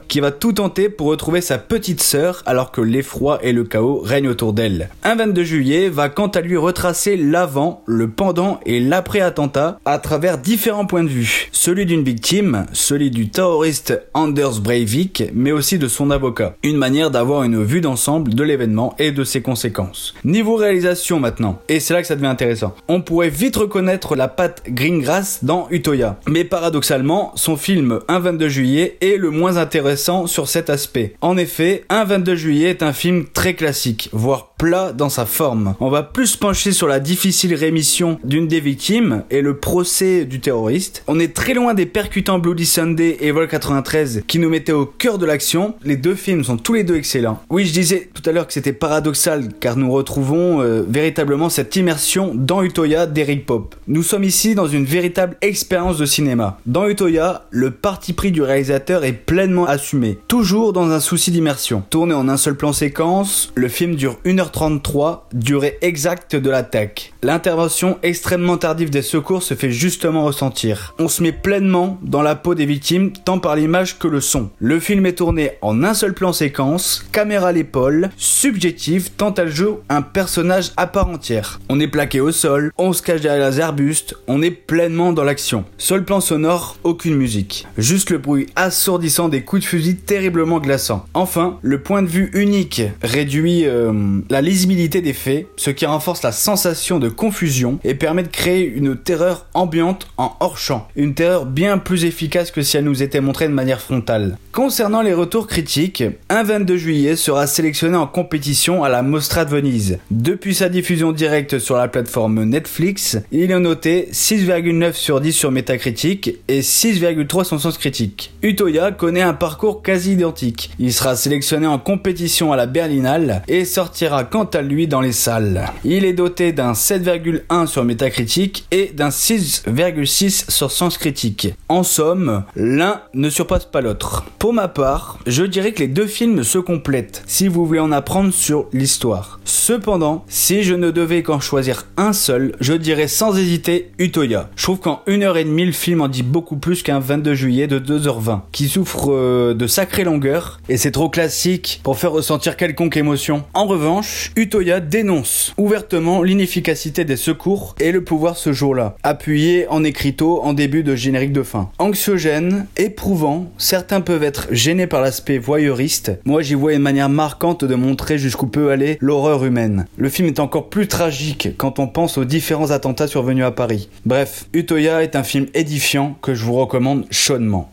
Qui 0.09 0.21
va 0.21 0.31
tout 0.31 0.55
tenter 0.55 0.89
pour 0.89 1.09
retrouver 1.09 1.43
sa 1.43 1.59
petite 1.59 2.03
sœur 2.03 2.43
alors 2.47 2.73
que 2.73 2.81
l'effroi 2.81 3.39
et 3.43 3.53
le 3.53 3.65
chaos 3.65 4.01
règnent 4.03 4.29
autour 4.29 4.55
d'elle. 4.55 4.89
Un 5.03 5.17
22 5.17 5.45
juillet 5.45 5.89
va 5.91 6.09
quant 6.09 6.29
à 6.29 6.41
lui 6.41 6.57
retracer 6.57 7.19
l'avant, 7.19 7.83
le 7.85 8.09
pendant 8.09 8.61
et 8.65 8.81
l'après-attentat 8.81 9.79
à 9.85 9.99
travers 9.99 10.39
différents 10.39 10.87
points 10.87 11.05
de 11.05 11.11
vue. 11.11 11.49
Celui 11.53 11.85
d'une 11.85 12.03
victime, 12.03 12.65
celui 12.73 13.11
du 13.11 13.29
terroriste 13.29 14.01
Anders 14.15 14.61
Breivik, 14.61 15.25
mais 15.35 15.53
aussi 15.53 15.79
de 15.79 15.87
son 15.87 16.11
avocat. 16.11 16.55
Une 16.63 16.79
manière 16.79 17.11
d'avoir 17.11 17.43
une 17.43 17.63
vue 17.63 17.83
d'ensemble 17.83 18.33
de 18.33 18.43
l'événement 18.43 18.95
et 18.99 19.13
de 19.13 19.23
ses 19.23 19.43
conséquences. 19.43 20.15
Niveau 20.25 20.57
réalisation 20.57 21.21
maintenant, 21.21 21.61
et 21.69 21.79
c'est 21.79 21.93
là 21.93 22.01
que 22.01 22.07
ça 22.07 22.17
devient 22.17 22.27
intéressant. 22.27 22.75
On 22.89 23.03
pourrait 23.03 23.29
vite 23.29 23.57
reconnaître 23.57 24.17
la 24.17 24.29
patte 24.29 24.63
Greengrass 24.67 25.45
dans 25.45 25.69
Utoya. 25.71 26.19
Mais 26.27 26.45
paradoxalement, 26.45 27.33
son 27.35 27.59
film 27.59 28.01
Un 28.09 28.19
22 28.19 28.49
juillet 28.49 28.97
est 29.03 29.19
le 29.19 29.29
moins 29.31 29.58
intéressant 29.59 30.27
sur 30.27 30.49
cet 30.49 30.71
aspect. 30.71 31.15
En 31.21 31.37
effet, 31.37 31.85
Un 31.91 32.05
22 32.05 32.37
juillet 32.37 32.71
est 32.71 32.83
un 32.83 32.93
film 32.93 33.25
très 33.33 33.55
classique, 33.55 34.09
voire 34.13 34.55
plat 34.59 34.93
dans 34.93 35.09
sa 35.09 35.25
forme. 35.25 35.75
On 35.81 35.89
va 35.89 36.03
plus 36.03 36.27
se 36.27 36.39
pencher 36.39 36.73
sur 36.73 36.89
la 36.89 36.99
difficile 37.01 37.55
rémission 37.55 38.19
d'une 38.25 38.49
des 38.49 38.61
victimes 38.61 39.23
et 39.31 39.41
le 39.41 39.57
procès 39.57 40.25
du 40.25 40.41
terroriste. 40.41 41.05
On 41.07 41.21
est 41.21 41.35
très 41.35 41.55
loin 41.55 41.75
des 41.75 41.87
percutants 41.87 42.41
Bloody 42.41 42.67
Sunday 42.67 43.19
et 43.21 43.31
Vol 43.31 43.47
93 43.49 44.23
qui 44.27 44.39
nous 44.41 44.51
mettaient 44.51 44.73
au 44.73 44.85
cœur 44.85 45.19
de 45.19 45.27
l'action. 45.27 45.75
Les 45.85 45.97
deux 45.97 46.17
films 46.17 46.43
sont 46.43 46.57
tous 46.57 46.75
les 46.75 46.85
deux 46.85 46.97
excellents. 46.97 47.41
Oui, 47.51 47.65
je 47.67 47.73
disais 47.73 48.11
tout 48.13 48.29
à 48.29 48.33
l'heure 48.33 48.49
que 48.49 48.53
c'était 48.53 48.73
paradoxal 48.73 49.49
car 49.61 49.77
nous 49.77 49.93
retrouvons 49.93 50.61
euh, 50.61 50.85
véritablement 50.89 51.49
cette 51.49 51.77
immersion 51.77 52.33
dans 52.35 52.63
Utoya 52.63 53.07
d'Eric 53.07 53.47
Pop. 53.47 53.77
Nous 53.87 54.03
sommes 54.03 54.25
ici 54.25 54.57
dans 54.57 54.67
une 54.67 54.85
véritable 54.85 55.37
expérience 55.41 55.99
de 55.99 56.07
cinéma. 56.07 56.59
Dans 56.67 56.89
Utoya, 56.89 57.47
le 57.51 57.71
parti 57.71 58.13
pris 58.13 58.33
du 58.33 58.43
réalisateur 58.43 59.05
est 59.05 59.13
plein 59.13 59.38
assumé, 59.39 60.19
toujours 60.27 60.73
dans 60.73 60.91
un 60.91 60.99
souci 60.99 61.31
d'immersion. 61.31 61.85
Tourné 61.91 62.13
en 62.13 62.29
un 62.29 62.37
seul 62.37 62.57
plan 62.57 62.73
séquence, 62.73 63.53
le 63.55 63.69
film 63.69 63.95
dure 63.95 64.17
1h33, 64.25 65.21
durée 65.33 65.79
exacte 65.81 66.35
de 66.35 66.51
l'attaque. 66.51 67.13
L'intervention 67.23 67.99
extrêmement 68.03 68.57
tardive 68.57 68.91
des 68.91 69.03
secours 69.03 69.45
se 69.45 69.55
fait 69.55 69.71
justement 69.71 70.25
ressentir. 70.25 70.95
On 70.99 71.07
se 71.07 71.23
met 71.23 71.31
pleinement 71.31 71.99
dans 72.03 72.23
la 72.23 72.35
peau 72.35 72.57
des 72.57 72.67
victimes, 72.67 73.13
tant 73.13 73.39
par 73.39 73.55
l'image 73.55 73.99
que 73.99 74.09
le 74.09 74.21
son. 74.21 74.51
Le 74.59 74.81
film 74.81 75.07
est 75.07 75.19
tourné 75.19 75.53
en 75.63 75.85
un 75.85 75.95
seul 75.95 76.15
plan 76.15 76.33
séquence, 76.33 77.05
caméra 77.13 77.49
à 77.49 77.53
l'épaule, 77.53 78.11
subjective 78.17 79.11
tant 79.17 79.35
elle 79.35 79.55
joue 79.55 79.79
un 79.89 80.03
personnage 80.03 80.73
à 80.77 80.89
part 80.89 81.09
entière. 81.09 81.61
On 81.69 81.79
est 81.79 81.87
plaqué 81.87 82.21
au 82.21 82.33
sol, 82.33 82.73
on 82.77 82.93
se 82.93 83.03
cache 83.03 83.21
derrière 83.21 83.51
les 83.51 83.61
arbustes, 83.61 84.17
on 84.27 84.43
est 84.43 84.51
pleinement 84.51 85.13
dans 85.13 85.25
l'action. 85.25 85.65
Seul 85.79 86.05
plan 86.05 86.21
sonore, 86.21 86.77
aucune 86.83 87.15
musique. 87.15 87.67
Juste 87.77 88.11
le 88.11 88.19
bruit 88.19 88.49
assourdissant 88.57 89.28
des 89.29 89.43
coups 89.43 89.63
de 89.63 89.67
fusil 89.67 89.97
terriblement 89.97 90.59
glaçants. 90.59 91.05
Enfin, 91.15 91.59
le 91.63 91.83
point 91.83 92.03
de 92.03 92.09
vue 92.09 92.31
unique 92.35 92.83
réduit 93.03 93.65
euh, 93.67 94.21
la 94.31 94.43
lisibilité 94.43 95.01
des 95.01 95.13
faits, 95.13 95.47
ce 95.57 95.71
qui 95.71 95.87
renforce 95.87 96.23
la 96.23 96.33
sensation 96.33 96.99
de 96.99 97.09
confusion 97.09 97.79
et 97.85 97.95
permet 97.95 98.23
de 98.23 98.29
créer 98.29 98.65
une 98.65 98.97
terreur 98.97 99.47
ambiante 99.55 100.09
en 100.17 100.37
hors-champ. 100.41 100.89
Une 100.97 101.15
terreur 101.15 101.47
bien 101.47 101.79
plus 101.79 102.05
efficace 102.05 102.51
que 102.51 102.63
si 102.63 102.77
elle 102.77 102.85
nous 102.85 103.03
était 103.03 103.21
montrée 103.21 103.49
de 103.49 103.53
manière 103.53 103.81
frontale. 103.81 104.37
Concernant 104.53 105.03
les 105.03 105.15
retours 105.15 105.47
critiques, 105.47 106.05
un 106.29 106.43
22 106.43 106.77
juillet 106.77 107.17
sera 107.17 107.47
sélectionné 107.47 107.97
en 107.97 108.07
compétition 108.07 108.83
à 108.83 108.89
la 108.89 109.03
Mostra 109.03 109.45
de 109.45 109.51
Venise. 109.51 109.99
Depuis 110.11 110.55
sa 110.55 110.69
diffusion 110.69 111.13
directe 111.13 111.59
sur 111.59 111.77
la 111.77 111.89
plateforme 111.89 112.45
Netflix, 112.45 113.19
il 113.31 113.51
est 113.51 113.59
noté 113.59 114.09
6,9 114.13 114.95
sur 114.95 115.21
10 115.21 115.33
sur 115.33 115.51
Metacritic 115.51 116.39
et 116.49 116.61
6,3 116.61 117.45
sur 117.45 117.61
Sens 117.61 117.79
Critique. 117.79 118.33
Utoya 118.43 118.93
connaît 118.93 119.18
un 119.23 119.35
parcours 119.35 119.83
quasi 119.83 120.13
identique. 120.13 120.71
Il 120.79 120.93
sera 120.93 121.17
sélectionné 121.17 121.67
en 121.67 121.79
compétition 121.79 122.53
à 122.53 122.57
la 122.57 122.67
Berlinale 122.67 123.43
et 123.49 123.65
sortira 123.65 124.25
quant 124.25 124.45
à 124.45 124.63
lui 124.63 124.87
dans 124.87 125.01
les 125.01 125.13
salles. 125.13 125.67
Il 125.85 126.05
est 126.05 126.13
doté 126.13 126.53
d'un 126.53 126.73
7,1 126.73 127.67
sur 127.67 127.85
Metacritic 127.85 128.67
et 128.71 128.93
d'un 128.95 129.09
6,6 129.09 130.51
sur 130.51 130.71
Sens 130.71 130.99
Critique. 130.99 131.55
En 131.69 131.83
somme, 131.83 132.45
l'un 132.57 133.03
ne 133.15 133.31
surpasse 133.31 133.65
pas 133.65 133.81
l'autre. 133.81 134.25
Pour 134.39 134.53
ma 134.53 134.69
part, 134.69 135.19
je 135.27 135.45
dirais 135.45 135.73
que 135.73 135.81
les 135.81 135.89
deux 135.89 136.07
films 136.07 136.45
se 136.45 136.59
complètent 136.59 137.23
si 137.27 137.49
vous 137.49 137.67
voulez 137.67 137.81
en 137.81 137.93
apprendre 137.93 138.33
sur 138.33 138.67
l'histoire. 138.73 139.41
Cependant, 139.45 140.25
si 140.29 140.63
je 140.63 140.75
ne 140.75 140.91
devais 140.91 141.23
qu'en 141.23 141.41
choisir 141.41 141.87
un 141.97 142.13
seul, 142.13 142.55
je 142.61 142.75
dirais 142.75 143.09
sans 143.09 143.37
hésiter 143.37 143.91
Utoya. 143.99 144.51
Je 144.57 144.63
trouve 144.63 144.79
qu'en 144.79 145.03
1h30 145.07 145.65
le 145.65 145.73
film 145.73 146.01
en 146.01 146.09
dit 146.09 146.23
beaucoup 146.23 146.57
plus 146.57 146.83
qu'un 146.83 146.99
22 146.99 147.35
juillet 147.35 147.67
de 147.67 147.79
2h20, 147.79 148.41
qui 148.53 148.69
souffre 148.69 149.08
euh, 149.13 149.55
de 149.55 149.67
sacrée 149.67 150.05
longueur, 150.05 150.61
et 150.69 150.77
c'est 150.77 150.91
trop 150.91 151.09
classique 151.09 151.81
pour 151.83 151.99
faire 151.99 152.13
ressentir 152.13 152.57
quelconque 152.57 152.97
émotion. 152.97 153.45
En 153.55 153.67
revanche, 153.67 154.33
Utoya 154.37 154.81
dénonce 154.81 155.53
ouvertement 155.57 156.23
l'inefficacité 156.23 157.05
des 157.05 157.17
secours 157.17 157.75
et 157.81 157.93
le 157.93 158.05
pouvoir 158.05 158.37
ce 158.37 158.53
jour-là, 158.53 158.97
appuyé 159.03 159.67
en 159.69 159.85
écriteau 159.85 160.41
en 160.43 160.53
début 160.53 160.83
de 160.83 160.95
générique 160.95 161.33
de 161.33 161.43
fin. 161.43 161.71
Anxiogène, 161.79 162.67
éprouvant, 162.77 163.51
certains 163.59 164.01
peuvent 164.01 164.23
être 164.23 164.49
gênés 164.51 164.87
par 164.87 165.01
l'aspect 165.01 165.39
voyeuriste, 165.39 166.13
moi 166.25 166.43
j'y 166.43 166.55
vois 166.55 166.75
une 166.75 166.83
manière 166.83 167.09
marquante 167.09 167.65
de 167.65 167.75
montrer 167.75 168.19
jusqu'où 168.19 168.47
peut 168.47 168.71
aller 168.71 168.99
l'horreur 169.01 169.45
humaine. 169.45 169.87
Le 169.97 170.09
film 170.09 170.29
est 170.29 170.41
encore 170.41 170.69
plus 170.69 170.89
tragique 170.89 171.51
quand 171.57 171.79
on 171.79 171.87
pense 171.87 172.19
aux 172.19 172.25
différents 172.25 172.71
attentats 172.71 173.09
survenus 173.09 173.45
à 173.45 173.51
Paris. 173.51 173.89
Bref, 174.07 174.47
Utoya 174.53 175.03
est 175.03 175.17
un 175.17 175.23
film 175.23 175.47
édifiant 175.55 176.17
que 176.23 176.35
je 176.35 176.45
vous 176.45 176.55
recommande 176.55 177.07
chaudement. 177.11 177.71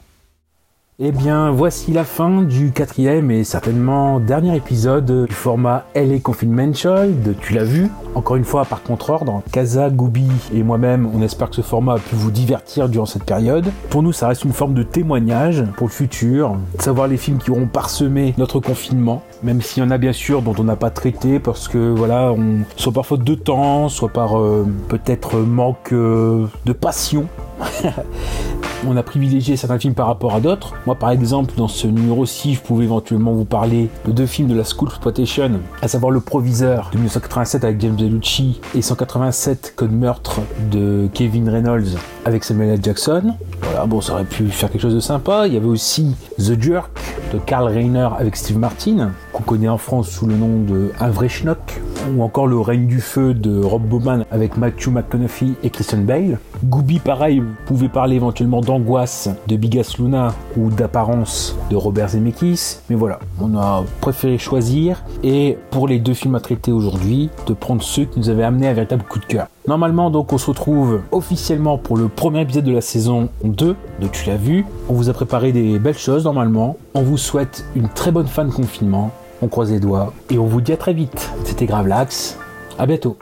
Eh 0.98 1.12
bien, 1.12 1.52
voici 1.52 1.91
la 1.91 2.06
fin 2.06 2.41
du 2.41 2.72
quatrième 2.72 3.30
et 3.30 3.43
certainement 3.43 4.22
dernier 4.22 4.56
épisode 4.56 5.26
du 5.26 5.34
format 5.34 5.84
LA 5.93 6.20
Confidential 6.20 7.22
de 7.22 7.34
Tu 7.34 7.54
l'as 7.54 7.66
vu. 7.66 7.89
Encore 8.16 8.38
une 8.38 8.46
fois, 8.46 8.64
par 8.64 8.82
contre-ordre, 8.82 9.43
Kaza, 9.52 9.89
Goubi 9.89 10.30
et 10.54 10.64
moi-même, 10.64 11.10
on 11.14 11.22
espère 11.22 11.50
que 11.50 11.58
ce 11.58 11.62
format 11.62 11.96
a 11.96 12.00
pu 12.00 12.16
vous 12.16 12.32
divertir 12.32 12.88
durant 12.88 13.06
cette 13.06 13.26
période. 13.26 13.66
Pour 13.89 14.04
nous, 14.04 14.14
ça 14.14 14.30
reste 14.30 14.46
une 14.46 14.54
forme 14.54 14.74
de 14.74 14.84
témoignage 14.84 15.66
pour 15.76 15.88
le 15.88 15.91
futur, 15.91 16.56
savoir 16.80 17.10
les 17.10 17.18
films 17.18 17.39
qui 17.39 17.52
auront 17.52 17.68
parsemé 17.68 18.34
notre 18.38 18.62
confinement, 18.62 19.22
même 19.43 19.62
s'il 19.62 19.84
y 19.84 19.86
en 19.86 19.91
a 19.91 19.98
bien 19.98 20.14
sûr 20.14 20.41
dont 20.41 20.56
on 20.58 20.64
n'a 20.64 20.78
pas 20.78 20.91
traité 20.91 21.39
parce 21.39 21.68
que 21.68 21.89
voilà, 21.89 22.34
soit 22.78 22.93
par 22.93 23.06
faute 23.06 23.26
de 23.26 23.36
temps, 23.36 23.89
soit 23.89 24.08
par 24.08 24.39
euh, 24.39 24.66
peut-être 24.88 25.39
manque 25.39 25.91
euh, 25.91 26.46
de 26.66 26.72
passion. 26.72 27.26
on 28.88 28.98
a 28.98 29.04
privilégié 29.04 29.58
certains 29.58 29.80
films 29.80 29.94
par 29.94 30.08
rapport 30.08 30.36
à 30.36 30.40
d'autres. 30.40 30.74
Moi, 30.86 30.96
par 30.96 31.12
exemple, 31.12 31.54
dans 31.58 31.68
ce 31.68 31.88
numéro-ci, 31.88 32.54
je 32.56 32.62
pouvais 32.62 32.86
éventuellement 32.86 33.34
vous 33.34 33.46
parler 33.46 33.90
de 34.06 34.12
deux 34.12 34.26
films 34.26 34.48
de 34.48 34.56
la 34.56 34.64
School 34.64 34.90
Exploitation, 34.90 35.52
à 35.82 35.88
savoir 35.88 36.12
Le 36.12 36.20
Proviseur 36.20 36.90
de 36.92 36.98
1987 36.98 37.64
avec 37.64 37.82
James 37.82 37.96
Belushi 37.96 38.62
et 38.76 38.82
187 38.82 39.74
Code 39.76 39.92
Meurtre 39.92 40.42
de 40.72 41.10
Kevin 41.14 41.50
Reynolds 41.50 41.98
avec 42.26 42.44
Samuel 42.44 42.70
L. 42.70 42.80
Jackson. 42.82 43.36
Voilà, 43.62 43.86
bon, 43.86 44.02
ça 44.02 44.14
aurait 44.14 44.26
pu 44.26 44.48
faire 44.50 44.72
quelque 44.72 44.82
chose 44.82 44.96
de 44.96 45.00
sympa. 45.00 45.48
Il 45.48 45.54
y 45.54 45.58
avait 45.58 45.66
aussi 45.66 46.16
The 46.38 46.62
Jerk 46.62 46.92
de 47.34 47.40
Karl 47.40 47.68
Reiner 47.68 48.10
avec 48.18 48.36
Steve 48.36 48.58
Martin, 48.58 49.12
qu'on 49.34 49.44
connaît 49.44 49.70
en 49.70 49.78
France 49.78 50.10
sous 50.10 50.26
le 50.26 50.36
nom 50.36 50.60
de 50.62 50.92
Un 51.00 51.10
vrai 51.10 51.30
schnock, 51.30 51.82
ou 52.10 52.22
encore 52.22 52.47
Le 52.47 52.60
règne 52.60 52.88
du 52.88 53.01
feu 53.01 53.34
de 53.34 53.62
Rob 53.62 53.84
Bowman 53.84 54.26
avec 54.32 54.58
Matthew 54.58 54.89
McConaughey 54.89 55.53
et 55.64 55.70
Christian 55.70 55.99
Bale. 55.99 56.39
Gooby, 56.64 56.99
pareil, 56.99 57.41
pouvez 57.66 57.89
parler 57.89 58.16
éventuellement 58.16 58.62
d'Angoisse 58.62 59.30
de 59.47 59.56
Bigas 59.56 59.95
Luna 59.99 60.34
ou 60.58 60.70
d'Apparence 60.70 61.56
de 61.70 61.76
Robert 61.76 62.10
Zemeckis, 62.10 62.78
mais 62.89 62.95
voilà, 62.95 63.20
on 63.41 63.58
a 63.58 63.84
préféré 64.01 64.38
choisir 64.38 65.03
et 65.24 65.58
pour 65.72 65.88
les 65.88 65.99
deux 65.99 66.14
films 66.14 66.36
à 66.36 66.39
traiter 66.39 66.72
aujourd'hui, 66.72 67.30
de 67.47 67.53
prendre 67.53 67.82
ceux 67.82 68.06
qui 68.06 68.20
nous 68.20 68.30
avaient 68.30 68.43
amené 68.43 68.68
un 68.68 68.74
véritable 68.74 69.03
coup 69.03 69.20
de 69.20 69.26
cœur. 69.26 69.47
Normalement, 69.68 70.12
donc, 70.12 70.32
on 70.32 70.38
se 70.38 70.47
retrouve 70.47 71.01
officiellement 71.12 71.80
pour 71.80 71.97
le 71.97 72.08
premier 72.08 72.41
épisode 72.41 72.66
de 72.66 72.72
la 72.72 72.82
saison 72.82 73.30
2 73.43 73.76
de 73.99 74.08
Tu 74.08 74.30
l'as 74.30 74.38
vu. 74.38 74.66
On 74.89 74.93
vous 74.93 75.10
a 75.10 75.14
préparé 75.14 75.51
des 75.51 75.80
belles 75.80 75.97
choses 75.97 76.26
normalement. 76.26 76.78
On 76.93 77.01
vous 77.01 77.18
souhaite 77.18 77.66
une 77.76 77.89
très 77.89 78.12
bonne 78.12 78.28
fin 78.28 78.45
de 78.45 78.51
confinement. 78.51 79.12
On 79.46 79.48
croise 79.48 79.72
les 79.72 79.80
doigts 79.80 80.12
et 80.32 80.39
on 80.39 80.48
vous 80.48 80.60
dit 80.60 80.74
à 80.74 80.78
très 80.78 80.96
vite. 80.96 81.30
C'était 81.43 81.68
Gravelax. 81.68 82.39
À 82.80 82.88
bientôt. 82.88 83.16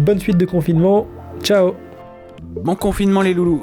Bonne 0.00 0.18
suite 0.18 0.36
de 0.36 0.44
confinement. 0.44 1.06
Ciao 1.44 1.74
Bon 2.42 2.74
confinement 2.74 3.22
les 3.22 3.34
loulous 3.34 3.60